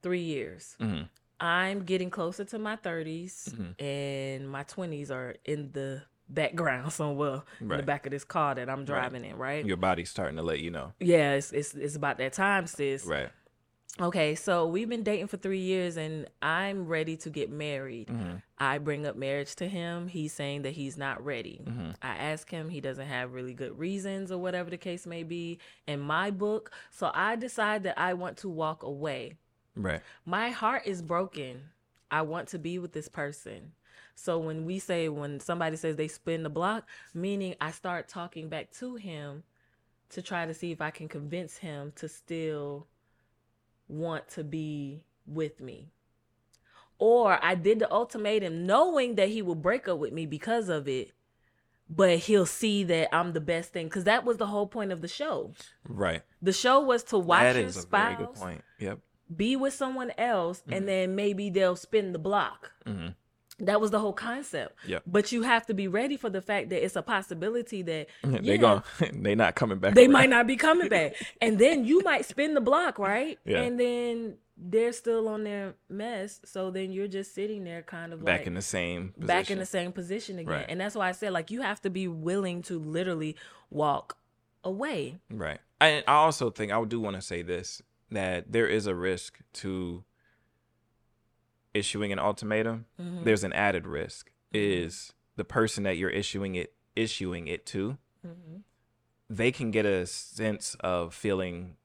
three 0.02 0.22
years. 0.22 0.76
Mhm. 0.80 1.08
I'm 1.38 1.84
getting 1.84 2.08
closer 2.10 2.44
to 2.44 2.58
my 2.58 2.76
30s, 2.76 3.48
Mhm. 3.56 3.80
and 3.82 4.48
my 4.48 4.62
20s 4.62 5.10
are 5.10 5.34
in 5.44 5.72
the 5.72 6.02
background 6.28 6.92
somewhere 6.92 7.42
in 7.60 7.68
the 7.68 7.82
back 7.82 8.06
of 8.06 8.10
this 8.12 8.24
car 8.24 8.54
that 8.54 8.70
I'm 8.70 8.84
driving 8.84 9.24
in. 9.24 9.36
Right? 9.36 9.64
Your 9.66 9.76
body's 9.76 10.08
starting 10.10 10.36
to 10.36 10.42
let 10.42 10.60
you 10.60 10.70
know. 10.70 10.92
Yeah, 10.98 11.34
it's, 11.34 11.52
it's 11.52 11.74
it's 11.74 11.96
about 11.96 12.16
that 12.18 12.32
time, 12.32 12.66
sis. 12.66 13.04
Right. 13.04 13.28
Okay, 14.00 14.34
so 14.34 14.66
we've 14.66 14.88
been 14.88 15.02
dating 15.02 15.26
for 15.26 15.36
three 15.36 15.58
years, 15.60 15.98
and 15.98 16.26
I'm 16.40 16.86
ready 16.86 17.16
to 17.18 17.30
get 17.30 17.50
married. 17.50 18.08
hmm 18.08 18.36
I 18.58 18.78
bring 18.78 19.06
up 19.06 19.16
marriage 19.16 19.56
to 19.56 19.66
him. 19.66 20.06
He's 20.06 20.32
saying 20.32 20.62
that 20.62 20.70
he's 20.70 20.96
not 20.96 21.22
ready. 21.24 21.62
hmm 21.64 21.90
I 22.00 22.14
ask 22.16 22.48
him, 22.48 22.68
he 22.68 22.80
doesn't 22.80 23.06
have 23.06 23.32
really 23.32 23.54
good 23.54 23.78
reasons 23.78 24.30
or 24.32 24.38
whatever 24.38 24.70
the 24.70 24.78
case 24.78 25.04
may 25.06 25.24
be 25.24 25.58
in 25.86 26.00
my 26.00 26.30
book. 26.30 26.72
So 26.90 27.10
I 27.12 27.36
decide 27.36 27.82
that 27.82 27.98
I 27.98 28.14
want 28.14 28.38
to 28.38 28.48
walk 28.48 28.82
away. 28.82 29.34
Right. 29.74 30.00
My 30.24 30.50
heart 30.50 30.82
is 30.86 31.02
broken. 31.02 31.62
I 32.10 32.22
want 32.22 32.48
to 32.48 32.58
be 32.58 32.78
with 32.78 32.92
this 32.92 33.08
person. 33.08 33.72
So 34.14 34.38
when 34.38 34.64
we 34.64 34.78
say, 34.78 35.08
when 35.08 35.40
somebody 35.40 35.76
says 35.76 35.96
they 35.96 36.08
spin 36.08 36.42
the 36.44 36.50
block, 36.50 36.88
meaning 37.14 37.56
I 37.60 37.72
start 37.72 38.08
talking 38.08 38.48
back 38.48 38.70
to 38.78 38.94
him 38.94 39.42
to 40.10 40.22
try 40.22 40.46
to 40.46 40.54
see 40.54 40.70
if 40.70 40.80
I 40.80 40.90
can 40.90 41.08
convince 41.08 41.56
him 41.56 41.92
to 41.96 42.08
still 42.08 42.86
want 43.92 44.28
to 44.30 44.42
be 44.44 45.02
with 45.26 45.60
me. 45.60 45.90
Or 46.98 47.38
I 47.44 47.54
did 47.54 47.78
the 47.80 47.92
ultimatum 47.92 48.66
knowing 48.66 49.16
that 49.16 49.28
he 49.28 49.42
will 49.42 49.54
break 49.54 49.88
up 49.88 49.98
with 49.98 50.12
me 50.12 50.24
because 50.26 50.68
of 50.68 50.88
it, 50.88 51.12
but 51.90 52.18
he'll 52.20 52.46
see 52.46 52.84
that 52.84 53.14
I'm 53.14 53.32
the 53.32 53.40
best 53.40 53.72
thing. 53.72 53.86
Because 53.86 54.04
that 54.04 54.24
was 54.24 54.36
the 54.36 54.46
whole 54.46 54.66
point 54.66 54.92
of 54.92 55.00
the 55.02 55.08
show. 55.08 55.52
Right. 55.88 56.22
The 56.40 56.52
show 56.52 56.80
was 56.80 57.02
to 57.04 57.18
watch 57.18 57.42
that 57.42 57.56
your 57.56 57.66
is 57.66 57.76
a 57.76 57.82
spouse 57.82 58.16
very 58.16 58.26
good 58.26 58.34
point. 58.36 58.64
Yep. 58.78 58.98
be 59.34 59.56
with 59.56 59.72
someone 59.72 60.12
else, 60.18 60.62
Mhm. 60.68 60.76
and 60.76 60.88
then 60.88 61.14
maybe 61.16 61.48
they'll 61.50 61.76
spin 61.76 62.12
the 62.12 62.18
block. 62.18 62.72
hmm 62.86 63.08
That 63.62 63.80
was 63.80 63.90
the 63.90 63.98
whole 64.00 64.12
concept. 64.12 64.76
Yeah. 64.86 64.98
But 65.06 65.32
you 65.32 65.42
have 65.42 65.64
to 65.66 65.74
be 65.74 65.88
ready 65.88 66.16
for 66.16 66.28
the 66.28 66.42
fact 66.42 66.68
that 66.70 66.84
it's 66.84 66.96
a 66.96 67.02
possibility 67.02 67.82
that 67.82 68.08
They 68.24 68.40
yeah, 68.40 68.56
going 68.56 68.82
They're 69.22 69.36
not 69.36 69.54
coming 69.54 69.78
back. 69.78 69.94
they 69.94 70.02
around. 70.04 70.12
might 70.12 70.30
not 70.30 70.46
be 70.46 70.56
coming 70.56 70.88
back. 70.88 71.14
and 71.40 71.58
then 71.58 71.84
you 71.84 72.02
might 72.02 72.24
spin 72.26 72.54
the 72.54 72.60
block, 72.60 72.98
right? 72.98 73.38
Yeah. 73.44 73.62
And 73.62 73.78
then 73.80 74.36
they're 74.56 74.92
still 74.92 75.28
on 75.28 75.44
their 75.44 75.74
mess. 75.88 76.40
So 76.44 76.70
then 76.70 76.92
you're 76.92 77.08
just 77.08 77.34
sitting 77.34 77.64
there 77.64 77.82
kind 77.82 78.12
of 78.12 78.24
back 78.24 78.40
like 78.40 78.46
in 78.46 78.54
the 78.54 78.62
same 78.62 79.08
position. 79.10 79.26
back 79.26 79.50
in 79.50 79.58
the 79.58 79.66
same 79.66 79.92
position 79.92 80.38
again. 80.38 80.52
Right. 80.52 80.66
And 80.68 80.80
that's 80.80 80.94
why 80.94 81.08
I 81.08 81.12
said 81.12 81.32
like 81.32 81.50
you 81.50 81.62
have 81.62 81.80
to 81.82 81.90
be 81.90 82.06
willing 82.08 82.62
to 82.62 82.78
literally 82.78 83.36
walk 83.70 84.18
away. 84.64 85.18
Right. 85.30 85.58
I 85.80 86.02
I 86.06 86.14
also 86.14 86.50
think 86.50 86.70
I 86.72 86.84
do 86.84 87.00
want 87.00 87.16
to 87.16 87.22
say 87.22 87.42
this 87.42 87.80
that 88.10 88.52
there 88.52 88.66
is 88.66 88.86
a 88.86 88.94
risk 88.94 89.40
to 89.54 90.04
issuing 91.74 92.12
an 92.12 92.18
ultimatum. 92.18 92.86
Mhm. 93.00 93.24
There's 93.24 93.44
an 93.44 93.52
added 93.52 93.86
risk 93.86 94.30
Mhm. 94.52 94.58
is 94.60 95.12
the 95.36 95.44
person 95.44 95.84
that 95.84 95.96
you're 95.96 96.10
issuing 96.10 96.54
it 96.54 96.74
issuing 96.94 97.48
it 97.48 97.64
to. 97.64 97.96
Mhm. 98.26 98.62
They 99.30 99.50
can 99.50 99.70
get 99.70 99.86
a 99.86 100.04
sense 100.06 100.76
of 100.80 101.14
feeling 101.14 101.76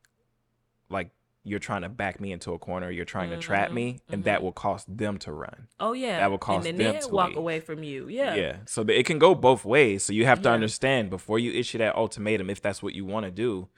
like 0.89 1.11
you're 1.45 1.59
trying 1.59 1.81
to 1.81 1.87
back 1.87 2.19
me 2.19 2.33
into 2.33 2.51
a 2.51 2.59
corner, 2.59 2.91
you're 2.91 3.05
trying 3.05 3.29
to 3.29 3.37
trap 3.37 3.71
me, 3.71 4.01
and 4.09 4.25
that 4.25 4.39
mhm. 4.39 4.43
will 4.43 4.51
cause 4.51 4.83
them 4.85 5.17
to 5.17 5.31
run. 5.31 5.69
Oh 5.79 5.93
yeah. 5.93 6.17
That 6.19 6.29
will 6.29 6.37
cause 6.37 6.65
and 6.65 6.77
then 6.77 6.95
them 6.95 7.01
to 7.03 7.07
walk 7.07 7.29
leave. 7.29 7.37
away 7.37 7.61
from 7.61 7.83
you. 7.83 8.09
Yeah. 8.09 8.35
Yeah. 8.35 8.57
So 8.65 8.81
it 8.81 9.05
can 9.05 9.17
go 9.17 9.33
both 9.33 9.63
ways. 9.63 10.03
So 10.03 10.11
you 10.11 10.25
have 10.25 10.41
to 10.41 10.49
Yeah. 10.49 10.53
understand 10.55 11.09
before 11.09 11.39
you 11.39 11.53
issue 11.53 11.77
that 11.77 11.95
ultimatum, 11.95 12.49
if 12.49 12.61
that's 12.61 12.83
what 12.83 12.93
you 12.95 13.05
want 13.05 13.25
to 13.27 13.31
do, 13.31 13.69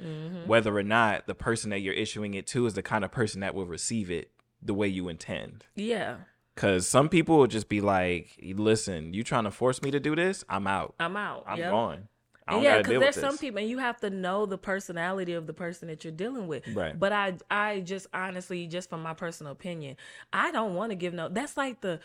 whether 0.47 0.75
or 0.75 0.81
not 0.81 1.27
the 1.27 1.35
person 1.35 1.69
that 1.69 1.81
you're 1.81 1.93
issuing 1.93 2.33
it 2.33 2.47
to 2.47 2.65
is 2.65 2.73
the 2.73 2.81
kind 2.81 3.05
of 3.05 3.11
person 3.11 3.41
that 3.41 3.53
will 3.53 3.67
receive 3.67 4.09
it 4.09 4.31
the 4.61 4.73
way 4.73 4.87
you 4.87 5.07
intend. 5.09 5.65
Yeah. 5.75 6.17
Because 6.55 6.87
some 6.87 7.07
people 7.07 7.37
will 7.37 7.47
just 7.47 7.69
be 7.69 7.79
like, 7.79 8.37
listen, 8.55 9.13
you 9.13 9.23
trying 9.23 9.45
to 9.45 9.51
force 9.51 9.81
me 9.81 9.91
to 9.91 9.99
do 9.99 10.15
this? 10.15 10.43
I'm 10.49 10.67
out. 10.67 10.93
I'm 10.99 11.15
out. 11.15 11.45
I'm 11.47 11.57
Yep. 11.57 11.71
gone. 11.71 12.07
I 12.47 12.53
don't 12.53 12.63
yeah, 12.63 12.77
because 12.79 12.99
there's 12.99 13.15
some 13.15 13.37
people, 13.37 13.59
and 13.59 13.69
you 13.69 13.77
have 13.77 13.99
to 14.01 14.09
know 14.09 14.47
the 14.47 14.57
personality 14.57 15.33
of 15.33 15.45
the 15.45 15.53
person 15.53 15.87
that 15.87 16.03
you're 16.03 16.11
dealing 16.11 16.47
with. 16.47 16.67
Right. 16.73 16.99
But 16.99 17.13
I, 17.13 17.35
I 17.51 17.81
just 17.81 18.07
honestly, 18.11 18.65
just 18.65 18.89
from 18.89 19.03
my 19.03 19.13
personal 19.13 19.51
opinion, 19.51 19.97
I 20.33 20.51
don't 20.51 20.73
want 20.73 20.89
to 20.89 20.95
give 20.95 21.13
no. 21.13 21.29
That's 21.29 21.55
like 21.55 21.81
the, 21.81 21.99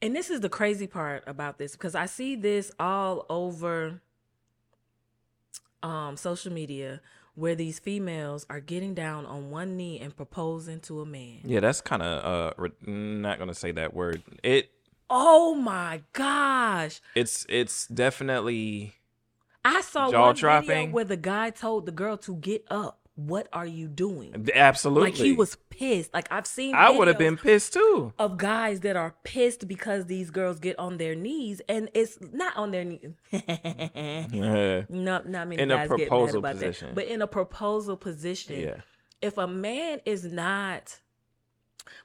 and 0.00 0.14
this 0.14 0.30
is 0.30 0.40
the 0.40 0.48
crazy 0.48 0.86
part 0.86 1.24
about 1.26 1.58
this 1.58 1.72
because 1.72 1.96
I 1.96 2.06
see 2.06 2.36
this 2.36 2.70
all 2.78 3.26
over, 3.28 4.00
um, 5.82 6.16
social 6.16 6.52
media 6.52 7.00
where 7.38 7.54
these 7.54 7.78
females 7.78 8.44
are 8.50 8.60
getting 8.60 8.94
down 8.94 9.24
on 9.24 9.50
one 9.50 9.76
knee 9.76 10.00
and 10.00 10.14
proposing 10.16 10.80
to 10.80 11.00
a 11.00 11.06
man. 11.06 11.38
Yeah, 11.44 11.60
that's 11.60 11.80
kind 11.80 12.02
of 12.02 12.24
uh 12.24 12.52
re- 12.56 12.70
not 12.90 13.38
gonna 13.38 13.54
say 13.54 13.70
that 13.72 13.94
word. 13.94 14.22
It 14.42 14.70
Oh 15.10 15.54
my 15.54 16.02
gosh! 16.12 17.00
it's 17.14 17.46
it's 17.48 17.86
definitely 17.86 18.94
I 19.64 19.80
saw 19.82 20.10
Jaw 20.10 20.26
one 20.26 20.34
video 20.34 20.40
dropping. 20.60 20.92
where 20.92 21.04
the 21.04 21.16
guy 21.16 21.50
told 21.50 21.86
the 21.86 21.92
girl 21.92 22.16
to 22.18 22.34
get 22.36 22.64
up. 22.70 22.97
What 23.20 23.48
are 23.52 23.66
you 23.66 23.88
doing? 23.88 24.48
absolutely 24.54 25.10
Like 25.10 25.18
he 25.18 25.32
was 25.32 25.56
pissed. 25.70 26.14
Like 26.14 26.28
I've 26.30 26.46
seen. 26.46 26.72
I 26.76 26.88
would 26.90 27.08
have 27.08 27.18
been 27.18 27.36
pissed 27.36 27.72
too. 27.72 28.12
of 28.16 28.38
guys 28.38 28.78
that 28.80 28.94
are 28.94 29.16
pissed 29.24 29.66
because 29.66 30.06
these 30.06 30.30
girls 30.30 30.60
get 30.60 30.78
on 30.78 30.98
their 30.98 31.16
knees, 31.16 31.60
and 31.68 31.90
it's 31.94 32.16
not 32.32 32.56
on 32.56 32.70
their 32.70 32.84
knees. 32.84 33.10
Yeah. 33.32 34.82
no, 34.88 35.22
not 35.24 35.48
many 35.48 35.58
In 35.60 35.72
a 35.72 35.76
guys 35.78 35.88
get 35.88 35.98
mad 35.98 36.08
proposal 36.08 36.38
about 36.38 36.52
position. 36.54 36.88
that. 36.90 36.94
But 36.94 37.06
in 37.06 37.20
a 37.20 37.26
proposal 37.26 37.96
position, 37.96 38.60
Yeah. 38.60 38.76
if 39.20 39.36
a 39.36 39.48
man 39.48 40.00
is 40.04 40.24
not, 40.24 41.00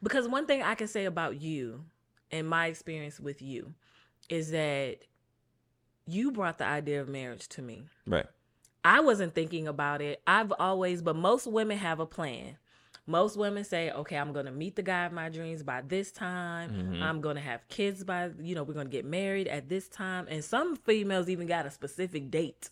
because 0.01 0.27
one 0.27 0.47
thing 0.47 0.63
I 0.63 0.73
can 0.73 0.87
say 0.87 1.05
about 1.05 1.39
you, 1.39 1.85
and 2.31 2.47
my 2.49 2.65
experience 2.67 3.19
with 3.19 3.39
you, 3.39 3.73
is 4.29 4.49
that 4.49 4.97
you 6.07 6.31
brought 6.31 6.57
the 6.57 6.65
idea 6.65 7.01
of 7.01 7.07
marriage 7.07 7.47
to 7.49 7.61
me. 7.61 7.85
Right. 8.07 8.25
I 8.85 8.99
wasn't 8.99 9.33
thinking 9.33 9.67
about 9.67 10.01
it. 10.01 10.21
I've 10.27 10.51
always, 10.59 11.01
but 11.01 11.15
most 11.15 11.47
women 11.47 11.77
have 11.77 11.99
a 11.99 12.05
plan. 12.05 12.57
Most 13.05 13.35
women 13.37 13.63
say, 13.63 13.91
okay, 13.91 14.17
I'm 14.17 14.31
going 14.31 14.45
to 14.45 14.51
meet 14.51 14.75
the 14.75 14.81
guy 14.81 15.05
of 15.05 15.11
my 15.11 15.29
dreams 15.29 15.61
by 15.61 15.81
this 15.81 16.11
time. 16.11 16.71
Mhm. 16.71 17.01
I'm 17.01 17.19
going 17.21 17.35
to 17.35 17.41
have 17.41 17.67
kids 17.67 18.03
by, 18.03 18.31
you 18.39 18.55
know, 18.55 18.63
we're 18.63 18.73
going 18.73 18.87
to 18.87 18.91
get 18.91 19.05
married 19.05 19.47
at 19.47 19.67
this 19.67 19.89
time. 19.89 20.25
And 20.29 20.43
some 20.43 20.75
females 20.77 21.27
even 21.29 21.47
got 21.47 21.65
a 21.65 21.71
specific 21.71 22.31
date 22.31 22.69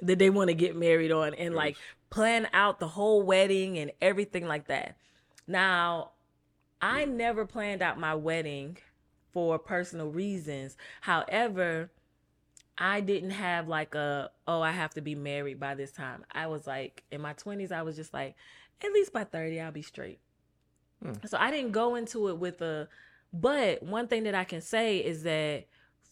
that 0.00 0.18
they 0.18 0.30
want 0.30 0.48
to 0.48 0.54
get 0.54 0.76
married 0.76 1.12
on 1.12 1.34
and 1.34 1.54
like 1.54 1.76
plan 2.10 2.48
out 2.52 2.80
the 2.80 2.88
whole 2.88 3.22
wedding 3.22 3.78
and 3.78 3.92
everything 4.00 4.46
like 4.46 4.66
that. 4.68 4.96
Now, 5.46 6.12
I 6.80 7.04
never 7.04 7.46
planned 7.46 7.82
out 7.82 7.98
my 7.98 8.14
wedding 8.14 8.78
for 9.32 9.58
personal 9.58 10.08
reasons. 10.08 10.76
However, 11.02 11.90
I 12.76 13.00
didn't 13.00 13.30
have 13.30 13.68
like 13.68 13.94
a 13.94 14.30
oh 14.46 14.60
I 14.60 14.72
have 14.72 14.94
to 14.94 15.00
be 15.00 15.14
married 15.14 15.60
by 15.60 15.74
this 15.74 15.92
time. 15.92 16.24
I 16.32 16.46
was 16.46 16.66
like 16.66 17.04
in 17.10 17.20
my 17.20 17.34
20s 17.34 17.72
I 17.72 17.82
was 17.82 17.96
just 17.96 18.12
like 18.12 18.34
at 18.82 18.92
least 18.92 19.12
by 19.12 19.24
30 19.24 19.60
I'll 19.60 19.72
be 19.72 19.82
straight. 19.82 20.20
Hmm. 21.02 21.12
So 21.26 21.38
I 21.38 21.50
didn't 21.50 21.72
go 21.72 21.94
into 21.94 22.28
it 22.28 22.38
with 22.38 22.60
a 22.62 22.88
but 23.32 23.82
one 23.82 24.06
thing 24.08 24.24
that 24.24 24.34
I 24.34 24.44
can 24.44 24.60
say 24.60 24.98
is 24.98 25.22
that 25.24 25.66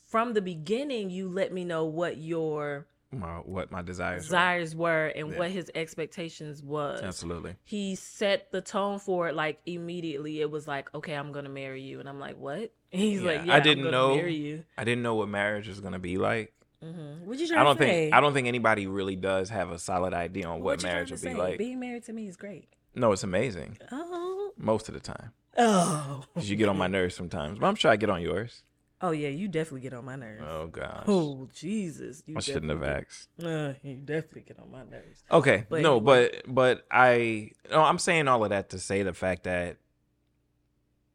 from 0.09 0.35
the 0.35 0.43
beginning 0.43 1.11
you 1.11 1.29
let 1.29 1.53
me 1.53 1.65
know 1.65 1.85
what 1.85 2.19
your 2.19 2.87
my, 3.13 3.37
what 3.45 3.71
my 3.71 3.83
desires, 3.83 4.25
desires 4.25 4.75
were 4.75 5.07
and 5.09 5.31
Yeah. 5.33 5.39
what 5.39 5.51
his 5.51 5.71
expectations 5.75 6.63
was. 6.63 7.03
Absolutely. 7.03 7.55
He 7.65 7.95
set 7.95 8.51
the 8.53 8.61
tone 8.61 8.99
for 8.99 9.29
it 9.29 9.35
like 9.35 9.61
immediately. 9.67 10.41
It 10.41 10.51
was 10.51 10.67
like, 10.67 10.93
okay, 10.95 11.15
I'm 11.15 11.33
gonna 11.33 11.49
marry 11.49 11.83
you, 11.83 12.01
and 12.01 12.09
I'm 12.09 12.19
like, 12.19 12.37
what? 12.39 12.59
And 12.59 12.71
he's 13.03 13.21
Yeah, 13.23 13.27
like, 13.33 13.41
I 13.41 13.45
yeah, 13.45 13.55
I 13.55 13.61
didn't 13.61 13.85
know. 13.85 13.91
know- 13.91 14.17
Marry 14.17 14.35
you. 14.35 14.65
I 14.79 14.85
didn't 14.85 15.03
know 15.03 15.15
what 15.15 15.29
marriage 15.29 15.69
was 15.69 15.81
gonna 15.81 15.99
be 15.99 16.17
like. 16.19 16.53
hmm 16.83 17.25
What 17.27 17.39
you 17.39 17.47
trying 17.47 17.61
I 17.61 17.65
don't 17.65 17.77
to 17.77 17.83
say? 17.83 17.89
think 18.05 18.15
I 18.15 18.21
don't 18.21 18.33
think 18.35 18.49
anybody 18.49 18.87
really 18.87 19.17
does 19.17 19.51
have 19.51 19.71
a 19.71 19.79
solid 19.79 20.15
idea 20.15 20.47
on 20.49 20.61
what, 20.63 20.81
trying 20.81 20.93
marriage 20.95 21.09
to 21.09 21.15
would 21.15 21.23
be 21.23 21.35
like. 21.35 21.59
Being 21.59 21.81
married 21.81 22.05
to 22.05 22.13
me 22.13 22.27
is 22.27 22.37
great. 22.37 22.69
No, 22.95 23.13
it's 23.13 23.23
amazing 23.25 23.79
Oh, 23.91 24.53
most 24.57 24.89
of 24.89 24.95
the 24.95 25.01
time. 25.01 25.33
oh, 25.59 26.25
'Cause 26.35 26.49
you 26.51 26.57
get 26.57 26.69
on 26.69 26.77
my 26.77 26.87
nerves 26.89 27.15
sometimes, 27.15 27.59
but 27.59 27.67
I'm 27.67 27.75
sure 27.75 27.91
I 27.91 27.97
get 27.97 28.11
on 28.11 28.21
yours. 28.23 28.63
Oh 29.03 29.11
yeah. 29.11 29.29
You 29.29 29.49
definitely 29.49 29.81
get 29.83 29.93
on 29.93 30.05
my 30.05 30.17
nerves. 30.17 30.43
Oh 30.49 30.67
gosh, 30.69 31.05
Oh 31.07 31.49
Jesus! 31.55 32.23
You 32.27 32.37
I 32.37 32.41
shouldn't 32.41 32.71
have 32.71 32.83
asked. 32.83 33.29
get- 33.39 33.47
Uh, 33.47 33.73
you 33.83 33.97
definitely 33.97 34.43
get 34.43 34.59
on 34.59 34.71
my 34.71 34.85
nerves. 34.85 35.23
Okay, 35.31 35.67
But 35.69 35.83
no, 35.83 35.97
anyway. 35.97 36.31
but 36.45 36.55
but 36.55 36.87
I 36.91 37.51
no, 37.71 37.83
I'm 37.83 37.99
saying 37.99 38.29
all 38.29 38.43
of 38.45 38.51
that 38.51 38.71
to 38.71 38.79
say 38.79 39.03
the 39.03 39.13
fact 39.13 39.43
that 39.45 39.77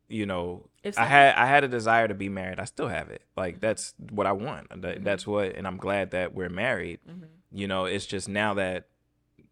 you 0.10 0.26
know 0.26 0.70
I 0.98 1.06
had 1.06 1.36
I 1.36 1.46
had 1.48 1.64
a 1.64 1.68
desire 1.68 2.08
to 2.08 2.14
be 2.14 2.30
married. 2.30 2.60
I 2.60 2.66
still 2.66 2.88
have 2.88 3.10
it. 3.10 3.22
Mm-hmm. 3.22 3.40
Like 3.40 3.60
that's 3.60 3.94
what 4.12 4.26
I 4.26 4.32
want. 4.32 4.82
That, 4.82 5.04
That's 5.04 5.28
what, 5.28 5.56
and 5.56 5.68
I'm 5.68 5.78
glad 5.78 6.12
that 6.12 6.34
we're 6.34 6.50
married. 6.50 7.00
Mhm. 7.10 7.28
You 7.52 7.68
know, 7.68 7.86
it's 7.86 8.06
just 8.06 8.30
now 8.30 8.54
that 8.54 8.88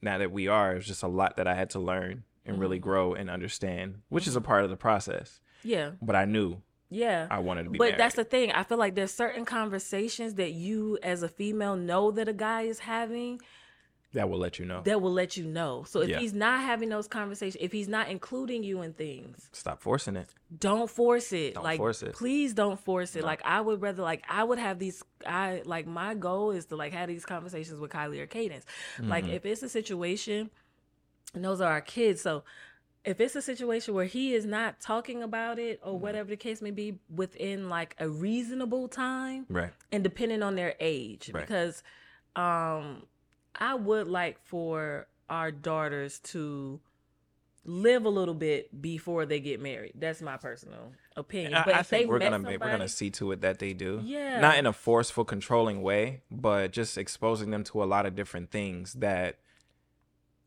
now 0.02 0.18
that 0.18 0.32
we 0.32 0.48
are, 0.48 0.76
it's 0.76 0.88
just 0.88 1.04
a 1.04 1.08
lot 1.08 1.38
that 1.38 1.48
I 1.48 1.56
had 1.56 1.70
to 1.72 1.80
learn 1.80 2.24
and 2.46 2.60
really 2.60 2.78
Mhm. 2.78 2.84
grow 2.84 3.14
and 3.16 3.30
understand, 3.30 4.02
which 4.10 4.28
is 4.28 4.36
a 4.36 4.40
Mhm. 4.40 4.44
part 4.46 4.64
of 4.64 4.70
the 4.70 4.78
process. 4.78 5.40
Yeah, 5.64 5.92
But 6.02 6.16
I 6.16 6.26
knew 6.26 6.62
yeah. 6.96 7.28
I 7.30 7.40
wanted 7.40 7.64
to 7.66 7.70
be 7.70 7.78
But 7.78 7.84
married. 7.86 8.00
that's 8.00 8.16
the 8.16 8.24
thing. 8.24 8.52
I 8.52 8.64
feel 8.64 8.78
like 8.78 8.96
there's 8.96 9.12
certain 9.14 9.46
conversations 9.46 10.36
that 10.36 10.52
you, 10.54 10.98
as 11.04 11.24
a 11.24 11.30
female, 11.30 11.76
know 11.76 12.12
that 12.12 12.28
a 12.28 12.34
guy 12.34 12.62
is 12.64 12.80
having 12.80 13.42
that 14.14 14.30
will 14.30 14.38
let 14.40 14.58
you 14.60 14.66
know. 14.66 14.82
that 14.86 15.02
will 15.02 15.12
let 15.12 15.36
you 15.36 15.44
know. 15.46 15.84
So 15.86 16.00
if 16.00 16.08
Yeah. 16.10 16.20
he's 16.20 16.34
not 16.34 16.62
having 16.62 16.88
those 16.88 17.06
conversations, 17.08 17.58
if 17.60 17.74
he's 17.74 17.90
not 17.90 18.08
including 18.08 18.64
you 18.64 18.82
in 18.82 18.94
things, 18.94 19.50
Stop 19.52 19.82
forcing 19.82 20.16
it. 20.16 20.34
don't 20.58 20.90
force 20.90 21.34
it. 21.34 21.56
Don't 21.56 21.64
like 21.66 21.78
force 21.78 22.02
it. 22.02 22.14
please 22.14 22.54
don't 22.54 22.80
force 22.80 23.18
it. 23.18 23.22
No. 23.22 23.26
Like 23.26 23.42
I 23.44 23.60
would 23.60 23.82
rather 23.82 24.04
like 24.04 24.24
I 24.30 24.46
would 24.46 24.58
have 24.58 24.80
these 24.80 25.04
I 25.28 25.64
like 25.66 25.86
my 25.86 26.14
goal 26.16 26.52
is 26.52 26.66
to 26.68 26.78
like 26.78 26.94
have 26.94 27.10
these 27.10 27.26
conversations 27.26 27.78
with 27.78 27.92
Kylie 27.92 28.20
or 28.22 28.26
Cadence. 28.28 28.66
Like 29.00 29.26
Mhm. 29.26 29.34
if 29.34 29.46
it's 29.46 29.64
a 29.64 29.70
situation 29.70 30.50
and 31.34 31.44
those 31.44 31.60
are 31.60 31.70
our 31.70 31.82
kids, 31.82 32.22
so 32.22 32.46
if 33.06 33.20
it's 33.22 33.36
a 33.36 33.42
situation 33.42 33.94
where 33.94 34.06
he 34.06 34.34
is 34.34 34.46
not 34.46 34.80
talking 34.82 35.24
about 35.24 35.60
it 35.60 35.80
or 35.84 35.98
whatever 35.98 36.30
the 36.30 36.38
case 36.38 36.62
may 36.62 36.72
be 36.72 37.00
within 37.14 37.70
like 37.70 37.96
a 38.00 38.10
reasonable 38.10 38.88
time 38.88 39.46
right. 39.50 39.72
and 39.92 40.04
depending 40.04 40.42
on 40.42 40.56
their 40.56 40.76
age 40.80 41.30
Right. 41.34 41.42
because 41.42 41.84
um 42.36 43.04
I 43.58 43.76
would 43.76 44.08
like 44.08 44.38
for 44.44 45.08
our 45.30 45.52
daughters 45.52 46.20
to 46.20 46.82
live 47.64 48.06
a 48.06 48.10
little 48.10 48.34
bit 48.34 48.82
before 48.82 49.26
they 49.26 49.40
get 49.40 49.60
married. 49.60 49.94
That's 49.96 50.22
my 50.22 50.38
personal 50.38 50.92
opinion. 51.16 51.56
I, 51.56 51.64
But 51.66 51.74
I 51.76 51.82
think 51.82 52.10
we're 52.10 52.20
gonna 52.20 52.38
make, 52.40 52.60
we're 52.60 52.70
gonna 52.72 52.88
see 52.88 53.10
to 53.12 53.32
it 53.32 53.42
that 53.42 53.60
they 53.60 53.74
do. 53.74 54.02
Yeah. 54.04 54.40
Not 54.40 54.58
in 54.58 54.66
a 54.66 54.74
forceful, 54.74 55.26
controlling 55.26 55.82
way, 55.82 56.22
but 56.30 56.72
just 56.72 56.98
exposing 56.98 57.50
them 57.52 57.64
to 57.66 57.84
a 57.84 57.86
lot 57.86 58.06
of 58.06 58.16
different 58.16 58.52
things 58.52 58.94
that 58.94 59.40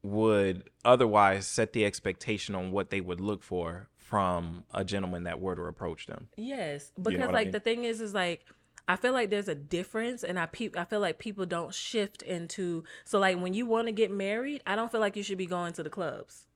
would 0.09 0.69
otherwise 0.85 1.47
set 1.47 1.73
the 1.73 1.85
expectation 1.85 2.55
on 2.55 2.71
what 2.73 2.91
they 2.91 3.01
would 3.01 3.21
look 3.21 3.43
for 3.43 3.89
from 3.97 4.65
a 4.73 4.85
gentleman 4.85 5.25
that 5.25 5.41
were 5.41 5.55
to 5.55 5.63
approach 5.63 6.07
them. 6.07 6.29
Yes, 6.37 6.91
because 7.01 7.21
what 7.21 7.29
I 7.31 7.33
like 7.33 7.47
mean? 7.47 7.53
the 7.53 7.61
thing 7.61 7.85
is, 7.85 8.01
is 8.01 8.15
like 8.15 8.45
I 8.87 8.97
feel 8.97 9.13
like 9.13 9.29
there's 9.29 9.49
a 9.49 9.55
difference, 9.55 10.25
and 10.25 10.39
I 10.39 10.47
pe- 10.47 10.71
I 10.77 10.85
feel 10.85 11.01
like 11.01 11.19
people 11.19 11.45
don't 11.45 11.75
shift 11.75 12.23
into 12.23 12.85
so 13.05 13.19
like 13.19 13.39
when 13.39 13.53
you 13.53 13.67
want 13.67 13.87
to 13.89 13.93
get 13.93 14.11
married, 14.11 14.63
I 14.67 14.77
don't 14.77 14.91
feel 14.91 15.01
like 15.01 15.15
you 15.17 15.23
should 15.23 15.39
be 15.39 15.47
going 15.47 15.75
to 15.75 15.83
the 15.83 15.91
clubs 15.91 16.47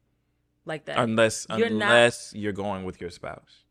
like 0.64 0.86
that. 0.86 0.98
Unless 0.98 1.46
You're 1.50 1.68
not- 1.70 1.90
unless 1.90 2.32
you're 2.34 2.52
going 2.52 2.84
with 2.84 3.00
your 3.00 3.10
spouse. 3.10 3.61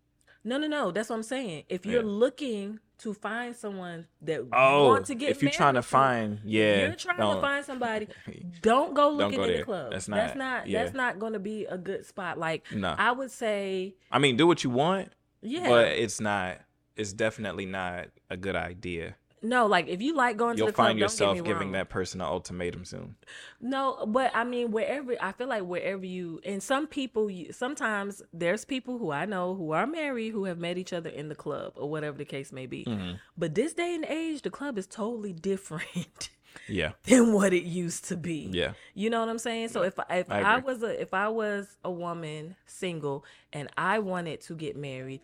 No, 0.43 0.57
no, 0.57 0.67
no. 0.67 0.91
That's 0.91 1.09
what 1.09 1.15
I'm 1.17 1.23
saying. 1.23 1.63
If 1.69 1.85
you're 1.85 2.01
Yeah. 2.03 2.07
looking 2.09 2.79
to 2.99 3.13
find 3.15 3.55
someone 3.55 4.05
that 4.21 4.41
Oh, 4.53 4.87
want 4.89 5.05
to 5.07 5.15
get 5.15 5.31
if 5.31 5.41
you're 5.41 5.51
trying 5.51 5.73
to 5.73 5.81
find, 5.81 6.39
yeah, 6.45 6.85
you're 6.87 6.95
trying 6.95 7.17
don't- 7.17 7.35
to 7.35 7.41
find 7.41 7.65
somebody. 7.65 8.07
Don't 8.61 8.93
go 8.93 9.09
Don't 9.09 9.17
looking 9.17 9.37
go 9.37 9.43
in 9.45 9.57
the 9.57 9.63
club. 9.63 9.91
That's 9.91 10.07
not. 10.07 10.15
That's 10.17 10.35
not- 10.35 10.59
not. 10.61 10.67
yeah. 10.69 10.83
That's 10.83 10.93
not 10.95 11.17
going 11.19 11.33
to 11.33 11.39
be 11.39 11.65
a 11.65 11.77
good 11.77 12.05
spot. 12.05 12.37
Like 12.37 12.71
No. 12.71 12.93
I 12.97 13.11
would 13.11 13.31
say, 13.31 13.95
I 14.11 14.19
mean, 14.19 14.37
do 14.37 14.45
what 14.45 14.63
you 14.63 14.69
want, 14.69 15.11
yeah. 15.41 15.67
but 15.67 15.87
it's 15.87 16.19
not. 16.19 16.57
It's 16.95 17.13
definitely 17.13 17.65
not 17.65 18.07
a 18.29 18.37
good 18.37 18.55
idea. 18.55 19.15
No, 19.43 19.65
like 19.65 19.87
if 19.87 20.01
you 20.01 20.15
like 20.15 20.37
going 20.37 20.55
to 20.55 20.59
You'll 20.59 20.67
the 20.67 20.73
club, 20.73 20.87
find 20.89 20.99
yourself 20.99 21.43
giving 21.43 21.71
that 21.71 21.89
person 21.89 22.21
an 22.21 22.27
ultimatum 22.27 22.85
soon. 22.85 23.15
No, 23.59 24.05
but 24.07 24.31
I 24.35 24.43
mean, 24.43 24.71
wherever 24.71 25.15
I 25.19 25.31
feel 25.31 25.47
like 25.47 25.63
wherever 25.63 26.05
you 26.05 26.39
and 26.45 26.61
some 26.61 26.85
people, 26.87 27.29
you, 27.29 27.51
sometimes 27.51 28.21
there's 28.31 28.65
people 28.65 28.97
who 28.99 29.11
I 29.11 29.25
know 29.25 29.55
who 29.55 29.71
are 29.71 29.87
married 29.87 30.31
who 30.31 30.45
have 30.45 30.59
met 30.59 30.77
each 30.77 30.93
other 30.93 31.09
in 31.09 31.29
the 31.29 31.35
club 31.35 31.73
or 31.75 31.89
whatever 31.89 32.17
the 32.17 32.25
case 32.25 32.51
may 32.51 32.67
be. 32.67 32.85
Mhm. 32.85 33.19
But 33.37 33.55
this 33.55 33.73
day 33.73 33.95
and 33.95 34.05
age, 34.05 34.43
the 34.43 34.51
club 34.51 34.77
is 34.77 34.85
totally 34.87 35.33
different 35.33 36.29
Yeah, 36.67 36.91
than 37.05 37.33
what 37.33 37.53
it 37.53 37.63
used 37.63 38.05
to 38.09 38.17
be. 38.17 38.49
yeah, 38.51 38.73
You 38.93 39.09
know 39.09 39.21
what 39.21 39.29
I'm 39.29 39.39
saying? 39.39 39.69
So 39.69 39.83
if 39.83 39.97
if 40.09 40.29
I 40.29 40.41
I, 40.41 40.57
was 40.57 40.83
a 40.83 41.01
if 41.01 41.13
I 41.13 41.29
was 41.29 41.77
a 41.83 41.89
woman 41.89 42.55
single 42.65 43.25
and 43.53 43.69
I 43.77 43.99
wanted 43.99 44.41
to 44.41 44.55
get 44.55 44.75
married, 44.75 45.21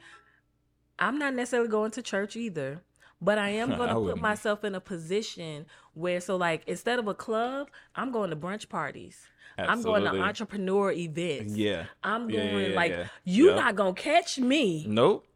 I'm 0.98 1.20
not 1.20 1.36
necessarily 1.36 1.70
going 1.70 1.92
to 1.92 2.02
church 2.02 2.36
either. 2.36 2.82
But 3.22 3.38
I 3.38 3.50
am 3.50 3.70
going 3.78 3.90
to 3.90 3.96
put 3.96 4.22
myself 4.22 4.64
in 4.64 4.76
a 4.76 4.80
position 4.82 5.66
where 5.94 6.20
so 6.22 6.36
like 6.36 6.64
instead 6.68 7.00
of 7.00 7.08
a 7.08 7.14
club, 7.14 7.70
I'm 7.96 8.12
going 8.12 8.30
to 8.30 8.36
brunch 8.36 8.70
parties. 8.70 9.28
I'm 9.58 9.82
going 9.82 10.04
to 10.04 10.22
entrepreneur 10.22 10.92
events. 10.92 11.56
yeah. 11.56 11.86
I'm 12.04 12.28
going 12.28 12.72
yeah, 12.72 12.76
like 12.76 12.92
yeah. 12.92 13.08
you 13.24 13.48
Yep. 13.48 13.56
not 13.56 13.76
gonna 13.76 13.94
catch 13.94 14.38
me 14.38 14.86
Nope. 14.88 15.27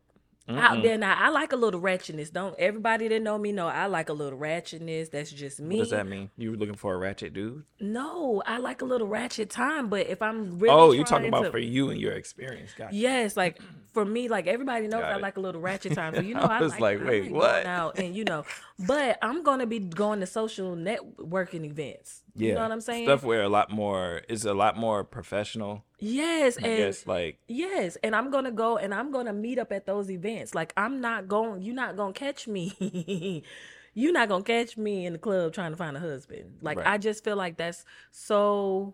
Out 0.57 0.83
there 0.83 0.97
now. 0.97 1.15
I 1.17 1.29
like 1.29 1.51
a 1.51 1.55
little 1.55 1.81
ratchetness. 1.81 2.31
Don't 2.31 2.55
everybody 2.59 3.07
that 3.07 3.21
know 3.21 3.37
me 3.37 3.51
know 3.51 3.67
I 3.67 3.85
like 3.87 4.09
a 4.09 4.13
little 4.13 4.37
ratchetness. 4.37 5.11
That's 5.11 5.31
just 5.31 5.59
me. 5.59 5.77
What 5.77 5.83
does 5.83 5.91
that 5.91 6.07
mean? 6.07 6.29
You 6.37 6.51
were 6.51 6.57
looking 6.57 6.75
for 6.75 6.93
a 6.93 6.97
ratchet 6.97 7.33
dude? 7.33 7.63
No, 7.79 8.41
I 8.45 8.57
like 8.57 8.81
a 8.81 8.85
little 8.85 9.07
ratchet 9.07 9.49
time, 9.49 9.89
but 9.89 10.07
if 10.07 10.21
I'm 10.21 10.59
really 10.59 10.73
oh, 10.73 10.91
you're 10.91 11.05
talking 11.05 11.27
about 11.27 11.43
to- 11.43 11.51
for 11.51 11.59
you 11.59 11.89
and 11.89 11.99
your 11.99 12.13
experience. 12.13 12.73
Gotcha. 12.77 12.95
Yes, 12.95 13.35
like 13.35 13.59
for 13.93 14.05
me, 14.05 14.27
like 14.27 14.47
everybody 14.47 14.87
knows 14.87 15.03
I 15.03 15.17
like 15.17 15.37
a 15.37 15.41
little 15.41 15.61
ratchet 15.61 15.93
time. 15.93 16.15
So 16.15 16.21
you 16.21 16.33
know, 16.35 16.41
I 16.41 16.57
I, 16.57 16.61
was 16.61 16.71
like, 16.73 16.99
like, 16.99 17.01
I 17.01 17.05
wait, 17.05 17.23
like 17.23 17.33
what? 17.33 17.65
out 17.65 17.99
and 17.99 18.15
you 18.15 18.23
know, 18.23 18.45
but 18.79 19.17
I'm 19.21 19.43
gonna 19.43 19.65
be 19.65 19.79
going 19.79 20.19
to 20.21 20.25
social 20.25 20.75
networking 20.75 21.65
events. 21.65 22.23
Yeah. 22.35 22.47
You 22.49 22.55
know 22.55 22.61
what 22.61 22.71
I'm 22.71 22.81
saying? 22.81 23.05
Stuff 23.05 23.23
where 23.23 23.43
a 23.43 23.49
lot 23.49 23.71
more 23.71 24.21
is 24.29 24.45
a 24.45 24.53
lot 24.53 24.77
more 24.77 25.03
professional. 25.03 25.83
yes, 25.99 26.57
I 26.57 26.67
and 26.67 26.77
guess 26.77 27.05
like 27.07 27.39
yes, 27.47 27.97
and 28.03 28.15
I'm 28.15 28.31
gonna 28.31 28.51
go 28.51 28.77
and 28.77 28.93
I'm 28.93 29.11
gonna 29.11 29.33
meet 29.33 29.59
up 29.59 29.71
at 29.71 29.85
those 29.85 30.09
events. 30.09 30.55
Like 30.55 30.73
I'm 30.77 31.01
not 31.01 31.27
going. 31.27 31.61
You're 31.61 31.75
not 31.75 31.95
gonna 31.97 32.13
catch 32.13 32.47
me. 32.47 33.43
you're 33.93 34.13
not 34.13 34.29
gonna 34.29 34.43
catch 34.43 34.77
me 34.77 35.05
in 35.05 35.13
the 35.13 35.19
club 35.19 35.53
trying 35.53 35.71
to 35.71 35.77
find 35.77 35.97
a 35.97 35.99
husband. 35.99 36.57
Like 36.61 36.77
Right. 36.77 36.87
I 36.87 36.97
just 36.97 37.23
feel 37.23 37.35
like 37.35 37.57
that's 37.57 37.83
so 38.11 38.93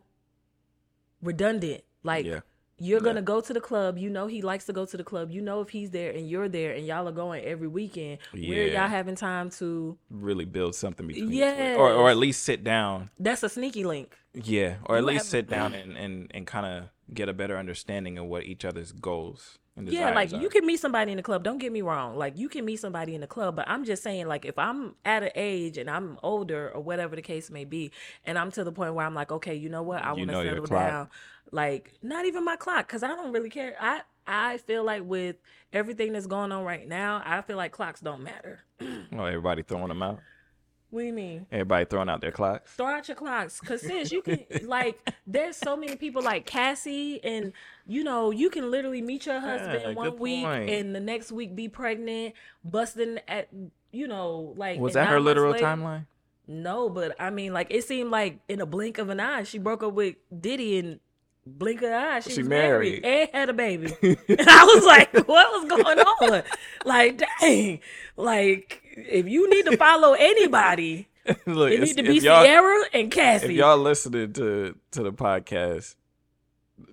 redundant. 1.22 1.84
Like 2.04 2.26
yeah, 2.26 2.40
You're 2.80 3.00
Yeah. 3.00 3.06
gonna 3.06 3.22
go 3.24 3.42
to 3.42 3.54
the 3.54 3.62
club. 3.62 3.98
You 3.98 4.10
know 4.10 4.28
he 4.28 4.42
likes 4.42 4.66
to 4.66 4.74
go 4.74 4.86
to 4.86 4.98
the 4.98 5.04
club. 5.04 5.32
You 5.32 5.42
know 5.42 5.62
if 5.62 5.70
he's 5.70 5.90
there 5.92 6.12
and 6.12 6.30
you're 6.30 6.48
there 6.48 6.74
and 6.74 6.86
y'all 6.86 7.08
are 7.08 7.12
going 7.12 7.44
every 7.44 7.68
weekend. 7.68 8.20
Where 8.32 8.42
Yeah. 8.68 8.82
y'all 8.82 8.90
having 8.90 9.16
time 9.16 9.50
to? 9.60 9.98
really 10.12 10.46
build 10.46 10.76
something 10.76 11.08
between. 11.08 11.32
Yes. 11.32 11.78
or 11.78 11.92
or 11.92 12.10
at 12.10 12.18
least 12.18 12.44
sit 12.44 12.64
down. 12.64 13.10
That's 13.20 13.42
a 13.44 13.50
sneaky 13.50 13.84
link. 13.84 14.16
Yeah, 14.34 14.76
or 14.86 14.98
at 14.98 15.02
You 15.02 15.08
least 15.08 15.26
have- 15.26 15.32
sit 15.32 15.50
down 15.50 15.74
and 15.74 15.98
and 15.98 16.30
and 16.34 16.46
kind 16.46 16.66
of 16.66 16.90
get 17.14 17.30
a 17.30 17.34
better 17.34 17.58
understanding 17.58 18.18
of 18.18 18.26
what 18.26 18.44
each 18.44 18.64
other's 18.66 18.92
goals 18.92 19.58
Yeah, 19.86 20.14
like 20.14 20.34
are. 20.34 20.38
you 20.38 20.50
can 20.50 20.66
meet 20.66 20.80
somebody 20.80 21.12
in 21.12 21.18
the 21.18 21.24
club. 21.24 21.44
Don't 21.44 21.58
get 21.58 21.72
me 21.72 21.82
wrong. 21.82 22.18
Like 22.18 22.38
you 22.38 22.50
can 22.50 22.66
meet 22.66 22.80
somebody 22.80 23.16
in 23.16 23.22
the 23.22 23.28
club, 23.28 23.56
but 23.56 23.68
I'm 23.70 23.84
just 23.86 24.04
saying, 24.04 24.28
like 24.28 24.46
if 24.46 24.58
I'm 24.58 24.96
at 25.06 25.24
an 25.24 25.32
age 25.36 25.78
and 25.78 25.90
I'm 25.90 26.18
older 26.24 26.70
or 26.70 26.82
whatever 26.82 27.16
the 27.16 27.22
case 27.22 27.52
may 27.52 27.66
be, 27.66 27.92
and 28.26 28.38
I'm 28.38 28.52
to 28.52 28.64
the 28.64 28.72
point 28.72 28.96
where 28.96 29.06
I'm 29.06 29.14
like, 29.16 29.32
okay, 29.32 29.56
you 29.56 29.70
know 29.70 29.84
what, 29.84 30.04
I 30.04 30.14
want 30.14 30.30
to 30.30 30.44
settle 30.44 30.66
down. 30.66 31.10
Like 31.52 31.94
not 32.02 32.26
even 32.26 32.44
my 32.44 32.56
clock, 32.56 32.88
because 32.88 33.04
I 33.04 33.10
don't 33.10 33.32
really 33.32 33.50
care. 33.50 33.76
I 33.80 34.02
I 34.26 34.58
feel 34.58 34.84
like 34.84 35.04
with 35.06 35.38
everything 35.72 36.14
that's 36.14 36.28
going 36.28 36.52
on 36.52 36.66
right 36.66 36.88
now, 36.88 37.22
I 37.26 37.42
feel 37.42 37.58
like 37.58 37.72
clocks 37.72 38.02
don't 38.02 38.24
matter. 38.24 38.60
Oh, 39.18 39.26
everybody 39.26 39.64
throwing 39.64 39.88
them 39.88 40.04
out. 40.04 40.20
What 40.90 41.02
do 41.02 41.06
you 41.08 41.14
mean? 41.14 41.46
Everybody 41.52 41.84
throwing 41.86 42.08
out 42.10 42.22
their 42.22 42.32
clocks. 42.32 42.72
throw 42.72 42.88
out 42.88 43.08
your 43.10 43.16
clocks 43.16 43.60
because 43.60 43.82
sis 43.82 44.12
you 44.12 44.22
can 44.22 44.46
like 44.64 44.98
there's 45.28 45.58
so 45.58 45.76
many 45.76 45.96
people 45.98 46.22
like 46.22 46.46
cassie 46.46 47.22
and 47.24 47.52
you 47.86 48.04
know 48.04 48.32
you 48.32 48.50
can 48.50 48.72
literally 48.72 49.02
meet 49.02 49.26
your 49.26 49.36
ah, 49.36 49.42
husband 49.42 49.82
Yeah, 49.84 49.94
one 49.94 50.18
week 50.18 50.46
point. 50.46 50.70
and 50.70 50.96
the 50.96 51.00
next 51.02 51.32
week 51.32 51.56
be 51.56 51.68
pregnant 51.68 52.36
busting 52.64 53.20
at 53.28 53.50
you 53.92 54.08
know 54.08 54.54
like 54.56 54.80
Was 54.80 54.94
that 54.94 55.10
her 55.10 55.20
literal 55.20 55.52
later- 55.52 55.66
timeline? 55.66 56.06
no 56.48 56.88
but 56.90 57.14
i 57.20 57.30
mean 57.30 57.52
like 57.52 57.68
it 57.70 57.84
seemed 57.84 58.10
like 58.10 58.40
in 58.48 58.62
a 58.62 58.66
blink 58.66 58.98
of 58.98 59.10
an 59.10 59.20
eye 59.20 59.44
she 59.44 59.58
broke 59.60 59.84
up 59.84 59.92
with 59.94 60.16
diddy 60.40 60.80
and 60.80 61.02
blink 61.46 61.82
of 61.82 61.90
an 61.90 61.94
eye 61.94 62.20
she, 62.22 62.30
She 62.32 62.40
was 62.40 62.48
married. 62.48 63.02
married. 63.02 63.28
and 63.28 63.30
had 63.34 63.50
a 63.50 63.54
baby 63.54 63.88
i 64.30 64.74
was 64.76 64.86
like 64.86 65.14
what 65.28 65.52
was 65.52 65.66
going 65.70 66.00
on 66.00 66.44
like 66.86 67.22
dang 67.42 67.82
like 68.16 68.82
if 68.98 69.28
you 69.28 69.50
need 69.50 69.66
to 69.66 69.78
follow 69.78 70.14
anybody 70.14 71.08
Look, 71.46 71.72
It 71.72 71.82
need 71.82 71.98
to 71.98 72.04
be 72.04 72.20
Ciara 72.22 72.86
and 72.94 73.12
Cassie. 73.12 73.46
if 73.48 73.52
y'all 73.52 73.78
listening 73.78 74.34
to 74.34 74.76
to 74.92 75.04
the 75.04 75.12
podcast, 75.12 75.96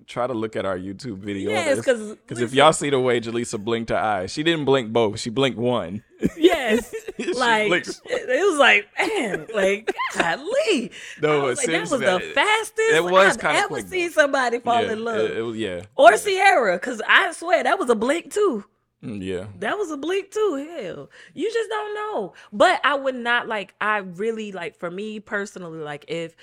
try 0.07 0.27
to 0.27 0.33
look 0.33 0.55
at 0.55 0.65
our 0.65 0.77
YouTube 0.77 1.19
video. 1.19 1.51
yes, 1.51 1.77
because 1.77 2.17
if 2.29 2.53
y'all 2.53 2.73
see 2.73 2.89
the 2.89 2.99
way 2.99 3.21
Jaleesa 3.21 3.63
blinked 3.63 3.89
her 3.91 3.97
eyes, 3.97 4.31
she 4.31 4.43
didn't 4.43 4.65
blink 4.65 4.91
both. 4.91 5.19
She 5.19 5.29
blinked 5.29 5.57
one. 5.57 6.03
yes, 6.37 6.93
like 7.35 7.69
blinked- 7.69 8.01
it, 8.05 8.45
was 8.49 8.59
like 8.59 8.87
man, 8.99 9.47
like 9.53 9.95
golly. 10.17 10.91
No, 11.21 11.43
was 11.43 11.57
like, 11.59 11.67
that 11.67 11.81
was 11.81 11.91
the 11.91 12.31
fastest 12.33 12.93
it 12.93 13.03
was 13.03 13.37
I've 13.37 13.55
ever 13.55 13.67
quick, 13.67 13.87
seen 13.87 14.11
somebody 14.11 14.59
fall 14.59 14.83
yeah, 14.83 14.91
in 14.91 15.03
love. 15.03 15.19
It, 15.19 15.37
it 15.37 15.41
was 15.41 15.57
yeah. 15.57 15.81
or 15.95 16.17
Ciara, 16.17 16.75
because 16.75 17.01
I 17.07 17.31
swear 17.31 17.63
that 17.63 17.79
was 17.79 17.89
a 17.89 17.95
blink 17.95 18.33
too. 18.33 18.65
Mm, 19.05 19.23
yeah. 19.23 19.45
That 19.59 19.77
was 19.77 19.91
a 19.91 19.97
blink 19.97 20.31
too. 20.31 20.55
Hell, 20.55 21.09
you 21.33 21.51
just 21.51 21.69
don't 21.69 21.93
know. 21.95 22.33
But 22.51 22.81
I 22.83 22.95
would 22.95 23.15
not 23.15 23.47
like. 23.47 23.75
I 23.79 23.97
really 23.97 24.51
like 24.51 24.77
for 24.77 24.89
me 24.89 25.19
personally. 25.19 25.79
Like 25.79 26.05
if 26.07 26.35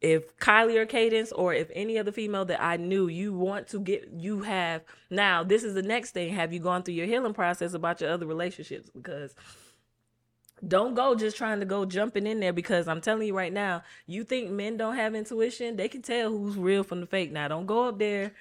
if 0.00 0.36
Kylie 0.36 0.76
or 0.76 0.84
Cadence 0.84 1.32
or 1.32 1.54
if 1.54 1.70
any 1.74 1.98
other 1.98 2.12
female 2.12 2.44
that 2.46 2.62
I 2.62 2.76
knew, 2.76 3.08
you 3.08 3.32
want 3.32 3.68
to 3.68 3.80
get, 3.80 4.10
you 4.14 4.42
have 4.42 4.82
now. 5.10 5.42
This 5.42 5.64
is 5.64 5.74
the 5.74 5.82
next 5.82 6.10
thing. 6.10 6.34
Have 6.34 6.52
you 6.52 6.60
gone 6.60 6.82
through 6.82 6.94
your 6.94 7.06
healing 7.06 7.32
process 7.32 7.72
about 7.72 8.02
your 8.02 8.10
other 8.10 8.26
relationships? 8.26 8.90
Because 8.90 9.34
don't 10.66 10.94
go 10.94 11.14
just 11.14 11.36
trying 11.36 11.60
to 11.60 11.66
go 11.66 11.86
jumping 11.86 12.26
in 12.26 12.40
there 12.40 12.52
because 12.52 12.86
I'm 12.86 13.00
telling 13.00 13.26
you 13.26 13.36
right 13.36 13.52
now, 13.52 13.82
you 14.06 14.24
think 14.24 14.50
men 14.50 14.76
don't 14.76 14.96
have 14.96 15.14
intuition? 15.14 15.76
They 15.76 15.88
can 15.88 16.02
tell 16.02 16.30
who's 16.30 16.56
real 16.56 16.84
from 16.84 17.00
the 17.00 17.06
fake. 17.06 17.32
Now, 17.32 17.48
don't 17.48 17.66
go 17.66 17.88
up 17.88 17.98
there 17.98 18.32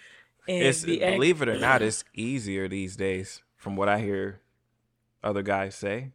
It's 0.48 0.84
act- 0.84 1.00
believe 1.00 1.42
it 1.42 1.50
or 1.50 1.58
not, 1.60 1.82
it's 1.82 2.04
easier 2.14 2.68
these 2.68 2.96
days. 2.96 3.42
From 3.56 3.76
what 3.78 3.88
I 3.90 4.00
hear 4.00 4.42
other 5.24 5.42
guys 5.42 5.76
say, 5.76 6.12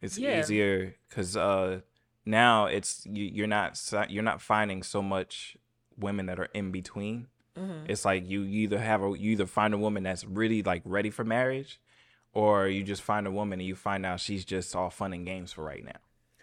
it's 0.00 0.16
Yeah. 0.18 0.40
easier 0.40 0.96
because 1.08 1.36
uh, 1.36 1.80
now 2.24 2.66
it's 2.66 3.04
you, 3.06 3.24
you're 3.24 3.46
not 3.46 3.78
you're 4.08 4.22
not 4.22 4.40
finding 4.40 4.82
so 4.82 5.02
much 5.02 5.56
women 5.98 6.26
that 6.26 6.38
are 6.40 6.48
in 6.54 6.70
between. 6.72 7.26
Mhm. 7.58 7.84
It's 7.90 8.04
like 8.06 8.26
you, 8.28 8.40
you 8.42 8.62
either 8.62 8.78
have 8.78 9.02
a 9.02 9.08
you 9.18 9.32
either 9.32 9.44
find 9.46 9.74
a 9.74 9.78
woman 9.78 10.02
that's 10.04 10.24
really 10.24 10.62
like 10.62 10.80
ready 10.86 11.10
for 11.10 11.24
marriage, 11.24 11.80
or 12.32 12.66
you 12.68 12.82
just 12.82 13.02
find 13.02 13.26
a 13.26 13.30
woman 13.30 13.60
and 13.60 13.66
you 13.68 13.74
find 13.74 14.06
out 14.06 14.20
she's 14.20 14.44
just 14.46 14.74
all 14.74 14.88
fun 14.88 15.12
and 15.12 15.26
games 15.26 15.52
for 15.52 15.64
right 15.64 15.84
now. 15.84 16.00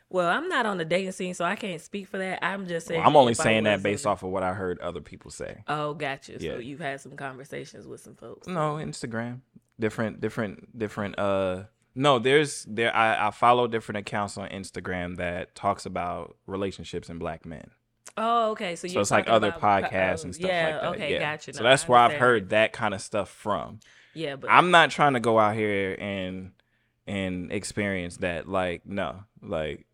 Well, 0.10 0.30
I'm 0.30 0.48
not 0.48 0.66
on 0.66 0.78
the 0.78 0.86
dating 0.86 1.12
scene, 1.12 1.34
so 1.34 1.44
I 1.44 1.56
can't 1.56 1.82
speak 1.82 2.08
for 2.08 2.18
that. 2.18 2.44
I'm 2.44 2.66
just 2.68 2.88
saying. 2.88 3.02
Well, 3.02 3.10
I'm 3.10 3.16
only 3.18 3.34
saying 3.34 3.66
that 3.66 3.84
based 3.84 4.06
on 4.06 4.14
off 4.14 4.24
of 4.24 4.30
what 4.30 4.42
I 4.44 4.54
heard 4.54 4.80
other 4.80 5.02
people 5.02 5.32
say. 5.32 5.64
Oh, 5.68 5.94
gotcha. 5.94 6.38
Yeah. 6.40 6.54
So 6.54 6.60
you've 6.60 6.80
had 6.80 7.02
some 7.02 7.18
conversations 7.18 7.86
with 7.88 8.00
some 8.00 8.16
folks. 8.16 8.48
No, 8.48 8.76
Instagram. 8.76 9.42
Different, 9.80 10.22
different, 10.22 10.78
different. 10.80 11.20
Uh, 11.20 11.64
no, 11.94 12.20
there's 12.20 12.64
there. 12.70 12.96
I, 12.96 13.28
I 13.28 13.32
follow 13.32 13.68
different 13.68 13.98
accounts 14.00 14.38
on 14.38 14.48
Instagram 14.50 15.18
that 15.18 15.56
talks 15.56 15.86
about 15.86 16.38
relationships 16.48 17.10
and 17.10 17.20
black 17.20 17.46
men. 17.46 17.70
Oh, 18.16 18.52
okay. 18.52 18.76
So, 18.76 18.88
So 18.88 18.94
you're 18.94 19.02
it's 19.02 19.12
like 19.12 19.28
other 19.28 19.50
about- 19.50 19.84
podcasts 19.92 20.22
oh, 20.22 20.24
and 20.26 20.36
stuff 20.36 20.50
yeah, 20.50 20.66
like 20.72 20.82
that. 20.82 20.88
Okay, 20.94 21.14
yeah. 21.14 21.20
gotcha. 21.20 21.54
So 21.54 21.64
No, 21.64 21.70
that's 21.70 21.84
I 21.84 21.88
where 21.88 22.00
I've 22.00 22.14
heard 22.14 22.50
that 22.50 22.72
kind 22.72 22.94
of 22.94 23.02
stuff 23.02 23.30
from. 23.30 23.80
Yeah, 24.14 24.36
but 24.38 24.50
I'm 24.50 24.72
not 24.72 24.90
trying 24.90 25.14
to 25.14 25.20
go 25.20 25.38
out 25.38 25.56
here 25.56 25.96
and 26.00 26.52
and 27.06 27.52
experience 27.52 28.18
that. 28.18 28.48
Like, 28.48 28.86
no, 28.86 29.24
like 29.44 29.86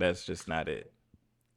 that's 0.00 0.24
just 0.24 0.48
not 0.48 0.68
it. 0.68 0.92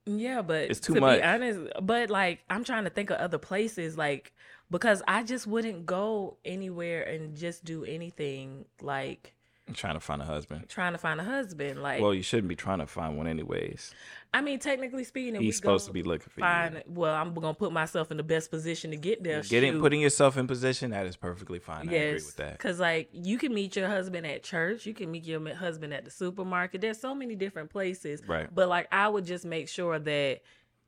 yeah, 0.05 0.41
but 0.41 0.69
It's 0.69 0.79
too 0.79 0.95
to 0.95 1.01
much. 1.01 1.19
Be 1.19 1.23
honest, 1.23 1.59
but 1.81 2.09
like 2.09 2.43
I'm 2.49 2.63
trying 2.63 2.83
to 2.83 2.89
think 2.89 3.09
of 3.09 3.17
other 3.17 3.37
places, 3.39 3.97
like 3.97 4.33
because 4.69 5.01
I 5.07 5.23
just 5.23 5.47
wouldn't 5.47 5.85
go 5.85 6.37
anywhere 6.45 7.03
and 7.03 7.35
just 7.37 7.63
do 7.63 7.85
anything 7.85 8.65
like 8.81 9.33
trying 9.71 9.93
to 9.93 9.99
find 10.01 10.21
a 10.21 10.25
husband. 10.25 10.67
trying 10.67 10.91
to 10.91 10.97
find 10.97 11.21
a 11.21 11.23
husband. 11.23 11.81
Like, 11.81 12.01
Well, 12.01 12.13
you 12.13 12.21
shouldn't 12.21 12.49
be 12.49 12.55
trying 12.55 12.79
to 12.79 12.85
find 12.85 13.17
one 13.17 13.27
anyways. 13.27 13.93
I 14.33 14.41
mean, 14.41 14.59
technically 14.59 15.05
speaking, 15.05 15.35
He's 15.35 15.41
we 15.41 15.51
supposed 15.51 15.85
to 15.85 15.93
be 15.93 16.03
looking 16.03 16.27
for 16.29 16.41
find. 16.41 16.75
you. 16.75 16.81
Well, 16.87 17.15
I'm 17.15 17.33
gonna 17.33 17.53
put 17.53 17.71
myself 17.71 18.11
in 18.11 18.17
the 18.17 18.23
best 18.23 18.51
position 18.51 18.91
to 18.91 18.97
get 18.97 19.23
there. 19.23 19.41
Getting 19.41 19.73
shoot. 19.73 19.81
putting 19.81 20.01
yourself 20.01 20.37
in 20.37 20.47
position 20.47 20.91
that 20.91 21.05
is 21.05 21.15
perfectly 21.15 21.59
fine. 21.59 21.87
I 21.87 21.93
agree 21.93 22.13
with 22.15 22.35
that. 22.37 22.53
Because, 22.53 22.79
like, 22.79 23.09
you 23.13 23.37
can 23.37 23.53
meet 23.53 23.75
your 23.75 23.87
husband 23.87 24.27
at 24.27 24.43
church, 24.43 24.85
you 24.85 24.93
can 24.93 25.09
meet 25.09 25.23
your 25.23 25.55
husband 25.55 25.93
at 25.93 26.03
the 26.03 26.11
supermarket. 26.11 26.81
There's 26.81 26.99
so 26.99 27.15
many 27.15 27.35
different 27.35 27.69
places. 27.69 28.21
Right. 28.27 28.53
But, 28.53 28.67
like, 28.67 28.87
I 28.91 29.07
would 29.07 29.25
just 29.25 29.45
make 29.45 29.69
sure 29.69 29.97
that, 29.97 30.41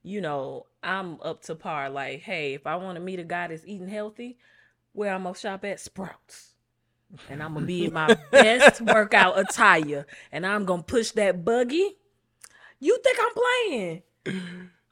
you 0.04 0.20
know, 0.20 0.66
I'm 0.84 1.22
up 1.22 1.44
to 1.44 1.56
par. 1.56 1.90
Like, 1.90 2.22
hey, 2.22 2.56
if 2.56 2.68
I 2.68 2.76
want 2.76 2.96
to 2.98 3.02
meet 3.02 3.20
a 3.20 3.24
guy 3.24 3.48
that's 3.48 3.64
eating 3.66 3.88
healthy, 3.88 4.38
where 4.92 5.14
I'm 5.14 5.24
going 5.24 5.34
to 5.36 5.40
shop 5.40 5.64
at 5.66 5.80
Sprouts. 5.80 6.55
And 7.30 7.42
I'm 7.42 7.54
to 7.64 7.68
be 7.68 7.86
in 7.86 7.94
my 7.94 8.18
best 8.32 8.82
workout 8.82 9.40
attire. 9.40 10.06
And 10.32 10.46
I'm 10.46 10.66
to 10.82 10.86
push 10.86 11.12
that 11.12 11.46
buggy. 11.46 11.98
You 12.80 13.00
think 13.04 13.18
I'm 13.22 13.34
playing? 13.34 14.02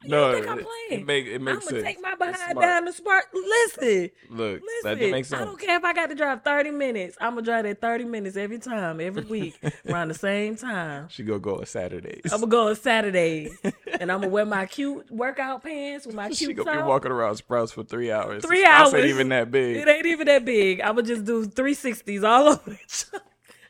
You 0.03 0.09
No, 0.11 0.33
think 0.33 0.47
I'm 0.47 0.59
it- 0.59 0.65
playing? 0.65 1.01
It, 1.01 1.05
make, 1.07 1.25
it 1.25 1.35
I'm 1.35 1.43
makes 1.45 1.59
gonna 1.65 1.69
sense. 1.81 1.83
take 1.83 2.01
my 2.01 2.15
behind 2.15 2.59
down 2.59 2.85
the 2.85 2.93
Spark. 2.93 3.25
Listen, 3.33 4.09
Look, 4.29 4.61
Listen, 4.61 4.99
that 4.99 5.11
makes 5.11 5.31
I 5.33 5.43
don't 5.45 5.59
care 5.59 5.77
if 5.77 5.83
I 5.83 5.93
got 5.93 6.09
to 6.09 6.15
drive 6.15 6.43
30 6.43 6.71
minutes. 6.71 7.17
I'm 7.21 7.33
going 7.33 7.45
to 7.45 7.51
drive 7.51 7.63
that 7.63 7.81
30 7.81 8.03
minutes 8.05 8.35
every 8.37 8.59
time, 8.59 8.99
every 9.01 9.23
week, 9.23 9.57
around 9.89 10.09
the 10.09 10.13
same 10.13 10.55
time. 10.55 11.07
She 11.09 11.23
gonna 11.23 11.39
go 11.39 11.57
on 11.59 11.65
Saturdays. 11.65 12.21
I'm 12.25 12.41
going 12.41 12.41
to 12.41 12.47
go 12.47 12.67
on 12.69 12.75
Saturdays. 12.75 13.57
and 13.99 14.11
I'm 14.11 14.19
going 14.19 14.21
to 14.21 14.27
wear 14.29 14.45
my 14.45 14.65
cute 14.65 15.09
workout 15.09 15.63
pants 15.63 16.05
with 16.05 16.15
my 16.15 16.27
cute. 16.27 16.37
she 16.37 16.53
gonna 16.53 16.81
be 16.81 16.83
walking 16.87 17.11
around 17.11 17.35
Sprouts 17.37 17.71
for 17.71 17.83
three 17.83 18.11
hours. 18.11 18.43
Three 18.43 18.61
Sprouts 18.61 18.93
hours. 18.93 19.01
ain't 19.01 19.09
even 19.09 19.29
that 19.29 19.49
big. 19.51 19.77
It 19.77 19.87
ain't 19.87 20.05
even 20.05 20.27
that 20.27 20.45
big. 20.45 20.81
I'm 20.81 20.95
going 20.95 21.05
to 21.05 21.13
just 21.15 21.25
do 21.25 21.45
360s 21.47 22.23
all 22.27 22.49
over 22.49 22.77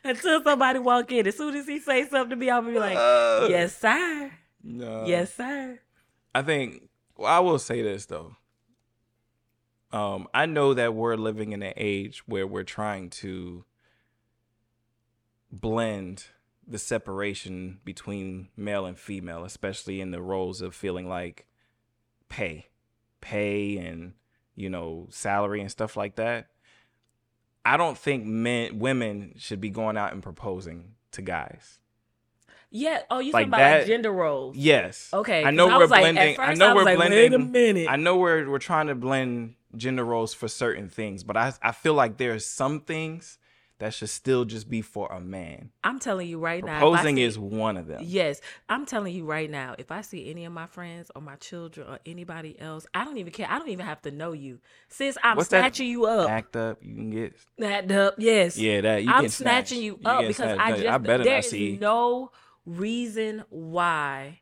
until 0.04 0.42
somebody 0.42 0.78
walk 0.78 1.10
in. 1.12 1.26
As 1.26 1.36
soon 1.36 1.54
as 1.54 1.66
he 1.66 1.78
say 1.80 2.06
something 2.08 2.30
to 2.30 2.36
me, 2.36 2.50
I'm 2.50 2.64
going 2.64 2.74
to 2.74 2.80
be 2.80 2.86
like, 2.86 2.96
Uh, 2.98 3.46
yes, 3.48 3.76
sir. 3.78 4.30
no. 4.62 5.04
yes, 5.06 5.34
sir. 5.34 5.78
I 6.34 6.42
think. 6.42 6.88
Well, 7.16 7.30
I 7.30 7.38
will 7.38 7.58
say 7.58 7.82
this 7.82 8.06
though. 8.06 8.36
Um, 9.92 10.26
I 10.34 10.46
know 10.46 10.74
that 10.74 10.94
we're 10.94 11.14
living 11.14 11.52
in 11.52 11.62
an 11.62 11.74
age 11.76 12.26
where 12.26 12.46
we're 12.46 12.64
trying 12.64 13.10
to 13.10 13.64
blend 15.52 16.24
the 16.66 16.78
separation 16.78 17.78
between 17.84 18.48
male 18.56 18.86
and 18.86 18.98
female, 18.98 19.44
especially 19.44 20.00
in 20.00 20.10
the 20.10 20.20
roles 20.20 20.60
of 20.60 20.74
feeling 20.74 21.08
like 21.08 21.46
pay, 22.28 22.66
pay, 23.20 23.76
and 23.76 24.14
you 24.56 24.68
know 24.68 25.06
salary 25.10 25.60
and 25.60 25.70
stuff 25.70 25.96
like 25.96 26.16
that. 26.16 26.48
I 27.64 27.76
don't 27.76 27.96
think 27.96 28.26
men, 28.26 28.78
women 28.78 29.34
should 29.38 29.60
be 29.60 29.70
going 29.70 29.96
out 29.96 30.12
and 30.12 30.22
proposing 30.22 30.96
to 31.12 31.22
guys. 31.22 31.78
Yeah. 32.76 33.02
Oh, 33.08 33.20
you 33.20 33.32
Like 33.32 33.44
talking 33.50 33.54
about 33.62 33.78
like 33.78 33.86
gender 33.86 34.10
roles? 34.12 34.56
Yes. 34.56 35.08
Okay. 35.14 35.44
I 35.44 35.52
know 35.52 35.68
'cause 35.68 35.78
we're 35.78 35.86
like- 35.86 36.00
blending. 36.14 36.40
I 36.40 36.54
know 36.54 36.74
was 36.74 36.82
we're 36.84 36.84
like, 36.84 36.96
blending. 36.96 37.18
Wait 37.20 37.32
a 37.32 37.38
minute. 37.38 37.86
I 37.88 37.94
know 37.96 38.16
we're 38.16 38.50
we're 38.50 38.58
trying 38.58 38.88
to 38.88 38.96
blend 38.96 39.54
gender 39.76 40.04
roles 40.04 40.34
for 40.34 40.48
certain 40.48 40.88
things, 40.88 41.22
but 41.22 41.36
I 41.36 41.52
I 41.62 41.70
feel 41.70 41.94
like 41.94 42.16
there's 42.16 42.44
some 42.44 42.80
things 42.80 43.38
that 43.78 43.92
should 43.94 44.08
still 44.08 44.44
just 44.44 44.68
be 44.70 44.82
for 44.82 45.08
a 45.12 45.20
man. 45.20 45.70
I'm 45.82 45.98
telling 45.98 46.28
you 46.28 46.38
right 46.38 46.64
now. 46.64 46.76
if 46.76 46.76
I 46.76 46.80
Proposing 46.80 47.18
is 47.18 47.36
one 47.38 47.76
of 47.76 47.86
them. 47.88 48.02
Yes, 48.04 48.40
I'm 48.68 48.86
telling 48.86 49.14
you 49.14 49.24
right 49.24 49.50
now. 49.50 49.74
If 49.78 49.90
I 49.92 50.00
see 50.00 50.30
any 50.30 50.44
of 50.44 50.52
my 50.52 50.66
friends 50.66 51.10
or 51.14 51.20
my 51.22 51.34
children 51.36 51.86
or 51.88 51.98
anybody 52.06 52.58
else, 52.60 52.86
I 52.94 53.04
don't 53.04 53.18
even 53.18 53.32
care. 53.32 53.48
I 53.50 53.58
don't 53.58 53.68
even 53.68 53.84
have 53.86 54.00
to 54.02 54.10
know 54.12 54.32
you. 54.32 54.58
Sis, 54.88 55.18
I'm 55.24 55.36
What's 55.36 55.48
that? 55.50 55.60
snatching 55.60 55.88
you 55.88 56.06
up. 56.06 56.30
Act 56.30 56.54
up, 56.56 56.78
you 56.82 56.94
can 56.94 57.10
get. 57.10 57.34
Snapped 57.56 57.90
up. 57.90 58.14
Yes. 58.18 58.56
Yeah, 58.56 58.80
that 58.80 59.02
you 59.04 59.10
I'm 59.10 59.28
snatch. 59.28 59.68
snatching 59.68 59.82
you 59.82 59.98
You 60.00 60.08
up 60.08 60.20
get 60.22 60.28
because 60.28 60.36
snatched. 60.36 60.60
I 60.60 60.72
just 60.72 60.86
I 60.86 60.98
better 60.98 61.24
there 61.24 61.36
not 61.36 61.44
see. 61.44 61.78
no 61.80 62.30
reason 62.66 63.44
why 63.50 64.40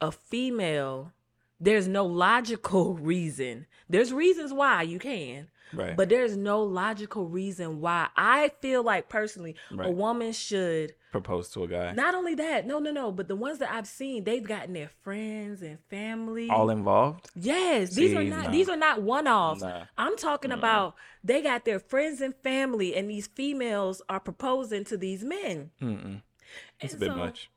a 0.00 0.10
female 0.12 1.12
there's 1.60 1.88
no 1.88 2.06
logical 2.06 2.94
reason. 2.98 3.66
There's 3.88 4.12
reasons 4.12 4.52
why 4.52 4.82
you 4.82 4.98
can, 5.00 5.48
Right. 5.74 5.96
but 5.96 6.08
there's 6.08 6.36
no 6.36 6.62
logical 6.62 7.26
reason 7.26 7.80
why 7.80 8.08
I 8.16 8.52
feel 8.60 8.82
like 8.84 9.08
personally 9.08 9.56
a 9.76 9.90
woman 9.90 10.32
should 10.32 10.94
propose 11.10 11.50
to 11.50 11.64
a 11.64 11.68
guy. 11.68 11.92
not 11.92 12.14
only 12.14 12.34
that, 12.36 12.64
no, 12.66 12.78
no, 12.78 12.92
no, 12.92 13.10
but 13.10 13.26
the 13.28 13.34
ones 13.34 13.58
that 13.58 13.70
I've 13.72 13.88
seen, 13.88 14.22
they've 14.24 14.42
gotten 14.46 14.72
their 14.72 14.90
friends 15.02 15.60
and 15.62 15.78
family. 15.90 16.48
All 16.48 16.70
involved. 16.70 17.28
yes, 17.34 17.90
these 17.94 18.14
are 18.14 18.22
not 18.22 18.44
nah. 18.44 18.50
these 18.50 18.68
are 18.68 18.76
not 18.76 19.02
one 19.02 19.26
offs. 19.26 19.62
Nah. 19.62 19.84
I'm 19.98 20.16
talking 20.16 20.52
about 20.52 20.94
they 21.24 21.42
got 21.42 21.64
their 21.64 21.80
friends 21.80 22.20
and 22.20 22.34
family, 22.36 22.94
and 22.94 23.10
these 23.10 23.26
females 23.26 24.00
are 24.08 24.20
proposing 24.20 24.84
to 24.84 24.96
these 24.96 25.24
men. 25.24 25.70
It's 26.80 26.94
a 26.94 26.96
bit 26.98 27.08
so 27.10 27.16
much. 27.16 27.50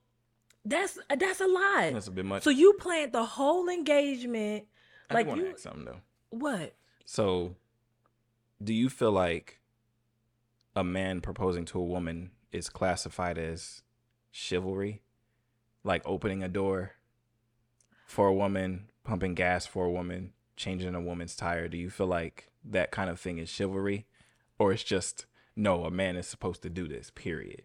That's 0.64 0.98
that's 1.18 1.42
a 1.42 1.48
lot. 1.48 1.94
That's 1.94 2.08
a 2.08 2.12
bit 2.12 2.26
much. 2.26 2.44
So 2.44 2.50
you 2.50 2.74
planned 2.74 3.14
the 3.14 3.26
whole 3.26 3.68
engagement, 3.70 4.66
I 5.10 5.14
like 5.16 5.28
want 5.28 5.40
to 5.40 5.46
you 5.46 5.52
ask 5.54 5.60
something 5.60 5.86
though. 5.86 6.02
what? 6.30 6.76
So, 7.06 7.56
do 8.64 8.74
you 8.74 8.90
feel 8.90 9.12
like 9.12 9.60
a 10.76 10.84
man 10.84 11.20
proposing 11.20 11.66
to 11.66 11.80
a 11.80 11.84
woman 11.84 12.32
is 12.52 12.70
classified 12.70 13.38
as 13.38 13.82
chivalry? 14.32 15.02
Like 15.84 16.04
opening 16.06 16.44
a 16.44 16.48
door 16.48 16.92
for 18.06 18.28
a 18.28 18.34
woman, 18.34 18.90
pumping 19.04 19.34
gas 19.34 19.66
for 19.66 19.86
a 19.86 19.92
woman, 19.92 20.34
changing 20.56 20.94
a 20.94 21.02
woman's 21.02 21.36
tire? 21.36 21.68
Do 21.68 21.78
you 21.78 21.90
feel 21.90 22.08
like 22.08 22.52
that 22.64 22.92
kind 22.92 23.10
of 23.10 23.20
thing 23.20 23.40
is 23.40 23.50
chivalry? 23.50 24.06
Or 24.60 24.72
it's 24.72 24.84
just, 24.84 25.26
no, 25.56 25.86
a 25.86 25.92
man 25.92 26.16
is 26.16 26.28
supposed 26.28 26.62
to 26.62 26.70
do 26.70 26.88
this, 26.88 27.10
period? 27.10 27.64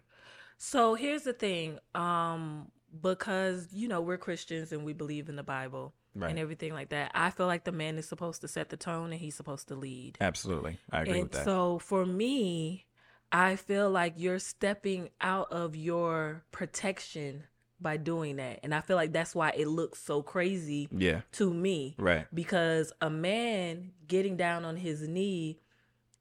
So 0.56 0.94
here's 0.94 1.24
the 1.24 1.34
thing. 1.34 1.78
Um 1.94 2.70
because 3.02 3.68
you 3.72 3.88
know 3.88 4.00
we're 4.00 4.16
Christians 4.18 4.72
and 4.72 4.84
we 4.84 4.92
believe 4.92 5.28
in 5.28 5.36
the 5.36 5.42
Bible 5.42 5.94
Right. 6.14 6.30
and 6.30 6.38
everything 6.38 6.72
like 6.72 6.88
that. 6.90 7.10
I 7.14 7.28
feel 7.28 7.46
like 7.46 7.64
the 7.64 7.72
man 7.72 7.98
is 7.98 8.08
supposed 8.08 8.40
to 8.40 8.48
set 8.48 8.70
the 8.70 8.76
tone 8.78 9.12
and 9.12 9.20
he's 9.20 9.34
supposed 9.34 9.68
to 9.68 9.74
lead. 9.74 10.16
Absolutely. 10.18 10.78
I 10.90 11.02
agree 11.02 11.12
and 11.14 11.22
with 11.24 11.32
that. 11.32 11.44
so 11.44 11.78
for 11.78 12.06
me, 12.06 12.86
I 13.30 13.56
feel 13.56 13.90
like 13.90 14.14
you're 14.16 14.38
stepping 14.38 15.10
out 15.20 15.52
of 15.52 15.76
your 15.76 16.42
protection 16.52 17.44
by 17.82 17.98
doing 17.98 18.36
that. 18.36 18.60
And 18.62 18.74
I 18.74 18.80
feel 18.80 18.96
like 18.96 19.12
that's 19.12 19.34
why 19.34 19.50
it 19.50 19.68
looks 19.68 20.02
so 20.02 20.22
crazy 20.22 20.88
yeah. 20.90 21.20
to 21.32 21.52
me 21.52 21.94
Right. 21.98 22.24
because 22.32 22.94
a 23.02 23.10
man 23.10 23.92
getting 24.08 24.38
down 24.38 24.64
on 24.64 24.76
his 24.76 25.06
knee 25.06 25.60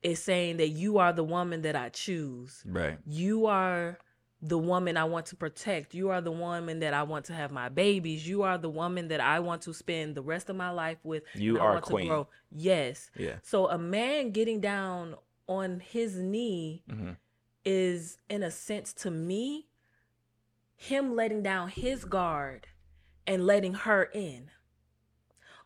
is 0.04 0.22
saying 0.22 0.58
that 0.58 0.70
you 0.70 0.98
are 0.98 1.14
the 1.14 1.24
woman 1.24 1.62
that 1.62 1.78
I 1.78 1.88
choose. 1.88 2.62
Right. 2.66 2.98
You 3.08 3.46
are 3.46 3.98
the 4.48 4.58
woman 4.58 4.96
I 4.96 5.06
want 5.06 5.26
to 5.28 5.36
protect. 5.36 5.94
You 5.94 6.10
are 6.10 6.22
the 6.22 6.32
woman 6.32 6.80
that 6.80 6.94
I 6.94 7.04
want 7.04 7.26
to 7.26 7.34
have 7.34 7.52
my 7.52 7.70
babies. 7.70 8.28
You 8.28 8.44
are 8.44 8.58
the 8.58 8.70
woman 8.70 9.08
that 9.08 9.20
I 9.20 9.40
want 9.40 9.64
to 9.64 9.74
spend 9.74 10.16
the 10.16 10.22
rest 10.22 10.50
of 10.50 10.56
my 10.56 10.70
life 10.70 11.00
with. 11.04 11.24
You 11.34 11.60
are 11.60 11.74
want 11.74 11.86
to 11.86 11.92
queen. 11.92 12.08
grow. 12.08 12.28
Yes. 12.52 13.10
Yeah. 13.18 13.38
So 13.42 13.68
a 13.70 13.78
man 13.78 14.32
getting 14.32 14.62
down 14.62 15.16
on 15.48 15.80
his 15.80 16.16
knee 16.16 16.84
hmm 16.90 17.12
is, 17.68 18.20
in 18.30 18.44
a 18.44 18.52
sense, 18.52 18.94
to 18.94 19.10
me, 19.10 19.66
him 20.76 21.16
letting 21.16 21.42
down 21.42 21.68
his 21.70 22.06
guard 22.06 22.68
and 23.26 23.44
letting 23.44 23.74
her 23.74 24.04
in. 24.14 24.52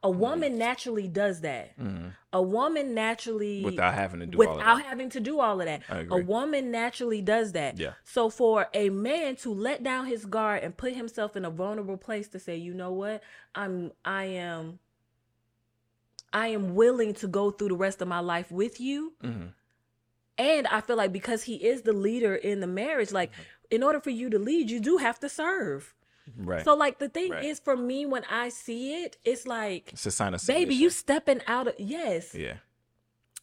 A 0.01 0.09
woman 0.09 0.57
naturally 0.57 1.07
does 1.09 1.41
that. 1.41 1.73
hmm 1.77 2.07
A 2.31 2.41
woman 2.41 2.93
naturally 2.93 3.63
Without 3.65 3.93
having 3.93 4.21
to 4.21 4.25
do 4.27 4.37
all 4.41 4.51
of 4.51 4.57
without 4.57 4.77
that. 4.77 4.85
having 4.85 5.09
to 5.09 5.19
do 5.19 5.39
all 5.41 5.59
of 5.59 5.65
that. 5.67 5.81
A 5.89 6.17
woman 6.17 6.71
naturally 6.71 7.21
does 7.21 7.51
that. 7.51 7.77
Yeah. 7.77 7.93
So 8.05 8.29
for 8.29 8.67
a 8.73 8.89
man 8.89 9.35
to 9.37 9.53
let 9.53 9.83
down 9.83 10.05
his 10.05 10.25
guard 10.25 10.63
and 10.63 10.75
put 10.77 10.93
himself 10.93 11.35
in 11.35 11.43
a 11.43 11.49
vulnerable 11.49 11.97
place 11.97 12.29
to 12.29 12.39
say, 12.39 12.55
you 12.55 12.73
know 12.73 12.93
what, 12.93 13.21
I'm 13.55 13.91
I 14.05 14.23
am 14.25 14.79
I 16.31 16.47
am 16.49 16.75
willing 16.75 17.13
to 17.15 17.27
go 17.27 17.51
through 17.51 17.69
the 17.69 17.75
rest 17.75 18.01
of 18.01 18.07
my 18.07 18.19
life 18.19 18.51
with 18.51 18.79
you. 18.79 19.13
hmm 19.21 19.47
And 20.37 20.67
I 20.67 20.79
feel 20.81 20.95
like 20.95 21.11
because 21.11 21.43
he 21.43 21.55
is 21.55 21.81
the 21.81 21.93
leader 21.93 22.35
in 22.35 22.59
the 22.61 22.67
marriage, 22.67 23.11
like 23.11 23.31
Mm-hmm. 23.31 23.41
in 23.75 23.83
order 23.83 23.99
for 23.99 24.11
you 24.11 24.29
to 24.29 24.39
lead, 24.39 24.69
you 24.71 24.79
do 24.79 24.97
have 24.97 25.19
to 25.19 25.29
serve. 25.29 25.93
Right. 26.37 26.63
So 26.65 26.75
like 26.75 26.99
the 26.99 27.09
thing 27.09 27.31
Right. 27.31 27.43
is 27.45 27.59
for 27.59 27.75
me 27.77 28.05
when 28.05 28.23
I 28.29 28.49
see 28.49 29.03
it, 29.03 29.17
it's 29.23 29.45
like 29.47 29.89
it's 29.93 30.05
a 30.05 30.11
sign 30.11 30.33
of 30.33 30.45
baby, 30.45 30.75
you 30.75 30.89
stepping 30.89 31.41
out 31.47 31.67
of 31.67 31.75
yes. 31.79 32.33
Yeah. 32.35 32.55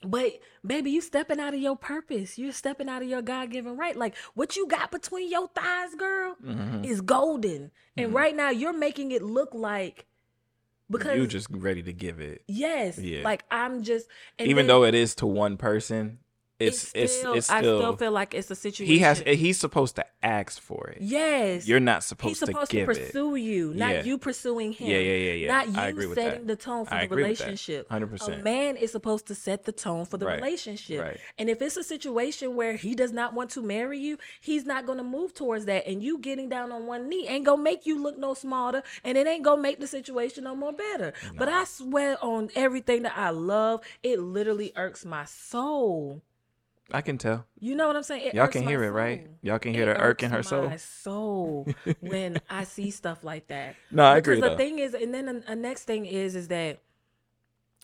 But 0.02 0.40
baby, 0.64 0.90
you 0.90 1.00
stepping 1.00 1.40
out 1.40 1.54
of 1.54 1.60
your 1.60 1.76
purpose. 1.76 2.38
You're 2.38 2.52
stepping 2.52 2.88
out 2.88 3.00
of 3.02 3.08
your 3.08 3.22
God 3.22 3.50
given 3.50 3.76
right. 3.76 3.96
Like 3.96 4.14
what 4.34 4.54
you 4.56 4.66
got 4.68 4.90
between 4.90 5.30
your 5.30 5.48
thighs, 5.48 5.94
girl, 5.94 6.36
hmm 6.44 6.84
is 6.84 7.00
golden. 7.00 7.70
And 7.96 8.12
right 8.12 8.36
now 8.36 8.50
you're 8.50 8.74
making 8.76 9.12
it 9.12 9.22
look 9.22 9.54
like 9.54 10.06
because 10.90 11.16
you're 11.16 11.26
just 11.26 11.48
ready 11.50 11.82
to 11.82 11.92
give 11.92 12.20
it. 12.20 12.42
yes, 12.46 12.98
Yeah. 12.98 13.22
like 13.24 13.44
I'm 13.50 13.82
just 13.82 14.06
Even 14.38 14.56
then 14.56 14.66
though 14.68 14.84
it 14.84 14.94
is 14.94 15.14
to 15.16 15.26
one 15.26 15.56
person, 15.56 16.18
it's 16.58 16.90
it's 16.94 17.18
still, 17.18 17.34
it's 17.34 17.50
I 17.50 17.60
still, 17.60 17.80
still 17.80 17.96
feel 17.96 18.12
like 18.12 18.32
it's 18.34 18.50
a 18.50 18.54
situation. 18.54 18.86
he 18.86 19.00
has 19.00 19.20
he's 19.20 19.58
supposed 19.58 19.96
to 19.96 20.06
ask 20.22 20.60
for 20.60 20.88
it. 20.88 20.98
yes. 21.02 21.68
You're 21.68 21.80
not 21.80 21.96
He's 21.98 22.06
supposed, 22.06 22.38
supposed 22.38 22.70
to 22.70 22.76
to, 22.78 22.86
give 22.86 22.88
it. 22.88 23.06
pursue 23.06 23.36
you, 23.36 23.74
not 23.74 23.90
Yeah. 23.90 24.02
you 24.04 24.18
pursuing 24.18 24.72
him. 24.72 24.88
Yeah, 24.88 24.96
yeah, 24.98 25.16
yeah, 25.16 25.32
yeah. 25.32 25.48
Not 25.48 25.76
I 25.78 25.84
you 25.84 25.90
agree 25.90 26.06
with 26.06 26.16
setting 26.18 26.46
that. 26.46 26.56
the 26.58 26.62
tone 26.62 26.86
for 26.86 26.94
I 26.94 26.98
the 27.00 27.04
agree 27.04 27.22
relationship. 27.24 27.88
100%. 27.90 28.40
A 28.40 28.42
man 28.42 28.76
is 28.76 28.90
supposed 28.92 29.26
to 29.26 29.34
set 29.34 29.64
the 29.64 29.72
tone 29.72 30.04
for 30.06 30.16
the 30.16 30.26
Right, 30.26 30.36
relationship. 30.40 31.00
right. 31.02 31.20
And 31.38 31.50
if 31.50 31.60
it's 31.60 31.76
a 31.76 31.84
situation 31.84 32.56
where 32.56 32.74
he 32.76 32.94
does 32.94 33.12
not 33.12 33.34
want 33.34 33.50
to 33.50 33.62
marry 33.62 33.98
you, 33.98 34.16
he's 34.40 34.64
not 34.64 34.86
going 34.86 34.98
to 34.98 35.04
move 35.04 35.34
towards 35.34 35.66
that. 35.66 35.86
And 35.86 36.02
you 36.02 36.18
getting 36.18 36.48
down 36.48 36.72
on 36.72 36.86
one 36.86 37.08
knee 37.08 37.28
ain't 37.28 37.44
going 37.44 37.58
to 37.58 37.62
make 37.64 37.84
you 37.86 38.02
look 38.02 38.18
no 38.18 38.32
smarter, 38.34 38.82
and 39.04 39.18
it 39.18 39.26
ain't 39.26 39.44
going 39.44 39.58
to 39.58 39.62
make 39.62 39.78
the 39.78 39.86
situation 39.86 40.44
no 40.44 40.56
more 40.56 40.72
better. 40.72 41.12
But 41.36 41.48
I 41.48 41.64
swear 41.64 42.16
on 42.24 42.48
everything 42.56 43.02
that 43.02 43.16
I 43.16 43.30
love, 43.30 43.82
it 44.02 44.18
literally 44.20 44.72
irks 44.76 45.04
my 45.04 45.24
soul. 45.26 46.22
I 46.92 47.00
can 47.00 47.18
tell. 47.18 47.44
You 47.58 47.74
know 47.74 47.86
what 47.88 47.96
I'm 47.96 48.02
saying? 48.04 48.26
It 48.28 48.34
Y'all 48.34 48.46
can 48.46 48.62
hear 48.62 48.82
it, 48.84 48.90
right? 48.90 49.26
Y'all 49.42 49.58
can 49.58 49.74
hear 49.74 49.90
It 49.90 49.94
the 49.94 50.00
irk 50.00 50.22
in 50.22 50.30
her 50.30 50.38
irks 50.38 50.48
soul. 50.48 50.68
My 50.68 50.76
soul 50.76 51.68
when 52.00 52.40
I 52.48 52.64
see 52.64 52.90
stuff 52.90 53.24
like 53.24 53.48
that. 53.48 53.74
No, 53.90 54.04
I 54.04 54.18
agree. 54.18 54.36
Because 54.36 54.50
Though. 54.50 54.56
the 54.56 54.58
thing 54.58 54.78
is, 54.78 54.94
and 54.94 55.12
then 55.12 55.42
a, 55.48 55.52
a 55.52 55.56
next 55.56 55.84
thing 55.84 56.06
is, 56.06 56.36
is 56.36 56.48
that 56.48 56.80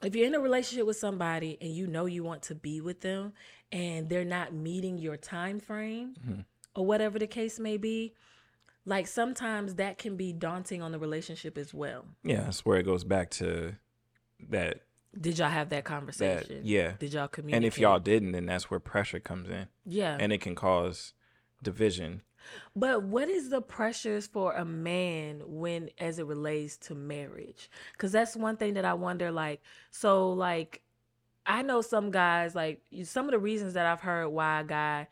if 0.04 0.14
you're 0.14 0.26
in 0.26 0.34
a 0.34 0.40
relationship 0.40 0.86
with 0.86 0.96
somebody 0.96 1.58
and 1.60 1.70
you 1.72 1.86
know 1.86 2.06
you 2.06 2.22
want 2.24 2.42
to 2.42 2.54
be 2.54 2.80
with 2.80 3.00
them, 3.00 3.32
and 3.72 4.08
they're 4.08 4.24
not 4.24 4.52
meeting 4.52 4.98
your 4.98 5.16
time 5.16 5.58
frame 5.58 6.14
Mm-hmm. 6.24 6.40
or 6.76 6.84
whatever 6.86 7.18
the 7.18 7.26
case 7.26 7.58
may 7.58 7.76
be, 7.78 8.12
like 8.84 9.06
sometimes 9.06 9.76
that 9.76 9.98
can 9.98 10.16
be 10.16 10.32
daunting 10.32 10.82
on 10.82 10.92
the 10.92 10.98
relationship 10.98 11.56
as 11.58 11.72
well. 11.74 12.04
yeah, 12.22 12.42
that's 12.42 12.64
where 12.64 12.78
it 12.78 12.82
goes 12.84 13.02
back 13.04 13.30
to 13.30 13.74
that. 14.50 14.82
Did 15.20 15.38
y'all 15.38 15.48
have 15.50 15.68
that 15.70 15.84
conversation? 15.84 16.62
yeah. 16.64 16.92
Did 16.98 17.12
y'all 17.12 17.28
communicate? 17.28 17.56
And 17.56 17.64
if 17.66 17.78
y'all 17.78 17.98
didn't, 17.98 18.32
then 18.32 18.46
that's 18.46 18.70
where 18.70 18.80
pressure 18.80 19.20
comes 19.20 19.48
in, 19.50 19.68
yeah. 19.84 20.16
and 20.18 20.32
it 20.32 20.40
can 20.40 20.54
cause 20.54 21.12
division. 21.62 22.22
But 22.74 23.04
what 23.04 23.28
is 23.28 23.50
the 23.50 23.60
pressures 23.60 24.26
for 24.26 24.52
a 24.54 24.64
man 24.64 25.42
when 25.46 25.90
as 25.98 26.18
it 26.18 26.26
relates 26.26 26.76
to 26.78 26.94
marriage? 26.94 27.70
Cuz 27.98 28.12
that's 28.12 28.36
one 28.36 28.56
thing 28.56 28.74
that 28.74 28.84
I 28.84 28.94
wonder 28.94 29.30
like 29.30 29.62
so 29.90 30.30
like 30.32 30.82
I 31.46 31.62
know 31.62 31.82
some 31.82 32.10
guys 32.10 32.54
like 32.54 32.82
some 33.04 33.26
of 33.26 33.32
the 33.32 33.38
reasons 33.38 33.74
that 33.74 33.86
I've 33.86 34.00
heard 34.00 34.28
why 34.28 34.60
a 34.60 34.64
guy 34.64 35.08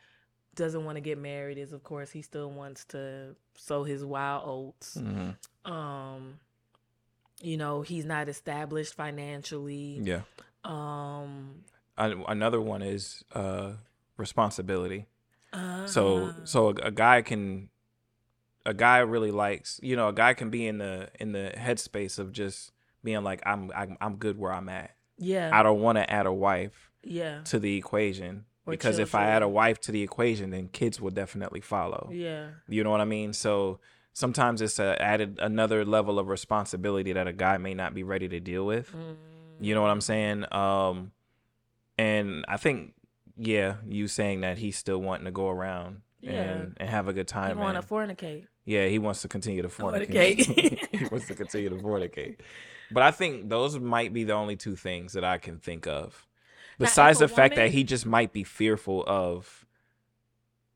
doesn't 0.56 0.84
want 0.84 0.96
to 0.96 1.00
get 1.00 1.18
married 1.18 1.58
is 1.58 1.72
of 1.72 1.84
course 1.84 2.10
he 2.10 2.22
still 2.22 2.50
wants 2.50 2.84
to 2.86 3.36
sow 3.54 3.84
his 3.84 4.04
wild 4.04 4.42
oats. 4.44 4.94
hmm 4.94 5.30
Um 5.70 6.40
you 7.40 7.56
know, 7.56 7.82
he's 7.82 8.04
not 8.04 8.28
established 8.28 8.94
financially. 8.94 10.00
Yeah. 10.02 10.22
Um 10.64 11.64
An- 11.96 12.24
Another 12.28 12.60
one 12.60 12.82
is 12.82 13.24
uh, 13.34 13.72
responsibility. 14.16 15.06
uh, 15.52 15.86
So 15.86 16.34
so 16.44 16.68
a, 16.70 16.74
a 16.86 16.90
guy 16.90 17.22
can 17.22 17.68
a 18.66 18.74
guy 18.74 18.98
really 18.98 19.30
likes 19.30 19.80
you 19.82 19.96
know 19.96 20.08
a 20.08 20.12
guy 20.12 20.34
can 20.34 20.50
be 20.50 20.66
in 20.66 20.78
the 20.78 21.08
in 21.18 21.32
the 21.32 21.52
headspace 21.56 22.18
of 22.18 22.32
just 22.32 22.72
being 23.02 23.22
like 23.24 23.42
I'm 23.46 23.70
I'm, 23.74 23.96
I'm 24.00 24.16
good 24.16 24.38
where 24.38 24.52
I'm 24.52 24.68
at. 24.68 24.94
yeah. 25.18 25.50
I 25.52 25.62
don't 25.62 25.80
want 25.80 25.96
to 25.98 26.10
add 26.10 26.26
a 26.26 26.32
wife 26.32 26.90
yeah. 27.02 27.40
to 27.44 27.58
the 27.58 27.76
equation 27.76 28.44
Or 28.66 28.72
because 28.72 28.98
if 28.98 29.14
I 29.14 29.24
add 29.26 29.42
a 29.42 29.48
wife 29.48 29.80
to 29.82 29.92
the 29.92 30.02
equation, 30.02 30.50
then 30.50 30.68
kids 30.68 31.00
will 31.00 31.10
definitely 31.10 31.62
follow. 31.62 32.10
Yeah. 32.12 32.48
You 32.68 32.84
know 32.84 32.90
what 32.90 33.00
I 33.00 33.06
mean? 33.06 33.32
So 33.32 33.80
sometimes 34.12 34.60
it's 34.62 34.78
a 34.78 35.00
added 35.00 35.38
another 35.40 35.84
level 35.84 36.18
of 36.18 36.28
responsibility 36.28 37.12
that 37.12 37.26
a 37.26 37.32
guy 37.32 37.58
may 37.58 37.74
not 37.74 37.94
be 37.94 38.02
ready 38.02 38.28
to 38.28 38.40
deal 38.40 38.64
with. 38.66 38.92
Mm. 38.94 39.16
You 39.60 39.74
know 39.74 39.82
what 39.82 39.90
I'm 39.90 40.00
saying? 40.00 40.46
Um, 40.52 41.12
and 41.98 42.44
I 42.48 42.56
think 42.56 42.94
yeah, 43.36 43.76
you 43.86 44.08
saying 44.08 44.42
that 44.42 44.58
he's 44.58 44.76
still 44.76 44.98
wanting 44.98 45.24
to 45.24 45.30
go 45.30 45.48
around 45.48 46.02
Yeah. 46.20 46.32
and, 46.32 46.76
and 46.78 46.90
have 46.90 47.08
a 47.08 47.12
good 47.12 47.28
time. 47.28 47.58
want 47.58 47.80
to 47.80 47.86
fornicate. 47.86 48.46
yeah, 48.64 48.86
he 48.86 48.98
wants 48.98 49.22
to 49.22 49.28
continue 49.28 49.62
to 49.62 49.68
fornicate. 49.68 50.38
Fornicate. 50.46 50.86
he 50.98 51.04
wants 51.06 51.26
to 51.28 51.34
continue 51.34 51.70
to 51.70 51.76
fornicate. 51.76 52.36
But 52.90 53.02
I 53.02 53.12
think 53.12 53.48
those 53.48 53.78
might 53.78 54.12
be 54.12 54.24
the 54.24 54.34
only 54.34 54.56
two 54.56 54.76
things 54.76 55.12
that 55.12 55.24
I 55.24 55.38
can 55.38 55.58
think 55.58 55.86
of. 55.86 56.26
Besides 56.78 57.18
the 57.18 57.28
fact 57.28 57.56
that 57.56 57.70
he 57.70 57.84
just 57.84 58.06
might 58.06 58.32
be 58.32 58.42
fearful 58.42 59.04
of 59.06 59.66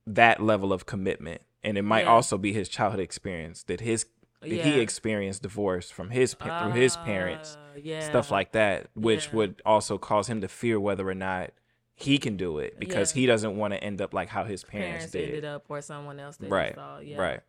that 0.06 0.42
level 0.42 0.72
of 0.72 0.86
commitment. 0.86 1.40
And 1.64 1.78
it 1.78 1.82
might 1.82 2.04
Yeah. 2.04 2.12
also 2.12 2.36
be 2.38 2.52
his 2.52 2.68
childhood 2.68 3.00
experience 3.00 3.62
that 3.64 3.80
his 3.80 4.06
that 4.42 4.50
he 4.50 4.76
Yeah. 4.76 4.82
experienced 4.82 5.42
divorce 5.42 5.90
from 5.90 6.10
his 6.10 6.34
pa- 6.34 6.58
through 6.60 6.72
his 6.72 6.98
parents, 6.98 7.56
Ah, 7.58 7.76
yeah. 7.82 8.00
stuff 8.00 8.30
like 8.30 8.52
that, 8.52 8.90
which 8.94 9.32
would 9.32 9.62
also 9.64 9.96
cause 9.96 10.28
him 10.28 10.42
to 10.42 10.48
fear 10.48 10.78
whether 10.78 11.08
or 11.08 11.14
not 11.14 11.52
he 11.94 12.18
can 12.18 12.36
do 12.36 12.58
it 12.58 12.78
because 12.78 13.12
he 13.12 13.24
doesn't 13.24 13.56
want 13.56 13.72
to 13.72 13.82
end 13.82 14.02
up 14.02 14.12
like 14.12 14.28
how 14.28 14.44
his 14.44 14.62
parents, 14.62 15.06
parents, 15.06 15.12
did. 15.12 15.28
ended 15.28 15.44
up 15.46 15.64
or 15.70 15.80
someone 15.80 16.20
else 16.20 16.36
did. 16.36 16.50
right. 16.50 16.76
Yeah. 17.02 17.16
Right. 17.18 17.40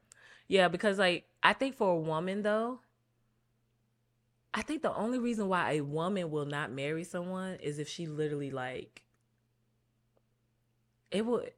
Yeah, 0.48 0.70
because 0.70 0.98
like 0.98 1.28
I 1.44 1.52
think 1.52 1.76
for 1.76 1.92
a 1.92 2.00
woman 2.00 2.44
though, 2.44 2.80
I 4.54 4.62
think 4.62 4.82
the 4.84 4.94
only 4.96 5.20
reason 5.20 5.50
why 5.50 5.74
a 5.74 5.82
woman 5.82 6.32
will 6.32 6.46
not 6.46 6.72
marry 6.72 7.04
someone 7.04 7.56
is 7.56 7.78
if 7.78 7.90
she 7.90 8.08
literally 8.08 8.52
like 8.52 9.02
it 11.12 11.26
would. 11.26 11.52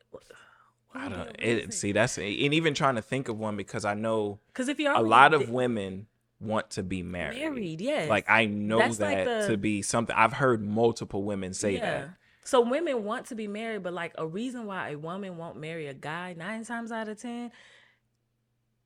I 0.93 1.09
don't 1.09 1.35
it 1.39 1.73
see 1.73 1.91
that's 1.91 2.17
and 2.17 2.25
even 2.27 2.73
trying 2.73 2.95
to 2.95 3.01
think 3.01 3.27
of 3.29 3.38
one 3.38 3.55
because 3.57 3.85
I 3.85 3.93
know 3.93 4.39
because 4.47 4.67
if 4.67 4.79
you're 4.79 4.93
a 4.93 5.01
lot 5.01 5.33
of 5.33 5.49
women 5.49 6.07
want 6.39 6.69
to 6.71 6.83
be 6.83 7.03
married. 7.03 7.39
married, 7.39 7.81
yes, 7.81 8.09
Like 8.09 8.25
I 8.29 8.45
know 8.45 8.77
That's 8.79 8.99
like 8.99 9.25
that 9.25 9.41
the- 9.41 9.47
to 9.53 9.57
be 9.57 9.81
something 9.81 10.15
I've 10.15 10.33
heard 10.33 10.63
multiple 10.63 11.23
women 11.23 11.53
say 11.53 11.77
that. 11.79 12.09
So 12.43 12.61
women 12.61 13.03
want 13.03 13.25
to 13.27 13.35
be 13.35 13.47
married, 13.47 13.83
but 13.83 13.91
like 13.93 14.13
a 14.17 14.25
reason 14.25 14.65
why 14.65 14.89
a 14.91 14.97
woman 14.97 15.38
won't 15.38 15.57
marry 15.57 15.88
a 15.88 15.93
guy 15.93 16.33
nine 16.38 16.63
times 16.63 16.91
out 16.91 17.09
of 17.09 17.19
ten, 17.21 17.51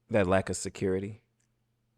That 0.10 0.28
lack 0.28 0.49
of 0.49 0.58
security. 0.58 1.22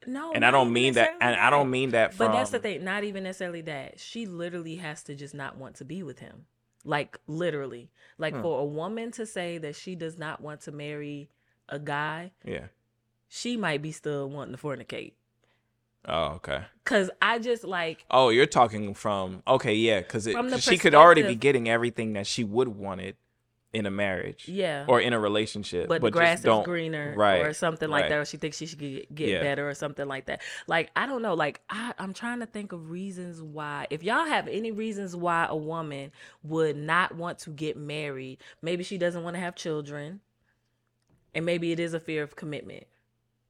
no. 0.05 0.33
And 0.33 0.43
I 0.45 0.51
don't 0.51 0.73
mean 0.73 0.95
that 0.95 1.15
and 1.21 1.35
I 1.35 1.49
don't 1.49 1.69
mean 1.71 1.91
that 1.91 2.13
from 2.13 2.27
But 2.27 2.33
that's 2.33 2.49
the 2.51 2.59
thing. 2.59 2.83
Not 2.83 3.03
even 3.03 3.23
necessarily 3.23 3.61
that. 3.61 3.99
She 3.99 4.25
literally 4.25 4.75
has 4.77 5.03
to 5.03 5.15
just 5.15 5.33
not 5.33 5.57
want 5.57 5.75
to 5.75 5.85
be 5.85 6.03
with 6.03 6.19
him. 6.19 6.45
Like 6.83 7.19
literally. 7.27 7.89
Like 8.17 8.35
Hmm. 8.35 8.41
for 8.41 8.59
a 8.59 8.65
woman 8.65 9.11
to 9.11 9.25
say 9.25 9.57
that 9.59 9.75
she 9.75 9.95
does 9.95 10.17
not 10.17 10.41
want 10.41 10.61
to 10.61 10.71
marry 10.71 11.29
a 11.69 11.79
guy, 11.79 12.31
Yeah. 12.43 12.67
she 13.27 13.57
might 13.57 13.81
be 13.81 13.91
still 13.91 14.29
wanting 14.29 14.55
to 14.55 14.61
fornicate. 14.61 15.13
Oh, 16.05 16.33
okay. 16.35 16.63
Cause 16.83 17.09
I 17.21 17.39
just 17.39 17.63
like 17.63 18.03
Oh, 18.11 18.27
you're 18.29 18.45
talking 18.45 18.93
from 18.93 19.41
okay, 19.47 19.73
yeah, 19.73 20.01
because 20.01 20.27
From 20.27 20.49
the 20.49 20.59
she 20.59 20.77
could 20.77 20.93
already 20.93 21.23
be 21.23 21.35
getting 21.35 21.69
everything 21.69 22.13
that 22.13 22.27
she 22.27 22.43
would 22.43 22.67
wanted 22.67 23.15
in 23.73 23.87
a 23.87 23.91
marriage, 23.91 24.47
yeah. 24.47 24.85
or 24.87 25.01
in 25.01 25.13
a 25.13 25.19
relationship, 25.19 25.87
but, 25.87 25.99
the 26.01 26.09
just 26.09 26.13
grass 26.13 26.37
is 26.39 26.45
don't- 26.45 26.63
greener 26.63 27.13
right, 27.17 27.43
or 27.45 27.53
something 27.53 27.89
like 27.89 28.03
right. 28.03 28.09
that 28.09 28.19
or 28.19 28.25
she 28.25 28.37
thinks 28.37 28.57
she 28.57 28.67
should 28.67 28.77
get, 28.79 29.13
get 29.13 29.29
Yeah. 29.29 29.41
better 29.41 29.67
or 29.67 29.73
something 29.73 30.07
like 30.07 30.25
that 30.27 30.41
like 30.67 30.91
i 30.95 31.07
don't 31.07 31.21
know 31.23 31.33
like 31.33 31.61
I, 31.69 31.93
i'm 31.97 32.13
trying 32.13 32.39
to 32.41 32.45
think 32.45 32.71
of 32.71 32.91
reasons 32.91 33.41
why 33.41 33.87
if 33.89 34.03
y'all 34.03 34.25
have 34.25 34.47
any 34.47 34.71
reasons 34.71 35.15
why 35.15 35.47
a 35.49 35.55
woman 35.55 36.11
would 36.43 36.77
not 36.77 37.15
want 37.15 37.39
to 37.39 37.49
get 37.49 37.75
married 37.75 38.37
maybe 38.61 38.83
she 38.83 38.97
doesn't 38.99 39.23
want 39.23 39.35
to 39.35 39.39
have 39.39 39.55
children 39.55 40.19
and 41.33 41.45
maybe 41.45 41.71
it 41.71 41.79
is 41.79 41.95
a 41.95 41.99
fear 41.99 42.21
of 42.21 42.35
commitment 42.35 42.85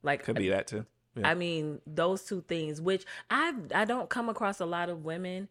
like 0.04 0.24
Could 0.24 0.38
be 0.38 0.50
that 0.50 0.68
too. 0.68 0.86
Yeah. 1.16 1.30
I 1.30 1.36
mean, 1.36 1.80
those 1.86 2.24
two 2.24 2.42
things, 2.42 2.82
which 2.82 3.06
I 3.30 3.54
I 3.74 3.86
don't 3.86 4.10
come 4.10 4.30
across 4.30 4.60
a 4.60 4.66
lot 4.66 4.90
of 4.90 5.06
women 5.06 5.48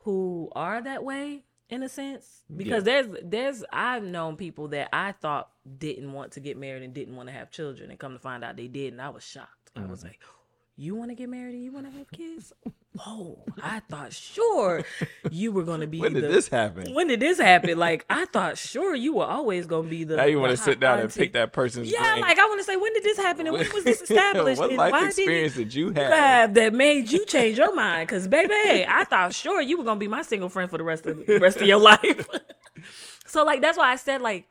who 0.00 0.50
are 0.52 0.80
that 0.82 1.02
way 1.02 1.44
in 1.70 1.82
a 1.82 1.88
sense 1.88 2.42
because 2.54 2.84
there's 2.84 3.06
there's 3.22 3.64
I've 3.72 4.02
known 4.02 4.36
people 4.36 4.68
that 4.68 4.88
I 4.92 5.12
thought 5.12 5.50
didn't 5.78 6.12
want 6.12 6.32
to 6.32 6.40
get 6.40 6.56
married 6.56 6.82
and 6.82 6.92
didn't 6.92 7.16
want 7.16 7.28
to 7.28 7.32
have 7.32 7.50
children 7.50 7.90
and 7.90 7.98
come 7.98 8.12
to 8.12 8.18
find 8.18 8.42
out 8.44 8.56
they 8.56 8.68
did 8.68 8.92
and 8.92 9.00
I 9.00 9.08
was 9.10 9.22
shocked. 9.24 9.70
I 9.76 9.80
Mm-hmm. 9.80 9.90
was 9.90 10.02
like, 10.04 10.20
"You 10.76 10.94
want 10.96 11.10
to 11.10 11.14
get 11.14 11.28
married 11.28 11.54
and 11.54 11.64
you 11.64 11.72
want 11.72 11.86
to 11.86 11.92
have 11.96 12.10
kids?" 12.10 12.52
Whoa! 12.92 13.44
I 13.62 13.80
thought 13.88 14.12
sure 14.12 14.82
you 15.30 15.52
were 15.52 15.62
going 15.62 15.80
to 15.80 15.86
be 15.86 16.00
when 16.00 16.12
did 16.12 16.24
the- 16.24 16.28
this 16.28 16.48
happen? 16.48 16.92
When 16.92 17.06
did 17.06 17.20
this 17.20 17.38
happen? 17.38 17.78
Like 17.78 18.04
I 18.10 18.24
thought 18.26 18.58
sure 18.58 18.96
you 18.96 19.14
were 19.14 19.24
always 19.24 19.66
going 19.66 19.84
to 19.84 19.88
be 19.90 20.02
the 20.02 20.16
now 20.16 20.24
you 20.24 20.40
want 20.40 20.50
to 20.50 20.56
sit 20.56 20.80
down 20.80 20.98
and 20.98 21.12
pick 21.12 21.34
that 21.34 21.52
person's 21.52 21.90
Yeah, 21.90 22.00
brain. 22.14 22.20
like 22.22 22.38
I 22.38 22.46
want 22.46 22.58
to 22.60 22.64
say, 22.64 22.74
when 22.76 22.92
did 22.92 23.04
this 23.04 23.16
happen 23.16 23.46
and 23.46 23.56
when 23.56 23.72
was 23.72 23.84
this 23.84 24.02
established? 24.10 24.58
what 24.58 24.70
and 24.70 24.78
life 24.78 24.90
why 24.92 25.00
did 25.02 25.06
experience 25.10 25.54
did 25.54 25.72
you 25.72 25.90
have? 25.92 26.54
that 26.54 26.74
made 26.74 27.10
you 27.12 27.24
change 27.26 27.58
your 27.58 27.72
mind? 27.74 28.08
Because 28.08 28.26
baby, 28.26 28.84
I 28.88 29.04
thought 29.08 29.34
sure 29.34 29.60
you 29.60 29.78
were 29.78 29.84
gonna 29.84 30.00
be 30.00 30.08
my 30.08 30.22
single 30.22 30.48
friend 30.48 30.68
for 30.68 30.78
the 30.78 30.84
rest 30.84 31.06
of 31.06 31.24
the 31.24 31.38
rest 31.38 31.58
of 31.58 31.68
your 31.68 31.78
life. 31.78 32.28
so 33.26 33.44
like 33.44 33.60
that's 33.60 33.78
why 33.78 33.92
I 33.92 33.96
said 33.96 34.20
like 34.20 34.46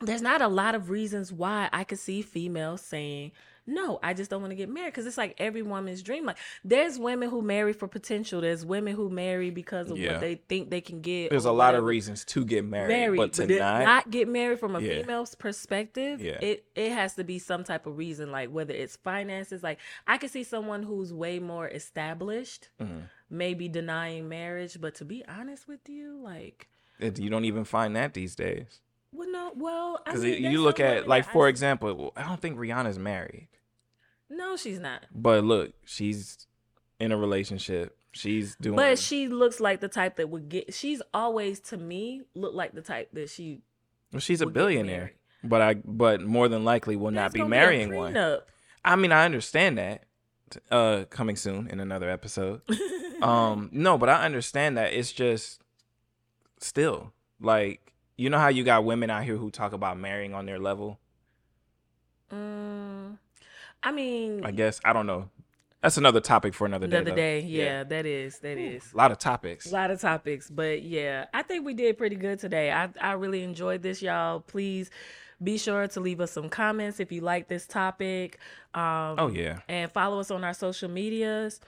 there's 0.00 0.22
not 0.22 0.40
a 0.40 0.48
lot 0.48 0.74
of 0.76 0.88
reasons 0.90 1.32
why 1.32 1.68
I 1.72 1.82
could 1.82 1.98
see 1.98 2.22
females 2.22 2.80
saying 2.82 3.32
no, 3.66 3.98
I 4.02 4.14
just 4.14 4.30
don't 4.30 4.40
want 4.40 4.52
to 4.52 4.54
get 4.56 4.68
married 4.68 4.92
because 4.92 5.06
it's 5.06 5.18
like 5.18 5.34
every 5.38 5.62
woman's 5.62 6.02
dream. 6.02 6.24
Like 6.24 6.38
there's 6.64 6.98
women 6.98 7.28
who 7.28 7.42
marry 7.42 7.72
for 7.72 7.88
potential. 7.88 8.40
There's 8.40 8.64
women 8.64 8.94
who 8.94 9.10
marry 9.10 9.50
because 9.50 9.90
of 9.90 9.98
Yeah. 9.98 10.12
what 10.12 10.20
they 10.20 10.36
think 10.36 10.70
they 10.70 10.80
can 10.80 11.00
get. 11.00 11.30
There's 11.30 11.44
a 11.44 11.52
lot 11.52 11.74
of 11.74 11.84
reasons 11.84 12.24
to 12.26 12.44
get 12.44 12.64
married, 12.64 12.88
married, 12.92 13.16
but 13.18 13.32
to 13.34 13.46
to 13.46 13.58
not, 13.58 13.82
not 13.84 14.10
get 14.10 14.28
married 14.28 14.60
from 14.60 14.76
a 14.76 14.80
Yeah. 14.80 15.00
female's 15.02 15.34
perspective, 15.34 16.20
Yeah. 16.20 16.38
it 16.40 16.64
it 16.74 16.92
has 16.92 17.14
to 17.14 17.24
be 17.24 17.38
some 17.38 17.64
type 17.64 17.86
of 17.86 17.96
reason, 17.98 18.30
like 18.30 18.50
whether 18.50 18.72
it's 18.74 18.96
finances. 18.96 19.62
Like 19.62 19.78
I 20.06 20.18
could 20.18 20.30
see 20.30 20.44
someone 20.44 20.82
who's 20.84 21.12
way 21.12 21.38
more 21.38 21.68
established, 21.68 22.68
Mhm. 22.80 23.02
maybe 23.30 23.68
denying 23.68 24.28
marriage. 24.28 24.80
But 24.80 24.94
to 24.96 25.04
be 25.04 25.24
honest 25.26 25.66
with 25.66 25.88
you, 25.88 26.16
like, 26.22 26.68
It- 26.98 27.18
you 27.18 27.30
don't 27.30 27.44
even 27.44 27.64
find 27.64 27.96
that 27.96 28.14
these 28.14 28.34
days. 28.36 28.80
well, 29.12 29.30
no, 29.30 29.52
well, 29.56 30.00
Because 30.04 30.24
you 30.24 30.60
look 30.62 30.78
at, 30.78 31.08
like, 31.08 31.24
that 31.24 31.30
I 31.30 31.32
for 31.32 31.48
example, 31.48 32.12
I 32.16 32.22
don't 32.22 32.40
think 32.40 32.58
Rihanna's 32.58 32.98
married, 32.98 33.48
no, 34.28 34.56
she's 34.56 34.78
not. 34.78 35.06
but 35.14 35.44
look, 35.44 35.72
she's 35.84 36.46
in 36.98 37.12
a 37.12 37.16
relationship. 37.16 37.96
She's 38.12 38.56
doing, 38.56 38.76
But 38.76 38.98
she 38.98 39.28
looks 39.28 39.60
like 39.60 39.80
the 39.80 39.88
type 39.88 40.16
that 40.16 40.30
would 40.30 40.48
get. 40.48 40.72
She's 40.72 41.02
always 41.12 41.60
to 41.60 41.76
me 41.76 42.22
look 42.34 42.54
like 42.54 42.72
the 42.72 42.80
type 42.80 43.10
that 43.12 43.28
she 43.28 43.60
well, 44.12 44.20
she's 44.20 44.40
a 44.40 44.46
billionaire. 44.46 45.12
But 45.44 45.60
I, 45.62 45.74
but 45.74 46.22
more 46.22 46.48
than 46.48 46.64
likely 46.64 46.96
will 46.96 47.10
not 47.10 47.32
be 47.32 47.44
marrying 47.44 47.92
a 47.92 47.96
one. 47.96 48.16
I 48.84 48.96
mean, 48.96 49.12
I 49.12 49.24
understand 49.24 49.78
that. 49.78 50.04
Uh, 50.70 51.04
coming 51.10 51.34
soon 51.34 51.66
in 51.68 51.80
another 51.80 52.08
episode. 52.08 52.62
um, 53.22 53.68
no, 53.72 53.98
but 53.98 54.08
I 54.08 54.24
understand 54.24 54.78
that. 54.78 54.92
It's 54.92 55.12
just 55.12 55.60
still 56.60 57.12
like 57.40 57.92
you 58.16 58.30
know 58.30 58.38
how 58.38 58.48
you 58.48 58.64
got 58.64 58.84
women 58.84 59.10
out 59.10 59.24
here 59.24 59.36
who 59.36 59.50
talk 59.50 59.72
about 59.72 59.98
marrying 59.98 60.34
on 60.34 60.46
their 60.46 60.58
level. 60.58 61.00
Mm, 62.32 63.18
I 63.86 63.92
mean, 63.92 64.44
I 64.44 64.50
guess 64.50 64.80
I 64.84 64.92
don't 64.92 65.06
know. 65.06 65.30
That's 65.80 65.96
another 65.96 66.20
topic 66.20 66.54
for 66.54 66.66
another 66.66 66.88
day. 66.88 66.96
another 66.96 67.10
though. 67.12 67.16
day. 67.16 67.40
Yeah, 67.42 67.84
that 67.84 68.04
is. 68.04 68.40
That 68.40 68.58
is. 68.58 68.92
a 68.92 68.96
lot 68.96 69.12
of 69.12 69.18
topics. 69.18 69.70
A 69.70 69.72
lot 69.72 69.92
of 69.92 70.00
topics, 70.00 70.50
but 70.50 70.82
yeah, 70.82 71.26
I 71.32 71.42
think 71.42 71.64
we 71.64 71.72
did 71.72 71.96
pretty 71.96 72.16
good 72.16 72.40
today. 72.40 72.72
I 72.72 72.88
I 73.00 73.12
really 73.12 73.44
enjoyed 73.44 73.82
this, 73.82 74.02
y'all. 74.02 74.40
Please 74.40 74.90
be 75.40 75.56
sure 75.56 75.86
to 75.86 76.00
leave 76.00 76.20
us 76.20 76.32
some 76.32 76.48
comments 76.48 76.98
if 76.98 77.12
you 77.12 77.20
like 77.20 77.46
this 77.46 77.64
topic. 77.64 78.40
Um, 78.74 79.14
Oh 79.18 79.30
yeah, 79.32 79.60
and 79.68 79.88
follow 79.92 80.18
us 80.18 80.32
on 80.32 80.42
our 80.42 80.54
social 80.54 80.90
medias. 80.90 81.60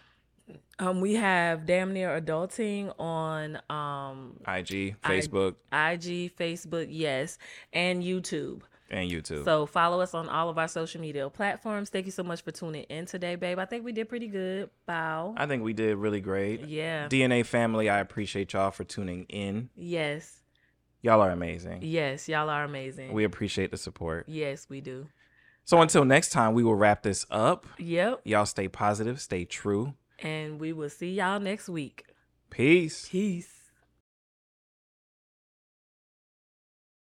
Um, 0.81 1.01
we 1.01 1.15
have 1.15 1.67
damn 1.67 1.93
near 1.93 2.21
adulting 2.21 2.93
on 2.99 3.61
um 3.71 4.41
IG, 4.49 4.97
I- 5.05 5.09
Facebook, 5.09 5.55
IG, 5.73 6.35
Facebook, 6.37 6.89
yes, 6.91 7.39
and 7.73 8.03
YouTube. 8.03 8.63
And 8.91 9.11
YouTube. 9.11 9.45
So 9.45 9.67
follow 9.67 10.01
us 10.01 10.15
on 10.15 10.29
all 10.29 10.49
of 10.49 10.59
our 10.59 10.69
social 10.69 11.01
media 11.01 11.29
platforms. 11.31 11.91
Thank 11.91 12.07
you 12.07 12.13
so 12.13 12.23
much 12.23 12.43
for 12.43 12.51
tuning 12.51 12.85
in 12.85 13.07
today, 13.07 13.37
babe. 13.37 13.59
I 13.59 13.65
think 13.65 13.85
we 13.85 13.93
did 13.93 14.09
pretty 14.09 14.29
good. 14.29 14.71
Bow. 14.87 15.35
I 15.37 15.47
think 15.47 15.63
we 15.63 15.73
did 15.73 15.97
really 15.97 16.21
great. 16.21 16.67
Yeah. 16.67 17.09
DNA 17.09 17.45
family, 17.45 17.89
I 17.89 17.99
appreciate 18.01 18.53
y'all 18.53 18.71
for 18.71 18.85
tuning 18.85 19.25
in. 19.29 19.71
Yes. 19.77 20.37
Y'all 21.03 21.21
are 21.21 21.31
amazing. 21.31 21.81
Yes. 21.83 22.29
Y'all 22.29 22.51
are 22.51 22.65
amazing. 22.65 23.13
We 23.13 23.25
appreciate 23.25 23.71
the 23.71 23.77
support. 23.77 24.25
yes, 24.29 24.67
we 24.69 24.81
do. 24.81 25.07
So 25.65 25.83
until 25.83 26.05
next 26.07 26.31
time, 26.31 26.55
we 26.55 26.65
will 26.65 26.75
wrap 26.75 27.03
this 27.03 27.27
up. 27.31 27.67
Yep. 27.79 28.23
Y'all 28.25 28.47
stay 28.47 28.69
positive, 28.69 29.21
stay 29.21 29.45
true. 29.45 29.93
And 30.19 30.59
we 30.59 30.73
will 30.73 30.89
see 30.89 31.13
y'all 31.13 31.39
next 31.39 31.69
week. 31.69 32.05
Peace. 32.51 33.07
Peace. 33.11 33.58